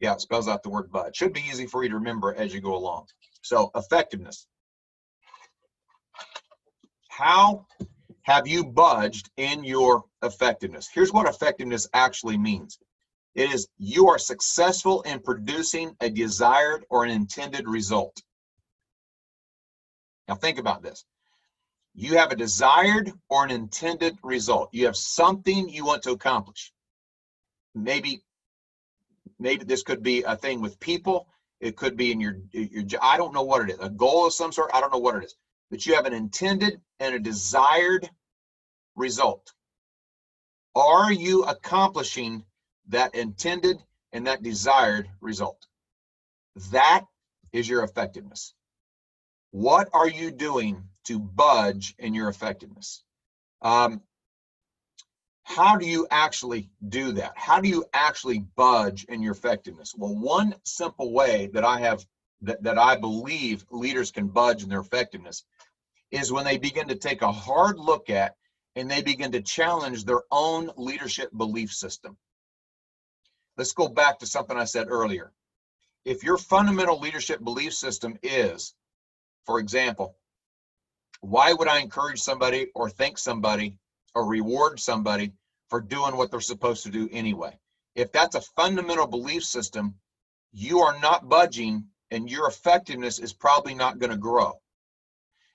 yeah, 0.00 0.12
it 0.12 0.20
spells 0.20 0.48
out 0.48 0.62
the 0.62 0.70
word 0.70 0.90
budge. 0.90 1.16
Should 1.16 1.32
be 1.32 1.44
easy 1.48 1.66
for 1.66 1.82
you 1.82 1.88
to 1.90 1.96
remember 1.96 2.34
as 2.34 2.52
you 2.52 2.60
go 2.60 2.74
along. 2.76 3.06
So 3.42 3.70
effectiveness. 3.74 4.46
How 7.08 7.66
have 8.22 8.48
you 8.48 8.64
budged 8.64 9.30
in 9.36 9.64
your 9.64 10.04
effectiveness? 10.22 10.88
Here's 10.92 11.12
what 11.12 11.28
effectiveness 11.28 11.88
actually 11.94 12.38
means 12.38 12.78
it 13.34 13.52
is 13.52 13.68
you 13.78 14.08
are 14.08 14.18
successful 14.18 15.02
in 15.02 15.20
producing 15.20 15.96
a 16.00 16.08
desired 16.08 16.84
or 16.88 17.04
an 17.04 17.10
intended 17.10 17.68
result. 17.68 18.22
Now, 20.28 20.36
think 20.36 20.58
about 20.58 20.82
this. 20.82 21.04
You 21.94 22.16
have 22.16 22.32
a 22.32 22.36
desired 22.36 23.12
or 23.28 23.44
an 23.44 23.50
intended 23.50 24.16
result. 24.22 24.70
You 24.72 24.86
have 24.86 24.96
something 24.96 25.68
you 25.68 25.84
want 25.84 26.02
to 26.04 26.12
accomplish. 26.12 26.72
Maybe, 27.74 28.22
maybe 29.44 29.64
this 29.66 29.84
could 29.84 30.02
be 30.02 30.24
a 30.24 30.36
thing 30.36 30.62
with 30.62 30.80
people. 30.80 31.28
It 31.60 31.76
could 31.76 31.96
be 31.96 32.12
in 32.12 32.20
your, 32.20 32.36
your 32.52 32.84
I 33.02 33.18
don't 33.18 33.34
know 33.34 33.42
what 33.44 33.62
it 33.62 33.70
is. 33.72 33.78
A 33.80 33.90
goal 33.90 34.26
of 34.26 34.34
some 34.34 34.52
sort. 34.52 34.70
I 34.74 34.80
don't 34.80 34.92
know 34.92 34.98
what 34.98 35.16
it 35.16 35.24
is 35.24 35.36
But 35.70 35.86
you 35.86 35.94
have 35.96 36.06
an 36.06 36.14
intended 36.14 36.80
and 37.00 37.14
a 37.16 37.20
desired 37.20 38.10
result. 38.96 39.52
Are 40.76 41.12
you 41.12 41.44
accomplishing 41.44 42.44
that 42.88 43.14
intended 43.14 43.78
and 44.12 44.26
that 44.28 44.42
desired 44.42 45.08
result? 45.22 45.58
That 46.72 47.02
is 47.52 47.68
your 47.68 47.82
effectiveness. 47.84 48.54
What 49.52 49.88
are 49.94 50.08
you 50.08 50.30
doing 50.32 50.84
to 51.06 51.20
budge 51.20 51.94
in 51.98 52.14
your 52.14 52.28
effectiveness? 52.28 53.02
Um, 53.62 54.00
how 55.44 55.76
do 55.76 55.86
you 55.86 56.06
actually 56.10 56.70
do 56.88 57.12
that? 57.12 57.32
How 57.36 57.60
do 57.60 57.68
you 57.68 57.84
actually 57.92 58.40
budge 58.56 59.04
in 59.04 59.22
your 59.22 59.32
effectiveness? 59.32 59.94
Well, 59.96 60.14
one 60.14 60.54
simple 60.64 61.12
way 61.12 61.50
that 61.52 61.64
I 61.64 61.78
have 61.80 62.04
that, 62.42 62.62
that 62.62 62.78
I 62.78 62.96
believe 62.96 63.64
leaders 63.70 64.10
can 64.10 64.28
budge 64.28 64.62
in 64.62 64.68
their 64.68 64.80
effectiveness 64.80 65.44
is 66.10 66.32
when 66.32 66.44
they 66.44 66.56
begin 66.56 66.88
to 66.88 66.94
take 66.94 67.22
a 67.22 67.32
hard 67.32 67.78
look 67.78 68.10
at 68.10 68.36
and 68.74 68.90
they 68.90 69.02
begin 69.02 69.32
to 69.32 69.42
challenge 69.42 70.04
their 70.04 70.22
own 70.30 70.70
leadership 70.76 71.30
belief 71.36 71.72
system. 71.72 72.16
Let's 73.56 73.72
go 73.72 73.88
back 73.88 74.18
to 74.18 74.26
something 74.26 74.56
I 74.56 74.64
said 74.64 74.88
earlier. 74.88 75.32
If 76.04 76.24
your 76.24 76.38
fundamental 76.38 76.98
leadership 76.98 77.42
belief 77.44 77.74
system 77.74 78.18
is, 78.22 78.74
for 79.46 79.58
example, 79.58 80.16
why 81.20 81.52
would 81.52 81.68
I 81.68 81.80
encourage 81.80 82.20
somebody 82.20 82.68
or 82.74 82.90
thank 82.90 83.18
somebody 83.18 83.78
or 84.14 84.26
reward 84.26 84.80
somebody 84.80 85.32
for 85.70 85.80
doing 85.80 86.16
what 86.16 86.30
they're 86.30 86.40
supposed 86.40 86.84
to 86.84 86.90
do 86.90 87.08
anyway. 87.12 87.58
If 87.94 88.12
that's 88.12 88.34
a 88.34 88.40
fundamental 88.40 89.06
belief 89.06 89.44
system, 89.44 89.94
you 90.52 90.80
are 90.80 90.98
not 91.00 91.28
budging 91.28 91.86
and 92.10 92.30
your 92.30 92.48
effectiveness 92.48 93.18
is 93.18 93.32
probably 93.32 93.74
not 93.74 93.98
going 93.98 94.10
to 94.10 94.16
grow. 94.16 94.60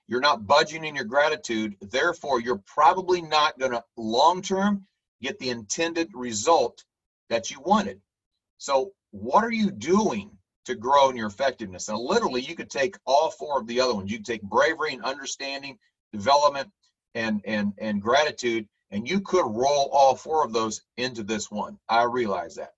You're 0.06 0.20
not 0.20 0.46
budging 0.46 0.84
in 0.84 0.96
your 0.96 1.04
gratitude, 1.04 1.76
therefore, 1.80 2.40
you're 2.40 2.62
probably 2.66 3.22
not 3.22 3.58
going 3.58 3.70
to 3.70 3.84
long 3.96 4.42
term 4.42 4.86
get 5.22 5.38
the 5.38 5.50
intended 5.50 6.10
result 6.14 6.84
that 7.28 7.50
you 7.50 7.60
wanted. 7.60 8.00
So, 8.58 8.92
what 9.12 9.44
are 9.44 9.52
you 9.52 9.70
doing 9.70 10.36
to 10.64 10.74
grow 10.74 11.10
in 11.10 11.16
your 11.16 11.28
effectiveness? 11.28 11.88
And 11.88 11.98
literally, 11.98 12.40
you 12.40 12.56
could 12.56 12.70
take 12.70 12.96
all 13.06 13.30
four 13.30 13.60
of 13.60 13.66
the 13.66 13.80
other 13.80 13.94
ones. 13.94 14.10
You 14.10 14.18
could 14.18 14.26
take 14.26 14.42
bravery 14.42 14.94
and 14.94 15.04
understanding, 15.04 15.78
development, 16.12 16.70
and 17.14 17.40
and 17.44 17.72
and 17.78 18.00
gratitude, 18.00 18.68
and 18.90 19.08
you 19.08 19.20
could 19.20 19.44
roll 19.46 19.88
all 19.92 20.14
four 20.14 20.44
of 20.44 20.52
those 20.52 20.82
into 20.96 21.22
this 21.22 21.50
one. 21.50 21.78
I 21.88 22.04
realize 22.04 22.56
that. 22.56 22.74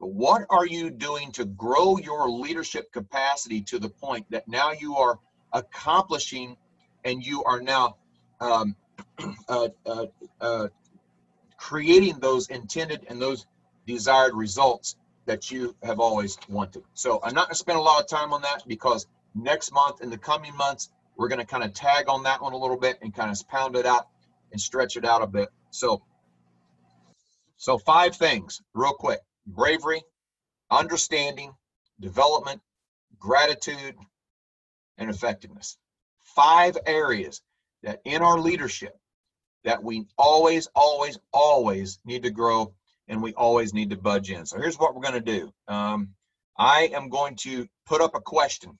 But 0.00 0.08
what 0.08 0.42
are 0.50 0.66
you 0.66 0.90
doing 0.90 1.32
to 1.32 1.44
grow 1.44 1.96
your 1.96 2.28
leadership 2.28 2.92
capacity 2.92 3.62
to 3.62 3.78
the 3.78 3.88
point 3.88 4.26
that 4.30 4.46
now 4.46 4.72
you 4.72 4.96
are 4.96 5.18
accomplishing 5.52 6.56
and 7.04 7.24
you 7.24 7.42
are 7.44 7.60
now 7.60 7.96
um, 8.40 8.76
uh, 9.48 9.68
uh, 9.86 10.06
uh, 10.40 10.68
creating 11.56 12.18
those 12.18 12.48
intended 12.48 13.06
and 13.08 13.20
those 13.20 13.46
desired 13.86 14.34
results 14.34 14.96
that 15.24 15.50
you 15.50 15.74
have 15.82 15.98
always 15.98 16.38
wanted. 16.48 16.82
So 16.94 17.20
I'm 17.22 17.34
not 17.34 17.46
going 17.46 17.54
to 17.54 17.58
spend 17.58 17.78
a 17.78 17.82
lot 17.82 18.00
of 18.00 18.08
time 18.08 18.32
on 18.32 18.42
that 18.42 18.64
because 18.66 19.06
next 19.34 19.72
month 19.72 20.00
in 20.02 20.10
the 20.10 20.18
coming 20.18 20.56
months, 20.56 20.90
we're 21.16 21.28
going 21.28 21.40
to 21.40 21.46
kind 21.46 21.64
of 21.64 21.72
tag 21.72 22.08
on 22.08 22.24
that 22.24 22.42
one 22.42 22.52
a 22.52 22.56
little 22.56 22.78
bit 22.78 22.98
and 23.02 23.14
kind 23.14 23.30
of 23.30 23.48
pound 23.48 23.76
it 23.76 23.86
out 23.86 24.06
and 24.52 24.60
stretch 24.60 24.96
it 24.96 25.04
out 25.04 25.22
a 25.22 25.26
bit. 25.26 25.48
So, 25.70 26.02
so 27.56 27.78
five 27.78 28.16
things 28.16 28.60
real 28.74 28.92
quick 28.92 29.20
bravery, 29.46 30.02
understanding, 30.70 31.52
development, 32.00 32.60
gratitude, 33.18 33.94
and 34.98 35.10
effectiveness. 35.10 35.76
Five 36.34 36.76
areas 36.86 37.40
that 37.82 38.00
in 38.04 38.22
our 38.22 38.38
leadership 38.38 38.96
that 39.64 39.82
we 39.82 40.06
always, 40.16 40.68
always, 40.74 41.18
always 41.32 41.98
need 42.04 42.22
to 42.24 42.30
grow 42.30 42.72
and 43.08 43.22
we 43.22 43.32
always 43.34 43.72
need 43.74 43.90
to 43.90 43.96
budge 43.96 44.30
in. 44.30 44.46
So 44.46 44.58
here's 44.58 44.78
what 44.78 44.94
we're 44.94 45.02
going 45.02 45.14
to 45.14 45.20
do. 45.20 45.52
Um, 45.68 46.10
I 46.58 46.90
am 46.94 47.08
going 47.08 47.36
to 47.42 47.66
put 47.86 48.00
up 48.00 48.14
a 48.14 48.20
question. 48.20 48.78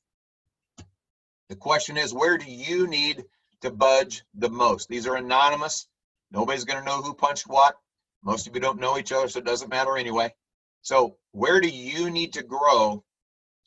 The 1.49 1.57
question 1.57 1.97
is, 1.97 2.13
where 2.13 2.39
do 2.39 2.51
you 2.51 2.87
need 2.87 3.25
to 3.61 3.71
budge 3.71 4.25
the 4.35 4.51
most? 4.51 4.89
These 4.89 5.07
are 5.07 5.17
anonymous. 5.17 5.87
Nobody's 6.33 6.65
going 6.65 6.81
to 6.81 6.85
know 6.85 7.03
who 7.03 7.15
punched 7.15 7.47
what. 7.47 7.77
Most 8.25 8.47
of 8.47 8.55
you 8.55 8.61
don't 8.61 8.81
know 8.81 8.99
each 8.99 9.13
other, 9.13 9.29
so 9.29 9.39
it 9.39 9.45
doesn't 9.45 9.71
matter 9.71 9.97
anyway. 9.97 10.35
So 10.83 11.17
where 11.33 11.61
do 11.61 11.69
you 11.69 12.11
need 12.11 12.33
to 12.35 12.43
grow? 12.43 13.05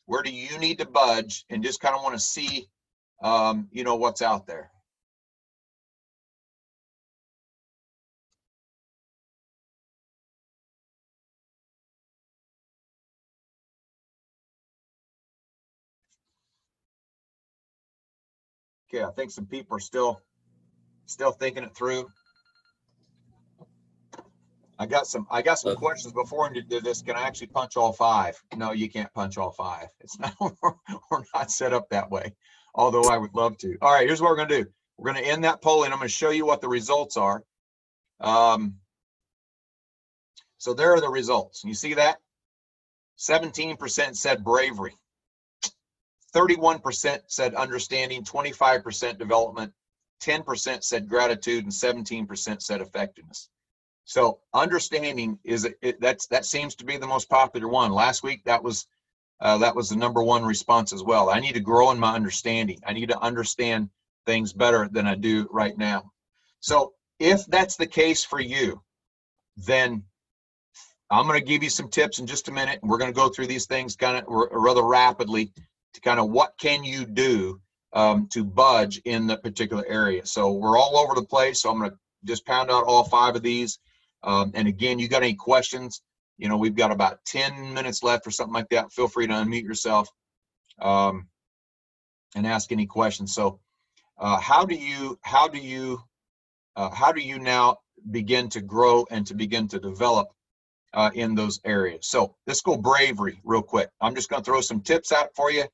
Where 0.06 0.24
do 0.24 0.32
you 0.32 0.58
need 0.58 0.80
to 0.80 0.86
budge? 0.86 1.46
And 1.50 1.64
just 1.64 1.80
kind 1.80 1.96
of 1.96 2.04
want 2.04 2.16
to 2.16 2.20
see, 2.20 2.68
um, 3.22 3.70
you 3.72 3.84
know, 3.84 3.96
what's 3.96 4.22
out 4.22 4.46
there. 4.46 4.72
Okay, 18.92 19.04
I 19.04 19.12
think 19.12 19.32
some 19.32 19.46
people 19.46 19.78
are 19.78 19.82
still 19.82 20.20
still 21.06 21.32
thinking 21.32 21.64
it 21.64 21.76
through. 21.76 22.10
I 24.80 24.86
got 24.86 25.06
some 25.06 25.28
I 25.30 25.42
got 25.42 25.60
some 25.60 25.76
questions 25.76 26.14
before 26.14 26.50
we 26.52 26.62
did 26.62 26.84
this. 26.84 27.02
Can 27.02 27.16
I 27.16 27.24
actually 27.24 27.48
punch 27.48 27.78
all 27.78 27.94
five? 27.94 28.42
No, 28.56 28.72
you 28.72 28.90
can't 28.90 29.14
punch 29.14 29.38
all 29.38 29.52
five. 29.52 29.90
It's 30.00 30.18
not 30.18 30.34
we're 30.42 31.24
not 31.36 31.52
set 31.52 31.74
up 31.74 31.90
that 31.90 32.10
way. 32.10 32.34
Although 32.74 33.10
I 33.10 33.18
would 33.18 33.36
love 33.36 33.58
to. 33.60 33.78
All 33.82 33.94
right, 33.94 34.08
here's 34.08 34.22
what 34.22 34.30
we're 34.30 34.38
gonna 34.38 34.64
do. 34.64 34.66
We're 34.98 35.14
gonna 35.14 35.26
end 35.26 35.44
that 35.44 35.62
polling. 35.62 35.92
I'm 35.92 36.00
gonna 36.00 36.10
show 36.10 36.32
you 36.32 36.46
what 36.46 36.62
the 36.62 36.70
results 36.70 37.18
are. 37.18 37.44
Um, 38.20 38.76
so 40.58 40.74
there 40.74 40.94
are 40.94 41.02
the 41.02 41.10
results. 41.10 41.64
You 41.64 41.74
see 41.74 41.94
that? 41.96 42.18
17% 43.18 44.16
said 44.16 44.44
bravery. 44.44 44.96
31% 46.36 47.22
said 47.28 47.56
understanding, 47.56 48.24
25% 48.24 49.18
development, 49.18 49.74
10% 50.22 50.84
said 50.84 51.10
gratitude, 51.10 51.64
and 51.64 51.74
17% 51.74 52.62
said 52.62 52.82
effectiveness. 52.82 53.50
So 54.06 54.40
understanding 54.56 55.38
is 55.44 55.68
it, 55.84 56.02
that's 56.02 56.26
that 56.28 56.44
seems 56.44 56.74
to 56.76 56.84
be 56.84 56.98
the 56.98 57.06
most 57.06 57.30
popular 57.30 57.68
one. 57.68 57.92
Last 57.92 58.24
week 58.24 58.44
that 58.46 58.64
was 58.64 58.88
uh, 59.40 59.60
that 59.60 59.76
was 59.76 59.90
the 59.90 59.96
number 59.96 60.24
one 60.24 60.44
response 60.44 60.92
as 60.92 61.04
well. 61.04 61.30
I 61.30 61.40
need 61.40 61.54
to 61.54 61.60
grow 61.60 61.92
in 61.92 62.00
my 62.00 62.16
understanding. 62.16 62.80
I 62.88 62.94
need 62.94 63.10
to 63.10 63.20
understand 63.20 63.90
things 64.26 64.52
better 64.52 64.90
than 64.92 65.06
I 65.06 65.14
do 65.14 65.48
right 65.52 65.78
now. 65.78 66.12
So 66.60 66.94
if 67.20 67.46
that's 67.46 67.76
the 67.76 67.86
case 67.86 68.24
for 68.24 68.40
you, 68.40 68.82
then 69.56 70.04
I'm 71.12 71.28
going 71.28 71.40
to 71.40 71.46
give 71.46 71.64
you 71.64 71.70
some 71.70 71.90
tips 71.90 72.20
in 72.20 72.28
just 72.28 72.48
a 72.48 72.52
minute. 72.52 72.80
We're 72.82 72.98
going 72.98 73.14
to 73.14 73.16
go 73.16 73.30
through 73.30 73.48
these 73.48 73.66
things 73.66 73.96
kind 73.96 74.18
of 74.18 74.24
rather 74.28 74.84
rapidly 74.84 75.52
to 75.94 76.02
kind 76.02 76.20
of 76.20 76.30
what 76.30 76.54
can 76.60 76.84
you 76.84 77.06
do 77.06 77.60
um, 77.94 78.28
to 78.28 78.44
budge 78.44 79.02
in 79.06 79.28
the 79.28 79.38
particular 79.38 79.86
area. 79.88 80.26
So 80.26 80.52
we're 80.52 80.78
all 80.78 80.98
over 80.98 81.16
the 81.16 81.26
place. 81.26 81.62
So 81.62 81.72
I'm 81.72 81.80
going 81.80 81.92
to 81.92 81.98
just 82.26 82.46
pound 82.46 82.70
out 82.70 82.86
all 82.86 83.04
five 83.04 83.36
of 83.36 83.42
these. 83.42 83.80
Um, 84.24 84.52
and 84.54 84.68
again, 84.68 85.00
you 85.00 85.08
got 85.08 85.24
any 85.24 85.34
questions? 85.34 86.02
You 86.38 86.50
know, 86.50 86.58
we've 86.58 86.76
got 86.76 86.92
about 86.92 87.24
10 87.26 87.74
minutes 87.74 88.04
left 88.04 88.28
or 88.28 88.32
something 88.32 88.54
like 88.54 88.70
that. 88.70 88.92
Feel 88.92 89.08
free 89.08 89.28
to 89.28 89.34
unmute 89.34 89.64
yourself 89.64 90.10
um, 90.80 91.28
and 92.36 92.46
ask 92.46 92.72
any 92.72 92.86
questions. 92.86 93.34
So, 93.34 93.60
uh, 94.18 94.38
how 94.40 94.66
do 94.66 94.76
you 94.76 95.18
how 95.22 95.48
do 95.48 95.58
you 95.58 96.02
uh, 96.76 96.90
how 96.94 97.12
do 97.12 97.22
you 97.22 97.40
now 97.40 97.78
begin 98.12 98.50
to 98.50 98.62
grow 98.62 99.06
and 99.10 99.26
to 99.28 99.34
begin 99.34 99.68
to 99.70 99.80
develop 99.80 100.30
uh, 100.94 101.12
in 101.14 101.36
those 101.36 101.60
areas. 101.66 102.08
So 102.08 102.36
let's 102.48 102.62
go 102.62 102.78
bravery 102.78 103.40
real 103.44 103.62
quick. 103.62 103.90
I'm 104.02 104.16
just 104.16 104.30
going 104.30 104.42
to 104.42 104.46
throw 104.46 104.62
some 104.62 104.82
tips 104.82 105.12
out 105.12 105.30
for 105.36 105.52
you. 105.52 105.66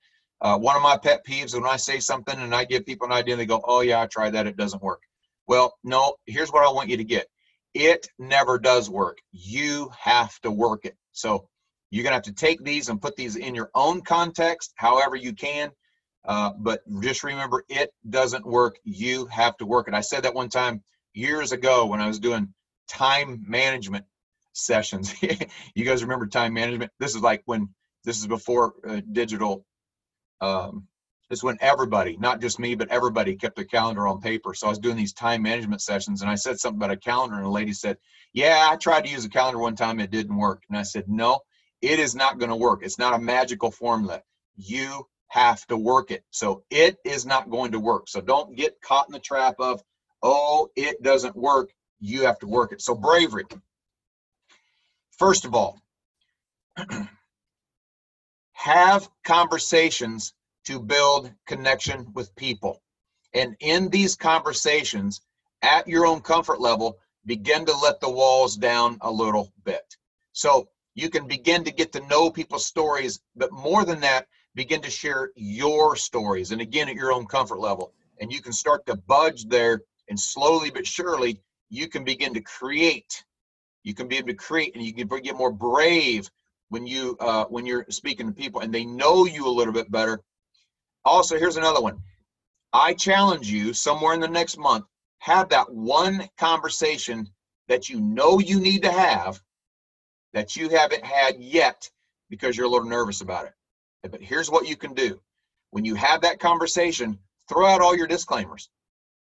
Uh, 0.42 0.58
one 0.58 0.76
of 0.76 0.82
my 0.82 0.98
pet 0.98 1.26
peeves 1.26 1.54
when 1.54 1.66
I 1.66 1.78
say 1.78 2.00
something 2.00 2.38
and 2.38 2.54
I 2.54 2.66
give 2.66 2.86
people 2.86 3.08
an 3.08 3.14
idea, 3.14 3.36
they 3.36 3.46
go, 3.46 3.62
"Oh 3.64 3.82
yeah, 3.82 4.02
I 4.02 4.08
tried 4.08 4.32
that. 4.32 4.48
It 4.48 4.58
doesn't 4.58 4.84
work." 4.84 5.02
Well, 5.48 5.78
no. 5.84 6.16
Here's 6.26 6.52
what 6.52 6.66
I 6.66 6.72
want 6.72 6.90
you 6.90 6.98
to 6.98 7.04
get. 7.04 7.28
It 7.74 8.08
never 8.20 8.60
does 8.60 8.90
work. 8.90 9.20
You 9.32 9.90
have 9.98 10.40
to 10.42 10.52
work 10.52 10.86
it. 10.86 10.96
So 11.14 11.48
you're 11.90 12.04
going 12.04 12.12
to 12.12 12.16
have 12.16 12.24
to 12.24 12.34
take 12.34 12.64
these 12.64 12.90
and 12.90 13.02
put 13.02 13.16
these 13.16 13.36
in 13.38 13.56
your 13.56 13.70
own 13.76 14.02
context, 14.02 14.74
however 14.76 15.16
you 15.16 15.34
can. 15.34 15.72
Uh, 16.26 16.52
but 16.58 16.82
just 17.02 17.24
remember, 17.24 17.64
it 17.70 17.92
doesn't 18.10 18.46
work. 18.46 18.78
You 18.84 19.28
have 19.28 19.56
to 19.58 19.66
work 19.66 19.88
it. 19.88 19.94
I 19.94 20.02
said 20.02 20.24
that 20.24 20.34
one 20.34 20.50
time 20.50 20.84
years 21.14 21.52
ago 21.52 21.86
when 21.86 22.02
I 22.02 22.08
was 22.08 22.20
doing 22.20 22.54
time 22.88 23.44
management 23.48 24.06
sessions. 24.56 25.14
you 25.76 25.86
guys 25.86 26.04
remember 26.04 26.28
time 26.28 26.54
management? 26.54 26.92
This 27.00 27.16
is 27.16 27.22
like 27.22 27.44
when 27.46 27.70
this 28.04 28.20
is 28.20 28.28
before 28.28 28.74
uh, 28.88 29.02
digital. 29.12 29.66
Um, 30.42 30.88
this 31.30 31.40
is 31.40 31.44
when 31.44 31.58
everybody, 31.60 32.18
not 32.18 32.40
just 32.40 32.60
me, 32.60 32.76
but 32.76 32.92
everybody 32.92 33.36
kept 33.36 33.56
their 33.56 33.66
calendar 33.66 34.08
on 34.08 34.22
paper. 34.22 34.54
So 34.54 34.68
I 34.68 34.70
was 34.70 34.80
doing 34.80 34.96
these 34.96 35.14
time 35.14 35.42
management 35.42 35.82
sessions 35.82 36.22
and 36.22 36.30
I 36.30 36.36
said 36.36 36.60
something 36.60 36.78
about 36.78 36.92
a 36.92 36.98
calendar 36.98 37.38
and 37.38 37.46
a 37.46 37.50
lady 37.50 37.74
said, 37.74 37.98
yeah, 38.32 38.68
I 38.70 38.76
tried 38.76 39.06
to 39.06 39.10
use 39.10 39.26
a 39.26 39.30
calendar 39.30 39.60
one 39.60 39.76
time. 39.76 40.00
It 40.00 40.12
didn't 40.12 40.38
work. 40.38 40.64
And 40.70 40.78
I 40.78 40.84
said, 40.84 41.06
no, 41.08 41.40
it 41.82 42.00
is 42.00 42.14
not 42.14 42.38
going 42.38 42.50
to 42.50 42.56
work. 42.56 42.82
It's 42.84 43.00
not 43.00 43.16
a 43.16 43.20
magical 43.20 43.72
formula. 43.72 44.22
You 44.56 45.08
have 45.30 45.66
to 45.68 45.78
work 45.78 46.12
it. 46.12 46.24
So 46.30 46.64
it 46.70 46.98
is 47.04 47.26
not 47.26 47.50
going 47.50 47.72
to 47.72 47.80
work. 47.80 48.08
So 48.08 48.22
don't 48.22 48.56
get 48.56 48.80
caught 48.82 49.08
in 49.08 49.14
the 49.14 49.20
trap 49.20 49.56
of, 49.60 49.82
oh, 50.22 50.70
it 50.76 51.02
doesn't 51.02 51.36
work. 51.36 51.72
You 52.00 52.26
have 52.26 52.40
to 52.40 52.48
work 52.48 52.72
it. 52.72 52.82
So 52.82 52.94
bravery. 52.94 53.46
First 55.18 55.46
of 55.46 55.56
all, 55.56 55.80
have 58.54 59.10
conversations 59.24 60.34
to 60.66 60.80
build 60.80 61.32
connection 61.46 62.12
with 62.14 62.36
people. 62.36 62.82
And 63.34 63.56
in 63.60 63.90
these 63.90 64.16
conversations, 64.16 65.22
at 65.62 65.88
your 65.88 66.06
own 66.06 66.22
comfort 66.22 66.60
level, 66.60 66.98
begin 67.26 67.66
to 67.66 67.78
let 67.78 68.00
the 68.00 68.10
walls 68.10 68.58
down 68.58 68.98
a 69.02 69.12
little 69.12 69.54
bit. 69.64 69.96
So 70.34 70.68
you 70.96 71.10
can 71.10 71.28
begin 71.28 71.64
to 71.64 71.72
get 71.72 71.92
to 71.94 72.08
know 72.08 72.30
people's 72.30 72.66
stories, 72.66 73.20
but 73.36 73.52
more 73.52 73.86
than 73.86 74.00
that, 74.02 74.28
begin 74.54 74.82
to 74.82 74.90
share 74.90 75.32
your 75.36 75.96
stories. 75.96 76.52
And 76.52 76.62
again, 76.62 76.90
at 76.90 76.96
your 76.96 77.12
own 77.12 77.26
comfort 77.26 77.60
level. 77.60 77.94
And 78.20 78.32
you 78.32 78.42
can 78.42 78.54
start 78.54 78.86
to 78.86 78.96
budge 78.96 79.46
there, 79.46 79.82
and 80.08 80.20
slowly 80.20 80.72
but 80.72 80.88
surely, 80.88 81.42
you 81.70 81.88
can 81.90 82.04
begin 82.04 82.34
to 82.34 82.42
create 82.42 83.24
you 83.86 83.94
can 83.94 84.10
be 84.10 84.18
able 84.18 84.28
to 84.28 84.34
create 84.34 84.76
and 84.76 84.84
you 84.84 84.94
can 84.94 85.08
get 85.22 85.38
more 85.38 85.52
brave 85.52 86.30
when 86.70 86.86
you 86.86 87.16
uh, 87.22 87.46
when 87.46 87.66
you're 87.66 87.86
speaking 87.90 88.28
to 88.28 88.34
people 88.34 88.60
and 88.62 88.74
they 88.74 88.84
know 88.86 89.26
you 89.26 89.48
a 89.48 89.58
little 89.58 89.74
bit 89.74 89.90
better 89.90 90.22
also 91.06 91.40
here's 91.40 91.58
another 91.58 91.82
one 91.82 91.98
i 92.74 92.94
challenge 92.94 93.50
you 93.50 93.72
somewhere 93.72 94.14
in 94.14 94.20
the 94.20 94.28
next 94.28 94.58
month 94.58 94.86
have 95.20 95.50
that 95.50 95.72
one 95.74 96.28
conversation 96.38 97.30
that 97.68 97.90
you 97.90 98.02
know 98.02 98.40
you 98.40 98.60
need 98.60 98.84
to 98.84 98.92
have 98.92 99.42
that 100.34 100.56
you 100.56 100.70
haven't 100.70 101.04
had 101.04 101.40
yet 101.40 101.90
because 102.30 102.58
you're 102.58 102.68
a 102.68 102.70
little 102.70 102.88
nervous 102.88 103.22
about 103.22 103.46
it. 103.46 103.54
But 104.12 104.22
here's 104.22 104.52
what 104.52 104.68
you 104.68 104.76
can 104.76 104.94
do. 104.94 105.20
When 105.72 105.86
you 105.86 105.96
have 105.96 106.22
that 106.22 106.40
conversation, 106.40 107.18
throw 107.50 107.66
out 107.66 107.82
all 107.82 107.96
your 107.96 108.06
disclaimers. 108.06 108.70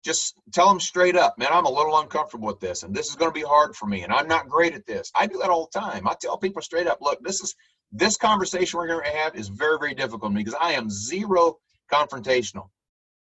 Just 0.04 0.40
tell 0.54 0.70
them 0.70 0.80
straight 0.80 1.16
up, 1.16 1.38
man, 1.38 1.50
I'm 1.52 1.66
a 1.66 1.72
little 1.72 1.98
uncomfortable 1.98 2.48
with 2.48 2.60
this, 2.60 2.84
and 2.84 2.96
this 2.96 3.10
is 3.10 3.16
going 3.16 3.32
to 3.32 3.40
be 3.40 3.46
hard 3.46 3.76
for 3.76 3.88
me, 3.88 4.04
and 4.04 4.14
I'm 4.14 4.28
not 4.28 4.48
great 4.48 4.74
at 4.74 4.86
this. 4.86 5.12
I 5.16 5.28
do 5.28 5.40
that 5.40 5.50
all 5.50 5.70
the 5.72 5.80
time. 5.80 6.08
I 6.08 6.16
tell 6.22 6.38
people 6.38 6.62
straight 6.62 6.88
up, 6.88 7.00
look, 7.02 7.20
this 7.24 7.42
is 7.42 7.56
this 7.92 8.18
conversation 8.18 8.78
we're 8.78 8.88
going 8.88 9.04
to 9.04 9.18
have 9.18 9.36
is 9.36 9.48
very, 9.48 9.78
very 9.80 9.94
difficult 9.94 10.34
because 10.34 10.56
I 10.60 10.74
am 10.74 10.90
zero 10.90 11.58
confrontational. 11.92 12.70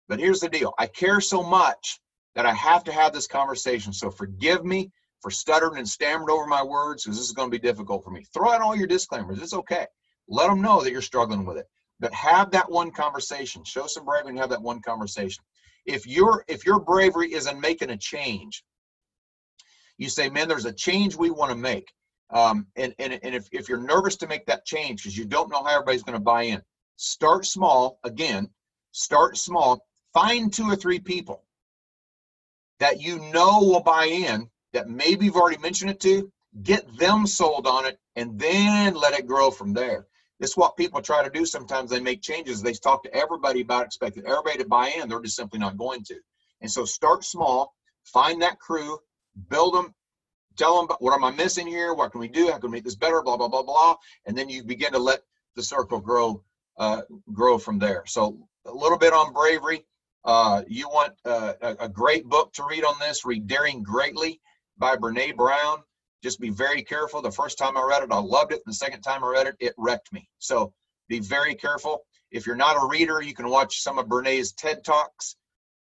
But 0.08 0.20
here's 0.20 0.40
the 0.40 0.48
deal 0.48 0.74
I 0.78 0.86
care 0.86 1.20
so 1.20 1.42
much 1.42 2.00
that 2.34 2.46
I 2.46 2.54
have 2.54 2.84
to 2.84 2.92
have 2.92 3.12
this 3.12 3.26
conversation. 3.26 3.92
So 3.92 4.10
forgive 4.10 4.64
me 4.64 4.90
for 5.20 5.30
stuttering 5.30 5.78
and 5.78 5.88
stammering 5.88 6.30
over 6.30 6.46
my 6.46 6.62
words 6.62 7.04
because 7.04 7.18
this 7.18 7.26
is 7.26 7.32
going 7.34 7.50
to 7.50 7.58
be 7.58 7.66
difficult 7.66 8.04
for 8.04 8.10
me. 8.10 8.24
Throw 8.32 8.50
out 8.50 8.60
all 8.60 8.76
your 8.76 8.86
disclaimers. 8.86 9.40
It's 9.40 9.54
okay. 9.54 9.86
Let 10.28 10.48
them 10.48 10.62
know 10.62 10.82
that 10.82 10.92
you're 10.92 11.02
struggling 11.02 11.44
with 11.44 11.56
it. 11.56 11.66
But 12.00 12.14
have 12.14 12.52
that 12.52 12.70
one 12.70 12.90
conversation. 12.92 13.64
Show 13.64 13.86
some 13.86 14.04
bravery 14.04 14.30
and 14.30 14.38
have 14.38 14.50
that 14.50 14.62
one 14.62 14.80
conversation. 14.80 15.42
If 15.88 16.06
your 16.06 16.44
if 16.48 16.66
your 16.66 16.80
bravery 16.80 17.32
is 17.32 17.46
in 17.46 17.58
making 17.60 17.90
a 17.90 17.96
change, 17.96 18.62
you 19.96 20.10
say, 20.10 20.28
man, 20.28 20.46
there's 20.46 20.66
a 20.66 20.72
change 20.72 21.16
we 21.16 21.30
want 21.30 21.50
to 21.50 21.56
make. 21.56 21.90
Um, 22.30 22.66
and 22.76 22.94
and, 22.98 23.18
and 23.22 23.34
if, 23.34 23.48
if 23.52 23.70
you're 23.70 23.80
nervous 23.80 24.16
to 24.16 24.26
make 24.26 24.44
that 24.46 24.66
change 24.66 25.02
because 25.02 25.16
you 25.16 25.24
don't 25.24 25.50
know 25.50 25.64
how 25.64 25.76
everybody's 25.76 26.02
going 26.02 26.18
to 26.18 26.22
buy 26.24 26.42
in, 26.42 26.62
start 26.96 27.46
small. 27.46 27.98
Again, 28.04 28.50
start 28.92 29.38
small. 29.38 29.86
Find 30.12 30.52
two 30.52 30.64
or 30.64 30.76
three 30.76 30.98
people 30.98 31.44
that 32.80 33.00
you 33.00 33.18
know 33.32 33.60
will 33.60 33.82
buy 33.82 34.04
in 34.04 34.50
that 34.74 34.90
maybe 34.90 35.24
you've 35.24 35.36
already 35.36 35.60
mentioned 35.62 35.90
it 35.90 36.00
to, 36.00 36.30
get 36.62 36.98
them 36.98 37.26
sold 37.26 37.66
on 37.66 37.86
it, 37.86 37.98
and 38.14 38.38
then 38.38 38.94
let 38.94 39.18
it 39.18 39.26
grow 39.26 39.50
from 39.50 39.72
there. 39.72 40.07
Is 40.40 40.56
what 40.56 40.76
people 40.76 41.02
try 41.02 41.24
to 41.24 41.30
do 41.30 41.44
sometimes. 41.44 41.90
They 41.90 42.00
make 42.00 42.22
changes. 42.22 42.62
They 42.62 42.72
talk 42.72 43.02
to 43.02 43.14
everybody 43.14 43.60
about 43.60 43.86
expecting 43.86 44.24
everybody 44.24 44.58
to 44.58 44.68
buy 44.68 44.90
in. 44.90 45.08
They're 45.08 45.20
just 45.20 45.34
simply 45.34 45.58
not 45.58 45.76
going 45.76 46.04
to. 46.04 46.16
And 46.60 46.70
so 46.70 46.84
start 46.84 47.24
small, 47.24 47.74
find 48.04 48.40
that 48.42 48.60
crew, 48.60 48.98
build 49.48 49.74
them, 49.74 49.94
tell 50.56 50.76
them 50.76 50.96
what 51.00 51.12
am 51.12 51.24
I 51.24 51.32
missing 51.32 51.66
here? 51.66 51.92
What 51.92 52.12
can 52.12 52.20
we 52.20 52.28
do? 52.28 52.50
How 52.50 52.58
can 52.58 52.70
we 52.70 52.76
make 52.76 52.84
this 52.84 52.94
better? 52.94 53.20
Blah, 53.20 53.36
blah, 53.36 53.48
blah, 53.48 53.62
blah. 53.64 53.96
And 54.26 54.38
then 54.38 54.48
you 54.48 54.62
begin 54.62 54.92
to 54.92 54.98
let 54.98 55.22
the 55.56 55.62
circle 55.62 56.00
grow, 56.00 56.42
uh, 56.78 57.02
grow 57.32 57.58
from 57.58 57.80
there. 57.80 58.04
So 58.06 58.38
a 58.64 58.72
little 58.72 58.98
bit 58.98 59.12
on 59.12 59.32
bravery. 59.32 59.84
Uh, 60.24 60.62
you 60.68 60.88
want 60.88 61.14
uh, 61.24 61.54
a, 61.62 61.76
a 61.80 61.88
great 61.88 62.26
book 62.26 62.52
to 62.52 62.64
read 62.68 62.84
on 62.84 62.94
this, 63.00 63.24
read 63.24 63.46
Daring 63.46 63.82
Greatly 63.82 64.40
by 64.76 64.96
Brene 64.96 65.36
Brown. 65.36 65.78
Just 66.22 66.40
be 66.40 66.50
very 66.50 66.82
careful. 66.82 67.22
The 67.22 67.30
first 67.30 67.58
time 67.58 67.76
I 67.76 67.86
read 67.88 68.02
it, 68.02 68.12
I 68.12 68.18
loved 68.18 68.52
it. 68.52 68.62
And 68.64 68.72
the 68.72 68.74
second 68.74 69.02
time 69.02 69.22
I 69.22 69.28
read 69.28 69.46
it, 69.46 69.56
it 69.60 69.74
wrecked 69.76 70.12
me. 70.12 70.28
So 70.38 70.72
be 71.08 71.20
very 71.20 71.54
careful. 71.54 72.04
If 72.30 72.46
you're 72.46 72.56
not 72.56 72.76
a 72.76 72.86
reader, 72.86 73.22
you 73.22 73.34
can 73.34 73.48
watch 73.48 73.80
some 73.80 73.98
of 73.98 74.08
Brene's 74.08 74.52
TED 74.52 74.84
Talks. 74.84 75.36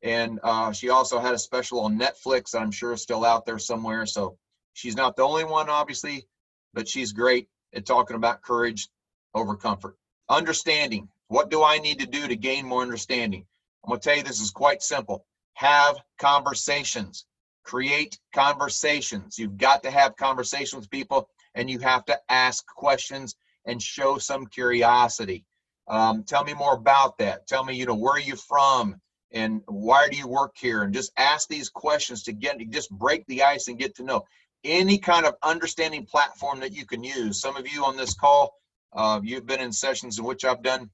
And 0.02 0.40
uh, 0.42 0.72
she 0.72 0.88
also 0.88 1.20
had 1.20 1.34
a 1.34 1.38
special 1.38 1.80
on 1.80 1.98
Netflix 1.98 2.58
I'm 2.58 2.72
sure 2.72 2.92
is 2.92 3.02
still 3.02 3.24
out 3.24 3.46
there 3.46 3.58
somewhere. 3.58 4.06
So 4.06 4.36
she's 4.72 4.96
not 4.96 5.16
the 5.16 5.22
only 5.22 5.44
one, 5.44 5.68
obviously, 5.68 6.26
but 6.74 6.88
she's 6.88 7.12
great 7.12 7.48
at 7.74 7.86
talking 7.86 8.16
about 8.16 8.42
courage 8.42 8.88
over 9.34 9.56
comfort. 9.56 9.96
Understanding. 10.28 11.08
What 11.28 11.50
do 11.50 11.62
I 11.62 11.78
need 11.78 12.00
to 12.00 12.06
do 12.06 12.26
to 12.26 12.36
gain 12.36 12.66
more 12.66 12.82
understanding? 12.82 13.46
I'm 13.84 13.90
going 13.90 14.00
to 14.00 14.08
tell 14.08 14.16
you 14.16 14.22
this 14.22 14.40
is 14.40 14.50
quite 14.50 14.82
simple. 14.82 15.24
Have 15.54 15.96
conversations 16.18 17.26
create 17.64 18.18
conversations. 18.34 19.38
You've 19.38 19.58
got 19.58 19.82
to 19.84 19.90
have 19.90 20.16
conversations 20.16 20.80
with 20.80 20.90
people 20.90 21.28
and 21.54 21.68
you 21.70 21.78
have 21.80 22.04
to 22.06 22.18
ask 22.28 22.66
questions 22.66 23.36
and 23.64 23.80
show 23.82 24.18
some 24.18 24.46
curiosity. 24.46 25.44
Um, 25.88 26.24
tell 26.24 26.44
me 26.44 26.54
more 26.54 26.74
about 26.74 27.18
that. 27.18 27.46
Tell 27.46 27.64
me, 27.64 27.74
you 27.76 27.86
know, 27.86 27.94
where 27.94 28.14
are 28.14 28.20
you 28.20 28.36
from 28.36 29.00
and 29.32 29.62
why 29.66 30.08
do 30.08 30.16
you 30.16 30.28
work 30.28 30.54
here? 30.56 30.82
And 30.82 30.94
just 30.94 31.12
ask 31.16 31.48
these 31.48 31.68
questions 31.68 32.24
to 32.24 32.32
get, 32.32 32.58
to 32.58 32.64
just 32.64 32.90
break 32.90 33.26
the 33.26 33.42
ice 33.42 33.68
and 33.68 33.78
get 33.78 33.96
to 33.96 34.04
know 34.04 34.24
any 34.64 34.98
kind 34.98 35.26
of 35.26 35.34
understanding 35.42 36.06
platform 36.06 36.60
that 36.60 36.72
you 36.72 36.86
can 36.86 37.02
use. 37.02 37.40
Some 37.40 37.56
of 37.56 37.68
you 37.68 37.84
on 37.84 37.96
this 37.96 38.14
call, 38.14 38.54
uh, 38.92 39.20
you've 39.22 39.46
been 39.46 39.60
in 39.60 39.72
sessions 39.72 40.18
in 40.18 40.24
which 40.24 40.44
I've 40.44 40.62
done, 40.62 40.90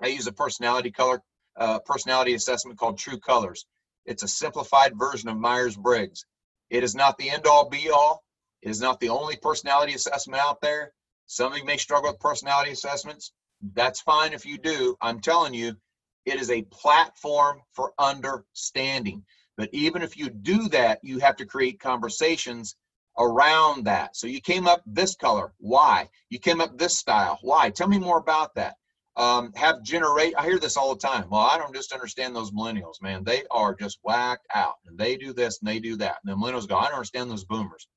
I 0.00 0.08
use 0.08 0.26
a 0.26 0.32
personality 0.32 0.90
color, 0.90 1.22
uh, 1.56 1.78
personality 1.80 2.34
assessment 2.34 2.78
called 2.78 2.98
True 2.98 3.18
Colors. 3.18 3.66
It's 4.06 4.22
a 4.22 4.28
simplified 4.28 4.98
version 4.98 5.28
of 5.28 5.38
Myers 5.38 5.76
Briggs. 5.76 6.24
It 6.70 6.82
is 6.82 6.94
not 6.94 7.18
the 7.18 7.30
end 7.30 7.46
all 7.46 7.68
be 7.68 7.90
all. 7.90 8.24
It 8.62 8.70
is 8.70 8.80
not 8.80 9.00
the 9.00 9.08
only 9.10 9.36
personality 9.36 9.94
assessment 9.94 10.42
out 10.42 10.60
there. 10.60 10.92
Some 11.26 11.52
of 11.52 11.58
you 11.58 11.64
may 11.64 11.76
struggle 11.76 12.10
with 12.10 12.20
personality 12.20 12.70
assessments. 12.72 13.32
That's 13.74 14.00
fine 14.00 14.32
if 14.32 14.44
you 14.44 14.58
do. 14.58 14.96
I'm 15.00 15.20
telling 15.20 15.54
you, 15.54 15.76
it 16.24 16.40
is 16.40 16.50
a 16.50 16.62
platform 16.62 17.60
for 17.72 17.92
understanding. 17.98 19.24
But 19.56 19.70
even 19.72 20.02
if 20.02 20.16
you 20.16 20.30
do 20.30 20.68
that, 20.68 21.00
you 21.02 21.18
have 21.18 21.36
to 21.36 21.46
create 21.46 21.80
conversations 21.80 22.76
around 23.18 23.84
that. 23.84 24.16
So 24.16 24.26
you 24.26 24.40
came 24.40 24.66
up 24.66 24.82
this 24.86 25.14
color. 25.14 25.52
Why? 25.58 26.08
You 26.30 26.38
came 26.38 26.60
up 26.60 26.78
this 26.78 26.96
style. 26.96 27.38
Why? 27.42 27.70
Tell 27.70 27.88
me 27.88 27.98
more 27.98 28.18
about 28.18 28.54
that 28.54 28.76
um, 29.16 29.52
have 29.54 29.82
generate. 29.82 30.34
I 30.36 30.44
hear 30.44 30.58
this 30.58 30.76
all 30.76 30.94
the 30.94 31.00
time. 31.00 31.28
Well, 31.30 31.40
I 31.40 31.58
don't 31.58 31.74
just 31.74 31.92
understand 31.92 32.34
those 32.34 32.50
millennials, 32.50 33.02
man. 33.02 33.24
They 33.24 33.42
are 33.50 33.74
just 33.74 33.98
whacked 34.02 34.46
out, 34.54 34.76
and 34.86 34.98
they 34.98 35.16
do 35.16 35.32
this 35.32 35.60
and 35.60 35.68
they 35.68 35.78
do 35.78 35.96
that. 35.96 36.16
And 36.24 36.32
the 36.32 36.36
millennials 36.36 36.68
go, 36.68 36.76
I 36.76 36.84
don't 36.84 36.94
understand 36.94 37.30
those 37.30 37.44
boomers. 37.44 37.88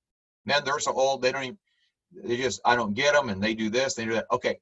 Man, 0.46 0.62
they're 0.66 0.80
so 0.80 0.94
old. 0.94 1.22
They 1.22 1.32
don't 1.32 1.44
even. 1.44 1.58
They 2.24 2.38
just, 2.38 2.62
I 2.64 2.76
don't 2.76 2.94
get 2.94 3.14
them, 3.14 3.30
and 3.30 3.42
they 3.42 3.54
do 3.54 3.70
this, 3.70 3.94
they 3.94 4.06
do 4.06 4.14
that. 4.14 4.28
Okay, 4.32 4.60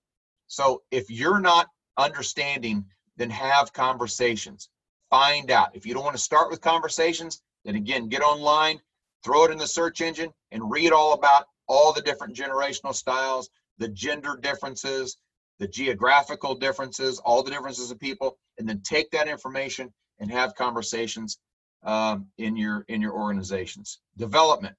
so 0.47 0.81
if 0.91 1.09
you're 1.09 1.39
not 1.39 1.67
understanding, 1.97 2.85
then 3.17 3.29
have 3.29 3.73
conversations. 3.73 4.69
Find 5.09 5.51
out. 5.51 5.75
If 5.75 5.85
you 5.85 5.93
don't 5.93 6.03
want 6.03 6.15
to 6.15 6.21
start 6.21 6.49
with 6.49 6.61
conversations, 6.61 7.43
then 7.63 7.75
again, 7.75 8.09
get 8.09 8.23
online, 8.23 8.81
throw 9.23 9.45
it 9.45 9.51
in 9.51 9.57
the 9.57 9.67
search 9.67 10.01
engine, 10.01 10.33
and 10.51 10.71
read 10.71 10.91
all 10.91 11.13
about 11.13 11.45
all 11.67 11.93
the 11.93 12.01
different 12.01 12.35
generational 12.35 12.93
styles, 12.93 13.49
the 13.77 13.89
gender 13.89 14.37
differences, 14.41 15.17
the 15.63 15.69
geographical 15.69 16.55
differences, 16.55 17.19
all 17.19 17.41
the 17.41 17.49
differences 17.49 17.89
of 17.89 17.97
people, 17.97 18.37
and 18.57 18.67
then 18.67 18.81
take 18.81 19.09
that 19.11 19.29
information 19.29 19.93
and 20.19 20.29
have 20.29 20.55
conversations 20.55 21.39
um, 21.83 22.27
in 22.37 22.57
your 22.57 22.83
in 22.89 22.99
your 22.99 23.13
organizations. 23.13 23.99
Development. 24.17 24.75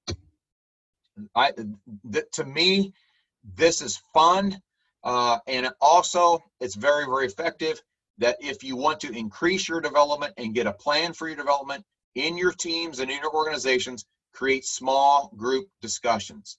I 1.34 1.52
th- 1.52 2.24
to 2.32 2.44
me, 2.44 2.92
this 3.56 3.80
is 3.80 4.02
fun, 4.12 4.60
uh, 5.02 5.38
and 5.46 5.70
also 5.80 6.44
it's 6.60 6.74
very 6.74 7.06
very 7.06 7.24
effective. 7.24 7.80
That 8.18 8.36
if 8.40 8.62
you 8.62 8.76
want 8.76 9.00
to 9.00 9.10
increase 9.10 9.66
your 9.66 9.80
development 9.80 10.34
and 10.36 10.54
get 10.54 10.66
a 10.66 10.72
plan 10.72 11.14
for 11.14 11.28
your 11.28 11.38
development 11.38 11.82
in 12.14 12.36
your 12.36 12.52
teams 12.52 12.98
and 12.98 13.10
in 13.10 13.20
your 13.22 13.34
organizations, 13.34 14.04
create 14.34 14.66
small 14.66 15.32
group 15.34 15.66
discussions. 15.80 16.58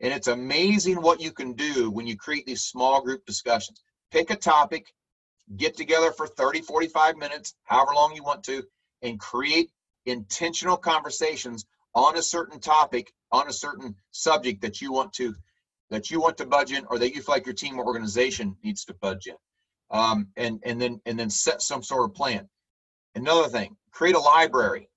And 0.00 0.12
it's 0.12 0.28
amazing 0.28 1.00
what 1.00 1.20
you 1.20 1.32
can 1.32 1.54
do 1.54 1.90
when 1.90 2.06
you 2.06 2.16
create 2.16 2.46
these 2.46 2.62
small 2.62 3.02
group 3.02 3.24
discussions. 3.24 3.82
Pick 4.10 4.30
a 4.30 4.36
topic, 4.36 4.92
get 5.56 5.76
together 5.76 6.12
for 6.12 6.26
30, 6.26 6.60
45 6.62 7.16
minutes, 7.16 7.54
however 7.64 7.92
long 7.94 8.14
you 8.14 8.22
want 8.22 8.44
to, 8.44 8.62
and 9.02 9.18
create 9.18 9.70
intentional 10.04 10.76
conversations 10.76 11.64
on 11.94 12.16
a 12.16 12.22
certain 12.22 12.60
topic, 12.60 13.12
on 13.32 13.48
a 13.48 13.52
certain 13.52 13.94
subject 14.10 14.60
that 14.62 14.80
you 14.80 14.92
want 14.92 15.12
to 15.14 15.34
that 15.88 16.10
you 16.10 16.20
want 16.20 16.36
to 16.36 16.44
budge 16.44 16.72
in 16.72 16.84
or 16.86 16.98
that 16.98 17.14
you 17.14 17.22
feel 17.22 17.34
like 17.36 17.46
your 17.46 17.54
team 17.54 17.78
or 17.78 17.86
organization 17.86 18.56
needs 18.64 18.84
to 18.84 18.94
budge 18.94 19.26
in. 19.26 19.36
Um, 19.90 20.28
and 20.36 20.60
and 20.64 20.80
then 20.80 21.00
and 21.06 21.18
then 21.18 21.30
set 21.30 21.62
some 21.62 21.82
sort 21.82 22.08
of 22.08 22.14
plan. 22.14 22.48
Another 23.14 23.48
thing, 23.48 23.76
create 23.92 24.16
a 24.16 24.20
library. 24.20 24.88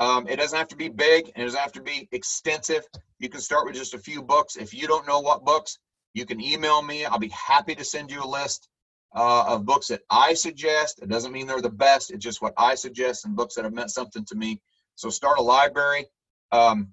Um, 0.00 0.28
it 0.28 0.36
doesn't 0.36 0.56
have 0.56 0.68
to 0.68 0.76
be 0.76 0.88
big 0.88 1.26
and 1.34 1.42
it 1.42 1.46
doesn't 1.46 1.60
have 1.60 1.72
to 1.72 1.82
be 1.82 2.08
extensive. 2.12 2.84
You 3.18 3.28
can 3.28 3.40
start 3.40 3.66
with 3.66 3.74
just 3.74 3.94
a 3.94 3.98
few 3.98 4.22
books. 4.22 4.56
If 4.56 4.72
you 4.72 4.86
don't 4.86 5.06
know 5.06 5.20
what 5.20 5.44
books, 5.44 5.78
you 6.14 6.24
can 6.24 6.40
email 6.40 6.82
me. 6.82 7.04
I'll 7.04 7.18
be 7.18 7.28
happy 7.28 7.74
to 7.74 7.84
send 7.84 8.10
you 8.10 8.22
a 8.22 8.26
list 8.26 8.68
uh, 9.14 9.44
of 9.48 9.66
books 9.66 9.88
that 9.88 10.02
I 10.10 10.34
suggest. 10.34 11.00
It 11.02 11.08
doesn't 11.08 11.32
mean 11.32 11.46
they're 11.46 11.60
the 11.60 11.70
best. 11.70 12.10
It's 12.10 12.24
just 12.24 12.42
what 12.42 12.54
I 12.56 12.74
suggest 12.74 13.24
and 13.24 13.34
books 13.34 13.54
that 13.54 13.64
have 13.64 13.74
meant 13.74 13.90
something 13.90 14.24
to 14.26 14.34
me. 14.34 14.60
So 14.94 15.10
start 15.10 15.38
a 15.38 15.42
library. 15.42 16.06
Um, 16.52 16.92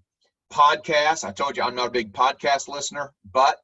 podcasts. 0.52 1.24
I 1.24 1.32
told 1.32 1.58
you 1.58 1.64
I'm 1.64 1.76
not 1.76 1.88
a 1.88 1.92
big 1.92 2.14
podcast 2.14 2.68
listener, 2.68 3.14
but 3.32 3.58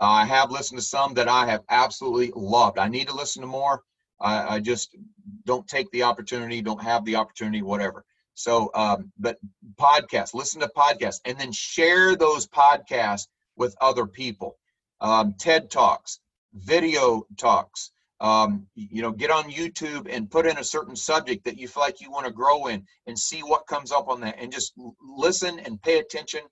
I 0.00 0.24
have 0.24 0.50
listened 0.50 0.80
to 0.80 0.84
some 0.84 1.14
that 1.14 1.28
I 1.28 1.46
have 1.46 1.62
absolutely 1.70 2.32
loved. 2.34 2.78
I 2.78 2.88
need 2.88 3.08
to 3.08 3.14
listen 3.14 3.42
to 3.42 3.48
more. 3.48 3.82
I, 4.20 4.56
I 4.56 4.60
just 4.60 4.96
don't 5.44 5.66
take 5.68 5.90
the 5.90 6.02
opportunity, 6.04 6.60
don't 6.62 6.82
have 6.82 7.04
the 7.04 7.16
opportunity, 7.16 7.62
whatever. 7.62 8.04
So, 8.34 8.70
um, 8.74 9.12
but 9.18 9.38
podcasts, 9.76 10.34
listen 10.34 10.60
to 10.60 10.68
podcasts, 10.68 11.20
and 11.24 11.38
then 11.38 11.52
share 11.52 12.16
those 12.16 12.46
podcasts 12.46 13.28
with 13.56 13.76
other 13.80 14.06
people. 14.06 14.56
Um, 15.00 15.34
TED 15.38 15.70
Talks, 15.70 16.20
video 16.54 17.26
talks, 17.36 17.92
Um, 18.20 18.68
you 18.76 19.02
know, 19.02 19.10
get 19.10 19.32
on 19.32 19.50
YouTube 19.50 20.06
and 20.08 20.30
put 20.30 20.46
in 20.46 20.56
a 20.56 20.64
certain 20.64 20.94
subject 20.94 21.44
that 21.44 21.58
you 21.58 21.66
feel 21.66 21.82
like 21.82 22.00
you 22.00 22.10
want 22.12 22.26
to 22.26 22.32
grow 22.32 22.68
in 22.68 22.86
and 23.08 23.18
see 23.18 23.40
what 23.40 23.66
comes 23.66 23.90
up 23.90 24.08
on 24.08 24.20
that 24.20 24.36
and 24.38 24.52
just 24.52 24.74
listen 25.00 25.58
and 25.58 25.82
pay 25.82 25.98
attention. 25.98 26.42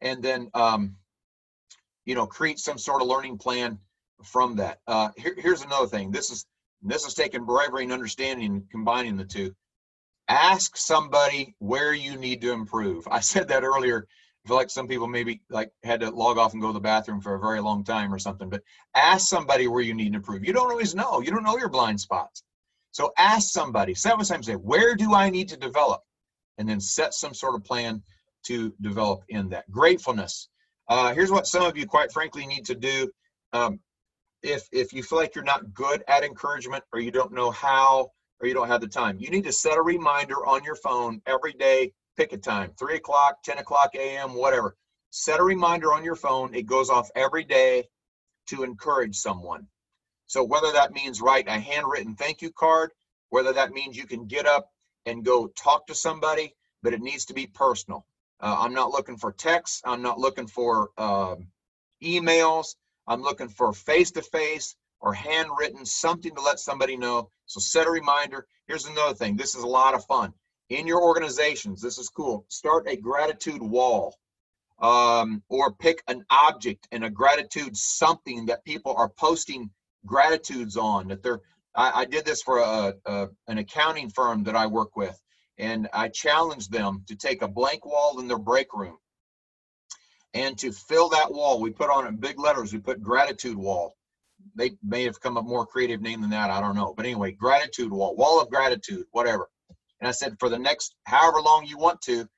And 0.00 0.22
then, 0.22 0.48
um, 0.54 0.96
you 2.04 2.14
know, 2.14 2.26
create 2.26 2.60
some 2.60 2.78
sort 2.78 3.02
of 3.02 3.08
learning 3.08 3.38
plan 3.38 3.78
from 4.22 4.56
that. 4.56 4.78
Uh, 4.86 5.10
here, 5.16 5.34
here's 5.36 5.62
another 5.62 5.88
thing. 5.88 6.12
This 6.12 6.30
is 6.30 6.46
this 6.80 7.04
is 7.04 7.14
taking 7.14 7.44
bravery 7.44 7.82
and 7.82 7.92
understanding 7.92 8.46
and 8.46 8.70
combining 8.70 9.16
the 9.16 9.24
two. 9.24 9.54
Ask 10.30 10.76
somebody 10.76 11.54
where 11.58 11.92
you 11.92 12.16
need 12.16 12.40
to 12.40 12.52
improve. 12.52 13.06
I 13.10 13.20
said 13.20 13.48
that 13.48 13.64
earlier 13.64 14.06
I 14.44 14.48
feel 14.48 14.56
like 14.56 14.70
some 14.70 14.88
people 14.88 15.06
maybe 15.06 15.42
like 15.50 15.70
had 15.82 16.00
to 16.00 16.10
log 16.10 16.38
off 16.38 16.54
and 16.54 16.62
go 16.62 16.68
to 16.68 16.72
the 16.72 16.80
bathroom 16.80 17.20
for 17.20 17.34
a 17.34 17.40
very 17.40 17.60
long 17.60 17.84
time 17.84 18.12
or 18.12 18.18
something. 18.18 18.48
But 18.48 18.62
ask 18.94 19.28
somebody 19.28 19.68
where 19.68 19.82
you 19.82 19.92
need 19.92 20.10
to 20.10 20.16
improve. 20.16 20.44
You 20.46 20.54
don't 20.54 20.70
always 20.70 20.94
know. 20.94 21.20
You 21.20 21.30
don't 21.30 21.42
know 21.42 21.58
your 21.58 21.68
blind 21.68 22.00
spots. 22.00 22.42
So 22.90 23.12
ask 23.18 23.50
somebody. 23.50 23.94
Seven 23.94 24.24
times 24.24 24.46
say, 24.46 24.54
where 24.54 24.94
do 24.94 25.14
I 25.14 25.28
need 25.28 25.48
to 25.50 25.56
develop? 25.56 26.02
And 26.56 26.68
then 26.68 26.80
set 26.80 27.12
some 27.12 27.34
sort 27.34 27.54
of 27.54 27.64
plan 27.64 28.02
to 28.44 28.72
develop 28.80 29.24
in 29.28 29.50
that. 29.50 29.70
Gratefulness. 29.70 30.48
Uh, 30.88 31.12
here's 31.12 31.30
what 31.30 31.46
some 31.46 31.62
of 31.62 31.76
you, 31.76 31.86
quite 31.86 32.10
frankly, 32.10 32.46
need 32.46 32.64
to 32.66 32.74
do. 32.74 33.10
Um, 33.52 33.78
if 34.42 34.66
if 34.72 34.94
you 34.94 35.02
feel 35.02 35.18
like 35.18 35.34
you're 35.34 35.44
not 35.44 35.74
good 35.74 36.02
at 36.08 36.24
encouragement 36.24 36.82
or 36.94 37.00
you 37.00 37.10
don't 37.10 37.32
know 37.32 37.50
how 37.50 38.10
or 38.40 38.48
you 38.48 38.54
don't 38.54 38.68
have 38.68 38.80
the 38.80 38.88
time, 38.88 39.18
you 39.18 39.30
need 39.30 39.44
to 39.44 39.52
set 39.52 39.76
a 39.76 39.82
reminder 39.82 40.46
on 40.46 40.64
your 40.64 40.76
phone 40.76 41.20
every 41.26 41.52
day 41.52 41.92
pick 42.20 42.32
a 42.34 42.36
time, 42.36 42.70
three 42.78 42.96
o'clock, 42.96 43.42
10 43.44 43.56
o'clock 43.56 43.94
a.m., 43.94 44.34
whatever. 44.34 44.76
Set 45.08 45.40
a 45.40 45.42
reminder 45.42 45.94
on 45.94 46.04
your 46.04 46.16
phone. 46.16 46.54
It 46.54 46.66
goes 46.66 46.90
off 46.90 47.10
every 47.14 47.44
day 47.44 47.88
to 48.48 48.62
encourage 48.62 49.16
someone. 49.16 49.66
So 50.26 50.44
whether 50.44 50.70
that 50.72 50.92
means 50.92 51.22
write 51.22 51.48
a 51.48 51.58
handwritten 51.58 52.14
thank 52.14 52.42
you 52.42 52.52
card, 52.52 52.90
whether 53.30 53.54
that 53.54 53.72
means 53.72 53.96
you 53.96 54.06
can 54.06 54.26
get 54.26 54.46
up 54.46 54.70
and 55.06 55.24
go 55.24 55.46
talk 55.48 55.86
to 55.86 55.94
somebody, 55.94 56.54
but 56.82 56.92
it 56.92 57.00
needs 57.00 57.24
to 57.26 57.34
be 57.34 57.46
personal. 57.46 58.04
Uh, 58.38 58.56
I'm 58.58 58.74
not 58.74 58.90
looking 58.90 59.16
for 59.16 59.32
texts. 59.32 59.80
I'm 59.84 60.02
not 60.02 60.18
looking 60.18 60.46
for 60.46 60.90
uh, 60.98 61.36
emails. 62.02 62.74
I'm 63.06 63.22
looking 63.22 63.48
for 63.48 63.72
face 63.72 64.10
to 64.12 64.22
face 64.22 64.76
or 65.00 65.14
handwritten, 65.14 65.84
something 65.86 66.34
to 66.34 66.42
let 66.42 66.60
somebody 66.60 66.96
know. 66.96 67.30
So 67.46 67.60
set 67.60 67.86
a 67.86 67.90
reminder. 67.90 68.46
Here's 68.66 68.86
another 68.86 69.14
thing. 69.14 69.36
This 69.36 69.54
is 69.54 69.64
a 69.64 69.68
lot 69.68 69.94
of 69.94 70.04
fun 70.06 70.32
in 70.70 70.86
your 70.86 71.02
organizations, 71.02 71.82
this 71.82 71.98
is 71.98 72.08
cool, 72.08 72.46
start 72.48 72.88
a 72.88 72.96
gratitude 72.96 73.60
wall 73.60 74.16
um, 74.78 75.42
or 75.48 75.72
pick 75.72 76.02
an 76.06 76.24
object 76.30 76.86
and 76.92 77.04
a 77.04 77.10
gratitude 77.10 77.76
something 77.76 78.46
that 78.46 78.64
people 78.64 78.94
are 78.96 79.10
posting 79.18 79.68
gratitudes 80.06 80.76
on 80.76 81.08
that 81.08 81.22
they're 81.22 81.40
I, 81.76 82.00
I 82.00 82.04
did 82.06 82.24
this 82.24 82.42
for 82.42 82.58
a, 82.58 82.94
a, 83.04 83.28
an 83.46 83.58
accounting 83.58 84.08
firm 84.10 84.44
that 84.44 84.56
I 84.56 84.66
work 84.66 84.96
with 84.96 85.20
and 85.58 85.88
I 85.92 86.08
challenged 86.08 86.72
them 86.72 87.04
to 87.08 87.16
take 87.16 87.42
a 87.42 87.48
blank 87.48 87.84
wall 87.84 88.18
in 88.18 88.26
their 88.26 88.38
break 88.38 88.72
room 88.72 88.96
and 90.32 90.56
to 90.58 90.72
fill 90.72 91.10
that 91.10 91.30
wall 91.30 91.60
we 91.60 91.70
put 91.70 91.90
on 91.90 92.06
in 92.06 92.16
big 92.16 92.38
letters 92.38 92.72
we 92.72 92.78
put 92.78 93.02
gratitude 93.02 93.58
wall 93.58 93.96
they 94.54 94.72
may 94.82 95.04
have 95.04 95.20
come 95.20 95.36
up 95.36 95.44
more 95.44 95.66
creative 95.66 96.00
name 96.02 96.20
than 96.20 96.30
that 96.30 96.50
I 96.50 96.60
don't 96.60 96.76
know 96.76 96.94
but 96.96 97.06
anyway 97.06 97.32
gratitude 97.32 97.92
wall 97.92 98.16
wall 98.16 98.40
of 98.40 98.50
gratitude 98.50 99.06
whatever 99.12 99.48
and 100.00 100.08
I 100.08 100.12
said, 100.12 100.36
for 100.40 100.48
the 100.48 100.58
next 100.58 100.94
however 101.04 101.40
long 101.40 101.66
you 101.66 101.78
want 101.78 102.00
to, 102.02 102.28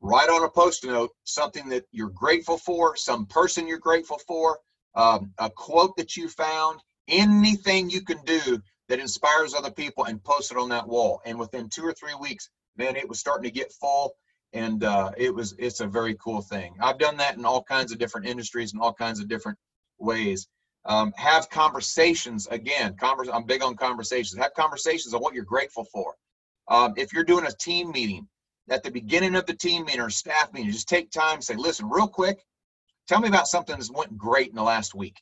write 0.00 0.28
on 0.28 0.44
a 0.44 0.50
post 0.50 0.84
note 0.84 1.10
something 1.24 1.68
that 1.70 1.84
you're 1.92 2.10
grateful 2.10 2.58
for, 2.58 2.96
some 2.96 3.26
person 3.26 3.66
you're 3.66 3.78
grateful 3.78 4.18
for, 4.26 4.58
um, 4.94 5.32
a 5.38 5.50
quote 5.50 5.96
that 5.96 6.16
you 6.16 6.28
found, 6.28 6.80
anything 7.08 7.90
you 7.90 8.02
can 8.02 8.18
do 8.24 8.60
that 8.88 9.00
inspires 9.00 9.54
other 9.54 9.70
people 9.70 10.04
and 10.04 10.22
post 10.24 10.52
it 10.52 10.58
on 10.58 10.68
that 10.70 10.88
wall. 10.88 11.20
And 11.26 11.38
within 11.38 11.68
two 11.68 11.84
or 11.84 11.94
three 11.94 12.14
weeks, 12.14 12.50
man, 12.76 12.96
it 12.96 13.08
was 13.08 13.18
starting 13.20 13.44
to 13.44 13.50
get 13.50 13.72
full. 13.72 14.14
And 14.52 14.84
uh, 14.84 15.10
it 15.16 15.34
was, 15.34 15.54
it's 15.58 15.80
a 15.80 15.86
very 15.86 16.16
cool 16.22 16.42
thing. 16.42 16.74
I've 16.80 16.98
done 16.98 17.16
that 17.18 17.36
in 17.36 17.44
all 17.44 17.62
kinds 17.64 17.92
of 17.92 17.98
different 17.98 18.28
industries 18.28 18.72
and 18.72 18.82
all 18.82 18.94
kinds 18.94 19.20
of 19.20 19.28
different 19.28 19.58
ways. 19.98 20.48
Um, 20.86 21.12
have 21.16 21.48
conversations 21.50 22.46
again. 22.48 22.96
Converse, 22.96 23.28
I'm 23.32 23.44
big 23.44 23.62
on 23.62 23.76
conversations. 23.76 24.40
Have 24.40 24.54
conversations 24.54 25.14
on 25.14 25.20
what 25.20 25.34
you're 25.34 25.44
grateful 25.44 25.84
for. 25.84 26.14
Um, 26.68 26.94
if 26.96 27.12
you're 27.12 27.24
doing 27.24 27.46
a 27.46 27.52
team 27.52 27.90
meeting, 27.90 28.28
at 28.68 28.82
the 28.82 28.90
beginning 28.90 29.34
of 29.34 29.46
the 29.46 29.54
team 29.54 29.84
meeting 29.84 30.00
or 30.00 30.10
staff 30.10 30.52
meeting, 30.52 30.70
just 30.70 30.88
take 30.88 31.10
time 31.10 31.42
say, 31.42 31.54
listen, 31.54 31.88
real 31.88 32.08
quick, 32.08 32.44
tell 33.08 33.20
me 33.20 33.28
about 33.28 33.48
something 33.48 33.76
that's 33.76 33.90
went 33.90 34.16
great 34.16 34.48
in 34.48 34.54
the 34.54 34.62
last 34.62 34.94
week. 34.94 35.20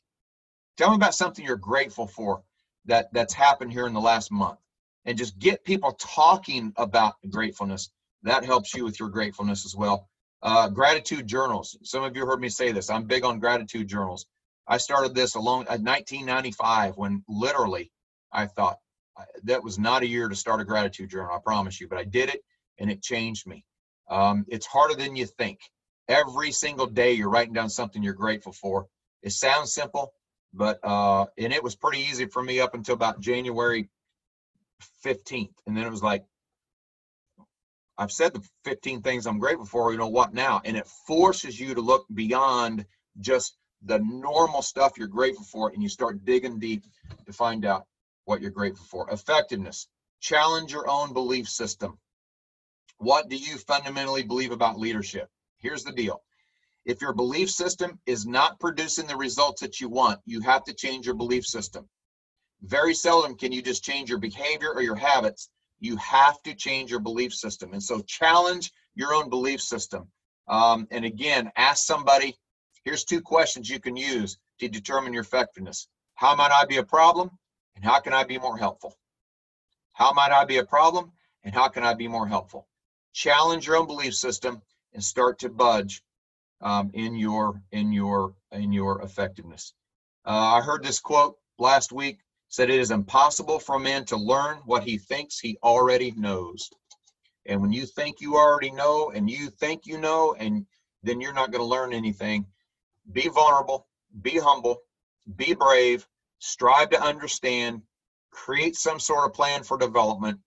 Tell 0.77 0.89
me 0.89 0.95
about 0.95 1.15
something 1.15 1.45
you're 1.45 1.55
grateful 1.57 2.07
for 2.07 2.43
that 2.85 3.13
that's 3.13 3.33
happened 3.33 3.71
here 3.71 3.85
in 3.87 3.93
the 3.93 4.01
last 4.01 4.31
month. 4.31 4.59
And 5.05 5.17
just 5.17 5.37
get 5.37 5.65
people 5.65 5.93
talking 5.93 6.73
about 6.77 7.15
gratefulness. 7.29 7.89
That 8.23 8.45
helps 8.45 8.73
you 8.73 8.85
with 8.85 8.99
your 8.99 9.09
gratefulness 9.09 9.65
as 9.65 9.75
well. 9.75 10.07
Uh, 10.41 10.69
gratitude 10.69 11.27
journals. 11.27 11.77
Some 11.83 12.03
of 12.03 12.15
you 12.15 12.25
heard 12.25 12.39
me 12.39 12.49
say 12.49 12.71
this. 12.71 12.89
I'm 12.89 13.03
big 13.03 13.25
on 13.25 13.39
gratitude 13.39 13.87
journals. 13.87 14.25
I 14.67 14.77
started 14.77 15.13
this 15.13 15.35
alone 15.35 15.63
at 15.63 15.81
1995 15.81 16.97
when 16.97 17.23
literally 17.27 17.91
I 18.31 18.47
thought, 18.47 18.77
that 19.43 19.63
was 19.63 19.77
not 19.77 20.01
a 20.01 20.07
year 20.07 20.27
to 20.27 20.35
start 20.35 20.61
a 20.61 20.65
gratitude 20.65 21.09
journal, 21.09 21.35
I 21.35 21.39
promise 21.39 21.79
you, 21.79 21.87
but 21.87 21.99
I 21.99 22.03
did 22.03 22.29
it 22.29 22.41
and 22.79 22.89
it 22.89 23.01
changed 23.01 23.45
me. 23.45 23.63
Um, 24.09 24.45
it's 24.47 24.65
harder 24.65 24.95
than 24.95 25.15
you 25.15 25.25
think. 25.25 25.59
Every 26.07 26.51
single 26.51 26.87
day 26.87 27.13
you're 27.13 27.29
writing 27.29 27.53
down 27.53 27.69
something 27.69 28.01
you're 28.01 28.13
grateful 28.13 28.51
for. 28.51 28.87
It 29.21 29.31
sounds 29.31 29.73
simple, 29.73 30.13
but 30.53 30.79
uh, 30.83 31.25
and 31.37 31.53
it 31.53 31.63
was 31.63 31.75
pretty 31.75 31.99
easy 31.99 32.25
for 32.25 32.41
me 32.41 32.59
up 32.59 32.73
until 32.73 32.95
about 32.95 33.21
January 33.21 33.89
15th. 35.05 35.53
And 35.67 35.77
then 35.77 35.85
it 35.85 35.91
was 35.91 36.03
like, 36.03 36.25
I've 37.97 38.11
said 38.11 38.33
the 38.33 38.43
15 38.65 39.01
things 39.01 39.27
I'm 39.27 39.39
grateful 39.39 39.65
for, 39.65 39.91
you 39.91 39.97
know 39.97 40.07
what 40.07 40.33
now? 40.33 40.61
And 40.65 40.75
it 40.75 40.87
forces 41.07 41.59
you 41.59 41.75
to 41.75 41.81
look 41.81 42.05
beyond 42.13 42.85
just 43.19 43.55
the 43.85 43.99
normal 43.99 44.61
stuff 44.61 44.93
you're 44.97 45.07
grateful 45.07 45.45
for 45.45 45.69
and 45.69 45.81
you 45.83 45.89
start 45.89 46.25
digging 46.25 46.59
deep 46.59 46.83
to 47.25 47.33
find 47.33 47.65
out 47.65 47.85
what 48.25 48.41
you're 48.41 48.51
grateful 48.51 48.85
for. 48.85 49.09
Effectiveness. 49.11 49.87
Challenge 50.21 50.71
your 50.71 50.89
own 50.89 51.13
belief 51.13 51.49
system. 51.49 51.97
What 52.97 53.29
do 53.29 53.35
you 53.35 53.57
fundamentally 53.57 54.23
believe 54.23 54.51
about 54.51 54.79
leadership? 54.79 55.29
Here's 55.57 55.83
the 55.83 55.91
deal. 55.91 56.21
If 56.85 57.01
your 57.01 57.13
belief 57.13 57.49
system 57.49 57.99
is 58.05 58.25
not 58.25 58.59
producing 58.59 59.07
the 59.07 59.15
results 59.15 59.61
that 59.61 59.79
you 59.79 59.89
want, 59.89 60.19
you 60.25 60.41
have 60.41 60.63
to 60.65 60.73
change 60.73 61.05
your 61.05 61.15
belief 61.15 61.45
system. 61.45 61.87
Very 62.61 62.93
seldom 62.93 63.35
can 63.35 63.51
you 63.51 63.61
just 63.61 63.83
change 63.83 64.09
your 64.09 64.19
behavior 64.19 64.71
or 64.73 64.81
your 64.81 64.95
habits. 64.95 65.49
You 65.79 65.97
have 65.97 66.41
to 66.43 66.53
change 66.53 66.91
your 66.91 66.99
belief 67.01 67.33
system. 67.33 67.73
And 67.73 67.83
so 67.83 68.01
challenge 68.01 68.71
your 68.95 69.13
own 69.13 69.29
belief 69.29 69.61
system. 69.61 70.07
Um, 70.47 70.87
and 70.91 71.05
again, 71.05 71.51
ask 71.57 71.85
somebody, 71.85 72.37
here's 72.83 73.03
two 73.03 73.21
questions 73.21 73.69
you 73.69 73.79
can 73.79 73.95
use 73.95 74.37
to 74.59 74.67
determine 74.67 75.13
your 75.13 75.23
effectiveness. 75.23 75.87
How 76.15 76.35
might 76.35 76.51
I 76.51 76.65
be 76.65 76.77
a 76.77 76.83
problem? 76.83 77.31
And 77.75 77.83
how 77.83 77.99
can 77.99 78.13
I 78.13 78.23
be 78.23 78.37
more 78.37 78.57
helpful? 78.57 78.97
How 79.93 80.13
might 80.13 80.31
I 80.31 80.45
be 80.45 80.57
a 80.57 80.65
problem? 80.65 81.11
And 81.43 81.53
how 81.53 81.67
can 81.67 81.83
I 81.83 81.93
be 81.93 82.07
more 82.07 82.27
helpful? 82.27 82.67
Challenge 83.13 83.67
your 83.67 83.77
own 83.77 83.87
belief 83.87 84.15
system 84.15 84.61
and 84.93 85.03
start 85.03 85.39
to 85.39 85.49
budge 85.49 86.01
um, 86.61 86.91
in 86.93 87.15
your 87.15 87.61
in 87.71 87.91
your 87.91 88.35
in 88.51 88.71
your 88.71 89.01
effectiveness. 89.01 89.73
Uh, 90.25 90.57
I 90.57 90.61
heard 90.61 90.83
this 90.83 90.99
quote 90.99 91.37
last 91.59 91.91
week 91.91 92.19
said 92.47 92.69
it 92.69 92.79
is 92.79 92.91
impossible 92.91 93.59
for 93.59 93.75
a 93.75 93.79
man 93.79 94.05
to 94.05 94.15
learn 94.15 94.57
what 94.65 94.83
he 94.83 94.97
thinks 94.97 95.39
he 95.39 95.57
already 95.63 96.11
knows. 96.11 96.69
And 97.45 97.61
when 97.61 97.73
you 97.73 97.85
think 97.85 98.21
you 98.21 98.35
already 98.35 98.71
know 98.71 99.11
and 99.13 99.29
you 99.29 99.49
think 99.49 99.85
you 99.85 99.97
know, 99.97 100.35
and 100.37 100.65
then 101.01 101.19
you're 101.19 101.33
not 101.33 101.51
going 101.51 101.61
to 101.63 101.67
learn 101.67 101.93
anything. 101.93 102.45
Be 103.11 103.27
vulnerable, 103.27 103.87
be 104.21 104.37
humble, 104.37 104.81
be 105.35 105.53
brave, 105.53 106.07
strive 106.39 106.89
to 106.91 107.01
understand, 107.01 107.81
create 108.31 108.75
some 108.75 108.99
sort 108.99 109.25
of 109.25 109.33
plan 109.33 109.63
for 109.63 109.77
development, 109.77 110.39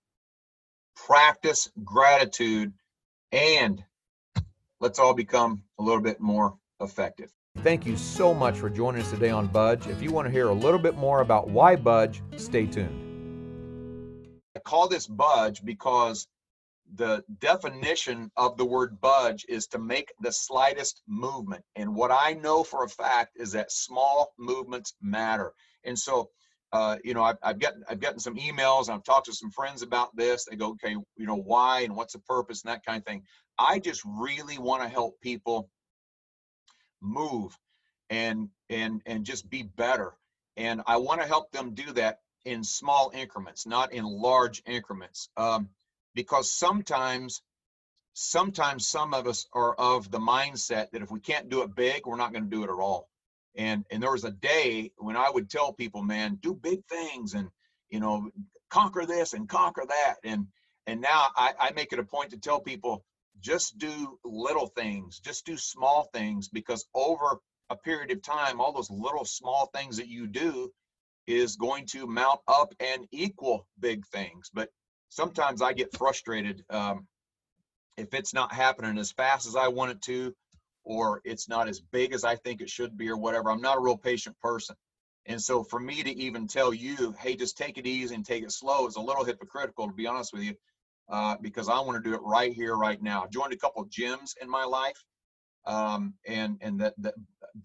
practice 0.95 1.71
gratitude, 1.85 2.73
and 3.33 3.85
let's 4.81 4.99
all 4.99 5.15
become 5.15 5.63
a 5.79 5.83
little 5.83 6.01
bit 6.01 6.21
more 6.21 6.57
effective. 6.81 7.31
Thank 7.59 7.87
you 7.87 7.97
so 7.97 8.35
much 8.35 8.57
for 8.57 8.69
joining 8.69 9.03
us 9.03 9.11
today 9.11 9.31
on 9.31 9.47
Budge. 9.47 9.87
If 9.87 10.03
you 10.03 10.13
want 10.13 10.27
to 10.27 10.33
hear 10.33 10.49
a 10.49 10.55
little 10.55 10.79
bit 10.79 10.97
more 10.97 11.21
about 11.21 11.49
why 11.49 11.77
Budge, 11.77 12.23
stay 12.37 12.67
tuned. 12.67 13.03
I 14.55 14.59
call 14.61 14.89
this 14.89 15.07
Budge 15.07 15.65
because 15.65 16.29
the 16.95 17.25
definition 17.41 18.31
of 18.37 18.57
the 18.57 18.65
word 18.65 19.01
budge 19.01 19.45
is 19.49 19.67
to 19.69 19.79
make 19.79 20.13
the 20.21 20.33
slightest 20.33 21.03
movement. 21.09 21.65
And 21.75 21.95
what 21.95 22.11
I 22.11 22.35
know 22.35 22.63
for 22.63 22.85
a 22.85 22.89
fact 22.89 23.37
is 23.37 23.53
that 23.53 23.73
small 23.73 24.33
movements 24.39 24.95
matter. 25.03 25.53
And 25.85 25.99
so, 25.99 26.31
uh, 26.73 26.97
you 27.05 27.15
know, 27.15 27.23
I've, 27.23 27.39
I've 27.43 27.59
gotten 27.59 27.85
I've 27.89 28.01
gotten 28.01 28.19
some 28.19 28.37
emails. 28.37 28.89
I've 28.89 29.05
talked 29.05 29.27
to 29.27 29.33
some 29.33 29.51
friends 29.51 29.83
about 29.83 30.15
this. 30.17 30.45
They 30.45 30.57
go, 30.57 30.71
okay, 30.71 30.97
you 31.17 31.27
know, 31.27 31.37
why 31.37 31.81
and 31.81 31.97
what's 31.97 32.13
the 32.13 32.21
purpose 32.21 32.63
and 32.63 32.73
that 32.73 32.85
kind 32.85 32.99
of 32.99 33.05
thing. 33.05 33.23
I 33.59 33.79
just 33.79 34.03
really 34.05 34.59
want 34.59 34.83
to 34.83 34.89
help 34.89 35.21
people 35.21 35.69
move 37.01 37.57
and 38.11 38.49
and 38.71 39.03
and 39.07 39.25
just 39.25 39.49
be 39.49 39.63
better. 39.63 40.15
And 40.57 40.83
I 40.87 40.97
want 40.97 41.21
to 41.21 41.27
help 41.27 41.51
them 41.53 41.75
do 41.75 41.93
that 41.93 42.21
in 42.45 42.63
small 42.63 43.11
increments, 43.15 43.67
not 43.67 43.93
in 43.93 44.05
large 44.05 44.63
increments. 44.67 45.29
Um, 45.37 45.69
because 46.17 46.51
sometimes, 46.51 47.43
sometimes 48.15 48.89
some 48.89 49.15
of 49.15 49.29
us 49.29 49.47
are 49.53 49.75
of 49.75 50.11
the 50.11 50.19
mindset 50.19 50.91
that 50.91 51.03
if 51.03 51.11
we 51.13 51.21
can't 51.21 51.51
do 51.51 51.63
it 51.63 51.77
big, 51.77 52.07
we're 52.07 52.17
not 52.17 52.33
going 52.33 52.45
to 52.45 52.51
do 52.51 52.65
it 52.65 52.71
at 52.71 52.81
all. 52.81 53.09
And 53.55 53.85
and 53.91 54.03
there 54.03 54.13
was 54.13 54.25
a 54.25 54.33
day 54.33 54.91
when 54.97 55.17
I 55.17 55.31
would 55.31 55.49
tell 55.49 55.73
people, 55.73 56.03
man, 56.03 56.39
do 56.43 56.55
big 56.55 56.85
things 56.87 57.35
and 57.35 57.49
you 57.91 58.01
know, 58.01 58.31
conquer 58.71 59.07
this 59.07 59.33
and 59.33 59.49
conquer 59.49 59.85
that. 59.89 60.17
And 60.25 60.47
and 60.87 61.01
now 61.01 61.29
I, 61.37 61.53
I 61.59 61.71
make 61.73 61.93
it 61.93 61.99
a 61.99 62.05
point 62.05 62.31
to 62.31 62.39
tell 62.39 62.61
people 62.61 63.05
just 63.41 63.79
do 63.79 64.19
little 64.25 64.69
things, 64.69 65.21
just 65.21 65.45
do 65.45 65.57
small 65.57 66.09
things 66.13 66.49
because 66.49 66.87
over 66.95 67.39
a 67.71 67.77
period 67.77 68.11
of 68.11 68.23
time, 68.23 68.61
all 68.61 68.73
those 68.73 68.91
little 68.91 69.25
small 69.25 69.71
things 69.75 69.99
that 69.99 70.09
you 70.09 70.27
do 70.27 70.73
is 71.27 71.57
going 71.57 71.87
to 71.87 72.07
mount 72.07 72.41
up 72.47 72.73
and 72.81 73.07
equal 73.11 73.67
big 73.81 74.07
things. 74.07 74.51
But 74.53 74.71
sometimes 75.09 75.63
I 75.63 75.73
get 75.73 75.97
frustrated 75.97 76.65
um, 76.71 77.07
if 77.97 78.13
it's 78.15 78.35
not 78.35 78.53
happening 78.53 78.99
as 78.99 79.13
fast 79.13 79.47
as 79.47 79.57
I 79.57 79.69
want 79.69 79.93
it 79.93 80.03
to, 80.03 80.35
or 80.85 81.21
it's 81.25 81.49
not 81.49 81.69
as 81.69 81.81
big 81.81 82.13
as 82.13 82.25
I 82.25 82.37
think 82.37 82.61
it 82.61 82.71
should 82.71 82.97
be, 82.97 83.09
or 83.09 83.17
whatever. 83.17 83.51
I'm 83.51 83.61
not 83.61 83.79
a 83.79 83.81
real 83.81 83.97
patient 83.97 84.39
person. 84.41 84.77
And 85.27 85.43
so 85.43 85.65
for 85.65 85.81
me 85.81 86.03
to 86.03 86.11
even 86.11 86.47
tell 86.47 86.73
you, 86.73 87.15
hey, 87.19 87.35
just 87.35 87.57
take 87.57 87.79
it 87.79 87.87
easy 87.87 88.15
and 88.15 88.25
take 88.25 88.45
it 88.45 88.53
slow 88.53 88.87
is 88.87 88.97
a 88.97 89.01
little 89.01 89.25
hypocritical, 89.25 89.89
to 89.89 89.93
be 89.93 90.07
honest 90.07 90.33
with 90.33 90.43
you, 90.43 90.55
uh, 91.09 91.37
because 91.41 91.69
I 91.69 91.81
want 91.81 92.03
to 92.03 92.09
do 92.09 92.15
it 92.15 92.23
right 92.23 92.53
here, 92.53 92.77
right 92.77 93.03
now. 93.03 93.25
I 93.25 93.27
joined 93.27 93.53
a 93.53 93.57
couple 93.57 93.83
of 93.83 93.91
gyms 93.91 94.35
in 94.41 94.49
my 94.49 94.65
life. 94.65 95.03
Um, 95.67 96.15
and 96.25 96.59
and 96.61 96.81
that, 96.81 96.95
that 96.99 97.15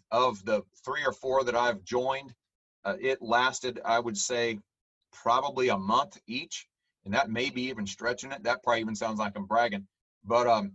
of 0.09 0.43
the 0.43 0.63
three 0.83 1.05
or 1.05 1.11
four 1.11 1.43
that 1.43 1.55
I've 1.55 1.83
joined, 1.83 2.33
uh, 2.83 2.95
it 2.99 3.21
lasted, 3.21 3.79
I 3.85 3.99
would 3.99 4.17
say, 4.17 4.57
probably 5.13 5.69
a 5.69 5.77
month 5.77 6.17
each, 6.25 6.67
and 7.05 7.13
that 7.13 7.29
may 7.29 7.49
be 7.49 7.63
even 7.63 7.87
stretching 7.87 8.31
it. 8.31 8.43
That 8.43 8.63
probably 8.63 8.81
even 8.81 8.95
sounds 8.95 9.19
like 9.19 9.33
I'm 9.35 9.45
bragging, 9.45 9.87
but 10.23 10.47
um, 10.47 10.73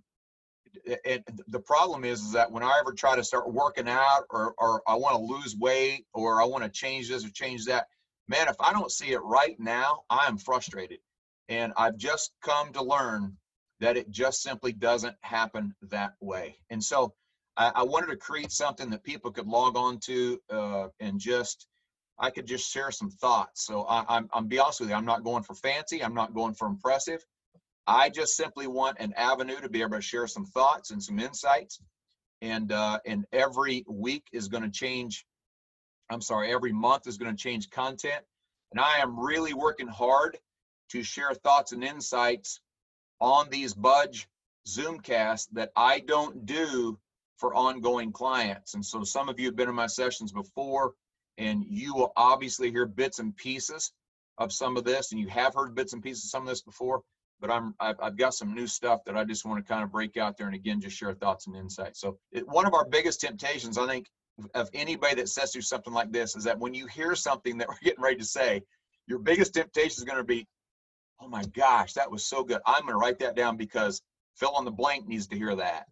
it, 0.85 1.25
the 1.49 1.61
problem 1.61 2.05
is, 2.05 2.21
is 2.21 2.33
that 2.33 2.51
when 2.51 2.63
I 2.63 2.79
ever 2.81 2.93
try 2.93 3.17
to 3.17 3.25
start 3.25 3.53
working 3.53 3.89
out, 3.89 4.25
or 4.31 4.55
or 4.59 4.83
I 4.87 4.97
want 4.97 5.17
to 5.17 5.35
lose 5.35 5.57
weight, 5.57 6.07
or 6.13 6.43
I 6.43 6.47
want 6.47 6.65
to 6.65 6.71
change 6.71 7.09
this 7.09 7.25
or 7.25 7.31
change 7.31 7.67
that, 7.67 7.87
man, 8.29 8.49
if 8.49 8.57
I 8.61 8.73
don't 8.73 8.91
see 8.91 9.13
it 9.13 9.23
right 9.23 9.59
now, 9.59 10.03
I 10.11 10.27
am 10.27 10.39
frustrated, 10.39 10.99
and 11.49 11.73
I've 11.77 11.97
just 11.97 12.33
come 12.43 12.73
to 12.75 12.83
learn 12.83 13.37
that 13.81 13.97
it 13.97 14.11
just 14.11 14.43
simply 14.43 14.73
doesn't 14.73 15.17
happen 15.23 15.75
that 15.91 16.15
way, 16.21 16.57
and 16.71 16.83
so. 16.83 17.15
I, 17.59 17.73
I 17.77 17.83
wanted 17.85 18.09
to 18.09 18.17
create 18.17 18.53
something 18.53 18.91
that 18.91 19.03
people 19.03 19.33
could 19.33 19.47
log 19.47 19.79
on 19.79 19.99
to 20.01 20.39
uh, 20.51 20.89
and 21.01 21.19
just 21.19 21.67
I 22.19 22.31
could 22.31 22.47
just 22.47 22.71
share 22.71 22.91
some 22.91 23.11
thoughts. 23.11 23.67
So 23.67 23.83
I, 23.83 24.05
I'm, 24.09 24.29
I'm 24.33 24.47
be 24.47 24.59
honest 24.59 24.81
with 24.81 24.89
you, 24.91 24.95
I'm 24.95 25.05
not 25.05 25.25
going 25.25 25.43
for 25.43 25.55
fancy. 25.55 26.03
I'm 26.03 26.15
not 26.15 26.35
going 26.35 26.55
for 26.55 26.67
impressive. 26.67 27.25
I 27.87 28.09
just 28.09 28.37
simply 28.37 28.67
want 28.67 28.99
an 28.99 29.13
avenue 29.17 29.61
to 29.61 29.69
be 29.69 29.83
able 29.83 29.97
to 29.97 30.01
share 30.01 30.27
some 30.27 30.45
thoughts 30.45 30.91
and 30.91 31.03
some 31.03 31.19
insights. 31.19 31.81
And 32.43 32.71
uh, 32.73 32.99
and 33.07 33.25
every 33.33 33.85
week 33.89 34.25
is 34.33 34.49
going 34.49 34.63
to 34.63 34.71
change. 34.71 35.25
I'm 36.11 36.21
sorry, 36.21 36.53
every 36.53 36.73
month 36.73 37.07
is 37.07 37.17
going 37.17 37.35
to 37.35 37.43
change 37.43 37.71
content. 37.71 38.23
And 38.73 38.81
I 38.81 38.99
am 38.99 39.19
really 39.19 39.55
working 39.55 39.89
hard 39.89 40.39
to 40.91 41.03
share 41.03 41.33
thoughts 41.35 41.73
and 41.73 41.83
insights 41.83 42.61
on 43.21 43.49
these 43.51 43.75
Budge 43.75 44.29
Zoomcasts 44.69 45.49
that 45.53 45.73
I 45.77 46.01
don't 46.01 46.45
do 46.45 46.99
for 47.39 47.55
ongoing 47.55 48.13
clients. 48.13 48.75
And 48.75 48.85
so 48.85 49.05
some 49.05 49.29
of 49.29 49.39
you 49.39 49.47
have 49.47 49.57
been 49.57 49.69
in 49.69 49.75
my 49.75 49.87
sessions 49.87 50.33
before 50.33 50.95
and 51.39 51.65
you 51.69 51.95
will 51.95 52.13
obviously 52.17 52.71
hear 52.71 52.87
bits 52.87 53.19
and 53.19 53.37
pieces 53.37 53.93
of 54.39 54.53
some 54.53 54.77
of 54.77 54.85
this, 54.85 55.13
and 55.13 55.21
you 55.21 55.29
have 55.29 55.55
heard 55.55 55.75
bits 55.75 55.93
and 55.93 56.03
pieces 56.03 56.25
of 56.25 56.31
some 56.31 56.43
of 56.43 56.49
this 56.49 56.63
before. 56.63 57.03
But 57.41 57.51
I'm 57.51 57.75
I've, 57.81 57.97
I've 58.01 58.17
got 58.17 58.35
some 58.35 58.55
new 58.55 58.67
stuff 58.67 59.05
that 59.05 59.17
I 59.17 59.25
just 59.25 59.45
want 59.45 59.65
to 59.65 59.69
kind 59.71 59.85
of 59.85 59.93
break 59.93 60.17
out 60.17 60.37
there, 60.37 60.47
and 60.47 60.57
again, 60.57 60.81
just 60.81 60.97
share 60.97 61.15
thoughts 61.15 61.47
and 61.47 61.57
insights. 61.57 62.01
So 62.01 62.19
it, 62.33 62.49
one 62.49 62.67
of 62.67 62.75
our 62.75 62.87
biggest 62.87 63.21
temptations, 63.21 63.77
I 63.77 63.87
think, 63.87 64.07
of 64.55 64.71
anybody 64.73 65.17
that 65.17 65.29
says 65.29 65.53
through 65.53 65.63
something 65.63 65.93
like 65.93 66.13
this, 66.13 66.35
is 66.37 66.45
that 66.45 66.59
when 66.59 66.75
you 66.75 66.87
hear 66.87 67.15
something 67.15 67.59
that 67.59 67.69
we're 67.69 67.77
getting 67.83 68.03
ready 68.03 68.17
to 68.17 68.25
say, 68.25 68.63
your 69.07 69.19
biggest 69.19 69.55
temptation 69.55 69.99
is 69.99 70.05
going 70.05 70.19
to 70.19 70.25
be, 70.25 70.47
"Oh 71.21 71.29
my 71.29 71.45
gosh, 71.55 71.93
that 71.95 72.11
was 72.11 72.25
so 72.25 72.43
good! 72.43 72.61
I'm 72.67 72.83
going 72.83 72.95
to 72.95 72.99
write 72.99 73.19
that 73.19 73.37
down 73.37 73.59
because 73.59 74.01
fill 74.37 74.55
on 74.55 74.65
the 74.65 74.71
blank 74.71 75.07
needs 75.07 75.27
to 75.29 75.37
hear 75.37 75.55
that." 75.57 75.87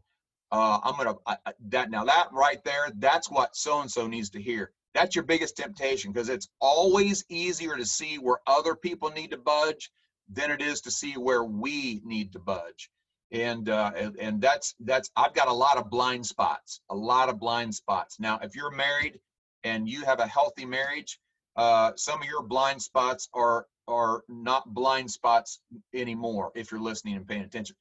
Uh, 0.51 0.79
I'm 0.85 0.97
gonna 0.97 1.17
I, 1.27 1.37
that 1.71 1.91
now 1.91 2.05
that 2.05 2.29
right 2.33 2.63
there, 2.65 2.89
that's 2.99 3.29
what 3.29 3.57
so 3.57 3.81
and 3.81 3.91
so 3.91 4.07
needs 4.07 4.31
to 4.31 4.41
hear. 4.41 4.73
That's 4.95 5.15
your 5.17 5.25
biggest 5.25 5.57
temptation 5.57 6.13
because 6.13 6.29
it's 6.29 6.49
always 6.61 7.25
easier 7.29 7.77
to 7.77 7.85
see 7.85 8.17
where 8.17 8.39
other 8.47 8.77
people 8.77 9.11
need 9.11 9.33
to 9.33 9.37
budge 9.39 9.91
than 10.31 10.51
it 10.51 10.63
is 10.63 10.81
to 10.83 10.91
see 10.91 11.15
where 11.15 11.45
we 11.45 12.01
need 12.05 12.33
to 12.33 12.39
budge. 12.39 12.91
And, 13.33 13.69
uh, 13.69 13.91
and 14.21 14.41
that's 14.41 14.77
that's 14.79 15.11
I've 15.17 15.35
got 15.35 15.49
a 15.49 15.53
lot 15.53 15.77
of 15.77 15.91
blind 15.91 16.25
spots, 16.25 16.81
a 16.91 16.95
lot 16.95 17.29
of 17.29 17.41
blind 17.41 17.75
spots. 17.75 18.21
Now, 18.21 18.39
if 18.41 18.55
you're 18.55 18.71
married 18.71 19.19
and 19.65 19.89
you 19.89 20.05
have 20.05 20.21
a 20.21 20.27
healthy 20.27 20.65
marriage, 20.65 21.19
uh, 21.57 21.93
some 21.97 22.23
of 22.23 22.29
your 22.29 22.45
blind 22.45 22.81
spots 22.81 23.29
are 23.35 23.67
are 23.89 24.23
not 24.29 24.73
blind 24.73 25.11
spots 25.11 25.61
anymore 25.93 26.53
if 26.55 26.71
you're 26.71 26.81
listening 26.81 27.17
and 27.17 27.27
paying 27.27 27.43
attention. 27.43 27.77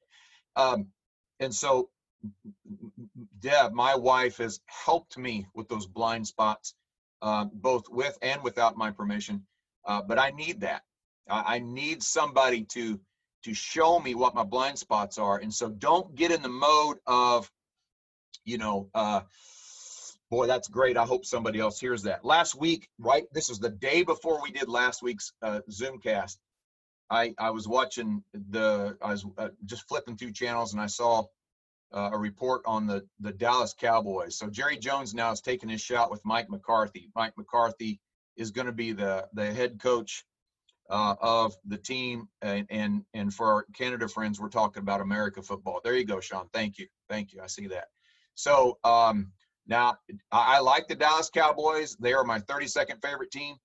Um, 0.56 0.88
and 1.40 1.54
so, 1.54 1.88
Deb, 3.40 3.72
my 3.72 3.94
wife, 3.94 4.38
has 4.38 4.60
helped 4.66 5.16
me 5.16 5.46
with 5.54 5.68
those 5.68 5.86
blind 5.86 6.26
spots 6.26 6.74
uh, 7.24 7.46
both 7.54 7.88
with 7.88 8.16
and 8.20 8.42
without 8.42 8.76
my 8.76 8.90
permission. 8.90 9.42
Uh, 9.86 10.02
but 10.02 10.18
I 10.18 10.30
need 10.30 10.60
that. 10.60 10.82
I, 11.28 11.56
I 11.56 11.58
need 11.58 12.02
somebody 12.02 12.64
to 12.64 13.00
to 13.44 13.54
show 13.54 13.98
me 13.98 14.14
what 14.14 14.34
my 14.34 14.44
blind 14.44 14.78
spots 14.78 15.18
are. 15.18 15.38
And 15.38 15.52
so 15.52 15.68
don't 15.68 16.14
get 16.14 16.30
in 16.30 16.40
the 16.40 16.48
mode 16.48 16.96
of, 17.06 17.50
you 18.46 18.56
know, 18.56 18.88
uh, 18.94 19.20
boy, 20.30 20.46
that's 20.46 20.68
great. 20.68 20.96
I 20.96 21.04
hope 21.04 21.26
somebody 21.26 21.60
else 21.60 21.78
hears 21.78 22.02
that. 22.04 22.24
Last 22.24 22.54
week, 22.54 22.88
right? 22.98 23.24
This 23.32 23.50
is 23.50 23.58
the 23.58 23.68
day 23.68 24.02
before 24.02 24.40
we 24.42 24.50
did 24.50 24.68
last 24.68 25.02
week's 25.02 25.32
uh, 25.42 25.60
Zoomcast. 25.70 26.36
I 27.10 27.34
I 27.38 27.50
was 27.50 27.66
watching 27.66 28.22
the 28.50 28.96
I 29.02 29.12
was 29.12 29.26
uh, 29.38 29.48
just 29.64 29.88
flipping 29.88 30.16
through 30.16 30.32
channels 30.32 30.72
and 30.72 30.80
I 30.80 30.86
saw 30.86 31.24
uh, 31.94 32.10
a 32.12 32.18
report 32.18 32.62
on 32.66 32.86
the 32.86 33.06
the 33.20 33.32
Dallas 33.32 33.74
Cowboys. 33.78 34.36
So 34.36 34.48
Jerry 34.48 34.76
Jones 34.76 35.14
now 35.14 35.30
is 35.30 35.40
taking 35.40 35.68
his 35.68 35.80
shot 35.80 36.10
with 36.10 36.24
Mike 36.24 36.50
McCarthy. 36.50 37.10
Mike 37.14 37.32
McCarthy 37.36 38.00
is 38.36 38.50
going 38.50 38.66
to 38.66 38.72
be 38.72 38.92
the 38.92 39.28
the 39.32 39.52
head 39.52 39.80
coach 39.80 40.24
uh, 40.90 41.14
of 41.20 41.56
the 41.64 41.78
team, 41.78 42.28
and, 42.42 42.66
and 42.68 43.04
and 43.14 43.32
for 43.32 43.46
our 43.46 43.66
Canada 43.76 44.08
friends, 44.08 44.40
we're 44.40 44.48
talking 44.48 44.82
about 44.82 45.00
America 45.00 45.40
football. 45.40 45.80
There 45.82 45.96
you 45.96 46.04
go, 46.04 46.20
Sean. 46.20 46.48
Thank 46.52 46.78
you, 46.78 46.88
thank 47.08 47.32
you. 47.32 47.40
I 47.40 47.46
see 47.46 47.68
that. 47.68 47.86
So 48.34 48.78
um, 48.82 49.32
now 49.66 49.96
I, 50.32 50.56
I 50.56 50.58
like 50.58 50.88
the 50.88 50.96
Dallas 50.96 51.30
Cowboys. 51.30 51.96
They 52.00 52.12
are 52.12 52.24
my 52.24 52.40
32nd 52.40 53.00
favorite 53.00 53.30
team 53.30 53.56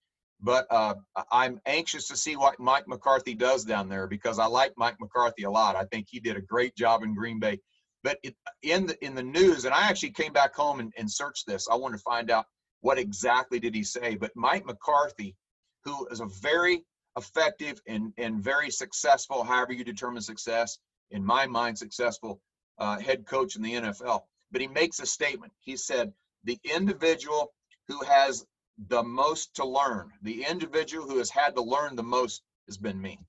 but 0.42 0.68
uh, 0.70 0.96
I'm 1.32 1.60
anxious 1.66 2.08
to 2.08 2.16
see 2.16 2.36
what 2.36 2.60
Mike 2.60 2.88
McCarthy 2.88 3.36
does 3.36 3.66
down 3.66 3.90
there 3.90 4.08
because 4.08 4.40
I 4.40 4.46
like 4.46 4.74
Mike 4.78 4.96
McCarthy 5.00 5.44
a 5.44 5.52
lot. 5.52 5.76
I 5.76 5.84
think 5.86 6.08
he 6.10 6.20
did 6.20 6.38
a 6.38 6.42
great 6.42 6.76
job 6.76 7.04
in 7.04 7.14
Green 7.14 7.40
Bay. 7.40 7.60
But 8.04 8.20
it, 8.24 8.36
in 8.64 8.88
the 8.88 9.04
in 9.04 9.16
the 9.16 9.24
news, 9.24 9.66
and 9.66 9.74
I 9.74 9.90
actually 9.90 10.12
came 10.12 10.34
back 10.34 10.56
home 10.56 10.80
and, 10.80 10.94
and 10.98 11.12
searched 11.12 11.46
this. 11.46 11.68
I 11.70 11.76
wanted 11.76 11.98
to 11.98 12.04
find 12.04 12.32
out 12.32 12.46
what 12.82 12.98
exactly 12.98 13.60
did 13.60 13.76
he 13.76 13.84
say. 13.84 14.16
But 14.16 14.36
Mike 14.36 14.66
McCarthy, 14.66 15.36
who 15.84 16.08
is 16.08 16.22
a 16.22 16.28
very 16.42 16.84
effective 17.18 17.82
and, 17.88 18.14
and 18.18 18.44
very 18.44 18.70
successful, 18.72 19.44
however 19.44 19.74
you 19.74 19.84
determine 19.84 20.22
success, 20.22 20.80
in 21.12 21.26
my 21.26 21.46
mind, 21.46 21.78
successful 21.78 22.42
uh, 22.78 23.00
head 23.00 23.26
coach 23.26 23.56
in 23.56 23.62
the 23.62 23.74
NFL. 23.74 24.22
But 24.52 24.62
he 24.62 24.68
makes 24.68 25.00
a 25.00 25.06
statement. 25.06 25.52
He 25.60 25.76
said, 25.76 26.14
the 26.46 26.60
individual 26.64 27.54
who 27.88 28.02
has 28.06 28.46
the 28.88 29.04
most 29.04 29.54
to 29.56 29.66
learn, 29.66 30.12
the 30.22 30.46
individual 30.46 31.08
who 31.08 31.18
has 31.18 31.30
had 31.30 31.56
to 31.56 31.62
learn 31.62 31.96
the 31.96 32.04
most 32.04 32.42
has 32.68 32.78
been 32.78 33.02
me. 33.02 33.20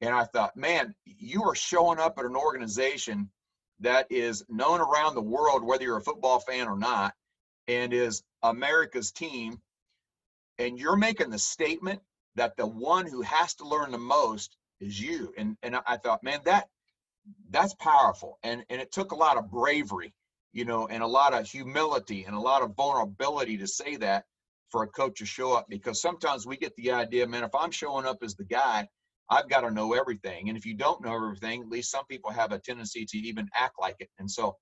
And 0.00 0.14
I 0.14 0.24
thought, 0.24 0.56
man, 0.56 0.94
you 1.04 1.42
are 1.44 1.54
showing 1.54 1.98
up 1.98 2.18
at 2.18 2.24
an 2.24 2.36
organization 2.36 3.30
that 3.80 4.06
is 4.10 4.44
known 4.48 4.80
around 4.80 5.14
the 5.14 5.22
world, 5.22 5.64
whether 5.64 5.84
you're 5.84 5.96
a 5.96 6.02
football 6.02 6.40
fan 6.40 6.68
or 6.68 6.76
not, 6.76 7.14
and 7.68 7.92
is 7.92 8.22
America's 8.42 9.12
team. 9.12 9.60
And 10.58 10.78
you're 10.78 10.96
making 10.96 11.30
the 11.30 11.38
statement 11.38 12.00
that 12.36 12.56
the 12.56 12.66
one 12.66 13.06
who 13.06 13.22
has 13.22 13.54
to 13.54 13.66
learn 13.66 13.90
the 13.90 13.98
most 13.98 14.56
is 14.80 15.00
you. 15.00 15.32
And 15.36 15.56
and 15.62 15.76
I 15.86 15.96
thought, 15.96 16.22
man, 16.22 16.40
that 16.44 16.68
that's 17.50 17.74
powerful. 17.74 18.38
And 18.42 18.64
and 18.70 18.80
it 18.80 18.92
took 18.92 19.12
a 19.12 19.16
lot 19.16 19.36
of 19.38 19.50
bravery, 19.50 20.12
you 20.52 20.64
know, 20.64 20.86
and 20.88 21.02
a 21.02 21.06
lot 21.06 21.34
of 21.34 21.46
humility 21.48 22.24
and 22.24 22.36
a 22.36 22.40
lot 22.40 22.62
of 22.62 22.74
vulnerability 22.76 23.58
to 23.58 23.66
say 23.66 23.96
that 23.96 24.24
for 24.70 24.82
a 24.82 24.88
coach 24.88 25.18
to 25.18 25.26
show 25.26 25.52
up 25.52 25.68
because 25.68 26.00
sometimes 26.00 26.46
we 26.46 26.56
get 26.56 26.74
the 26.76 26.92
idea, 26.92 27.26
man, 27.26 27.44
if 27.44 27.54
I'm 27.54 27.70
showing 27.72 28.06
up 28.06 28.22
as 28.22 28.34
the 28.36 28.44
guy, 28.44 28.88
I've 29.30 29.48
got 29.48 29.60
to 29.60 29.70
know 29.70 29.94
everything. 29.94 30.48
And 30.48 30.58
if 30.58 30.66
you 30.66 30.74
don't 30.74 31.02
know 31.02 31.14
everything, 31.14 31.62
at 31.62 31.68
least 31.68 31.90
some 31.90 32.04
people 32.06 32.30
have 32.30 32.52
a 32.52 32.58
tendency 32.58 33.04
to 33.06 33.18
even 33.18 33.48
act 33.54 33.76
like 33.80 33.96
it. 34.00 34.10
And 34.18 34.30
so 34.30 34.56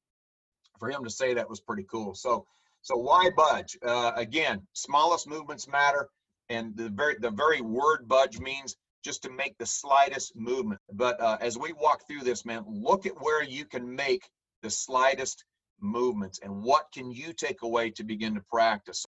for 0.79 0.91
him 0.91 1.03
to 1.05 1.11
say 1.11 1.35
that 1.35 1.49
was 1.49 1.61
pretty 1.61 1.87
cool. 1.91 2.15
So 2.15 2.47
So 2.83 2.97
why 2.97 3.31
budge? 3.37 3.77
Uh, 3.85 4.13
again, 4.15 4.67
smallest 4.73 5.27
movements 5.27 5.67
matter, 5.69 6.09
and 6.49 6.77
the 6.77 6.89
very 6.91 7.17
the 7.19 7.31
very 7.31 7.61
word 7.61 8.07
budge 8.07 8.39
means 8.39 8.77
just 9.05 9.23
to 9.23 9.31
make 9.31 9.57
the 9.59 9.67
slightest 9.67 10.37
movement. 10.37 10.81
But 10.93 11.21
uh, 11.21 11.39
as 11.41 11.59
we 11.59 11.73
walk 11.73 12.07
through 12.07 12.25
this, 12.25 12.45
man, 12.45 12.65
look 12.67 13.07
at 13.07 13.21
where 13.21 13.43
you 13.43 13.65
can 13.65 13.95
make 13.95 14.29
the 14.63 14.71
slightest 14.71 15.45
movements 15.81 16.41
and 16.43 16.63
what 16.63 16.87
can 16.93 17.11
you 17.11 17.33
take 17.33 17.63
away 17.63 17.91
to 17.91 18.05
begin 18.05 18.35
to 18.35 18.43
practice. 18.51 19.05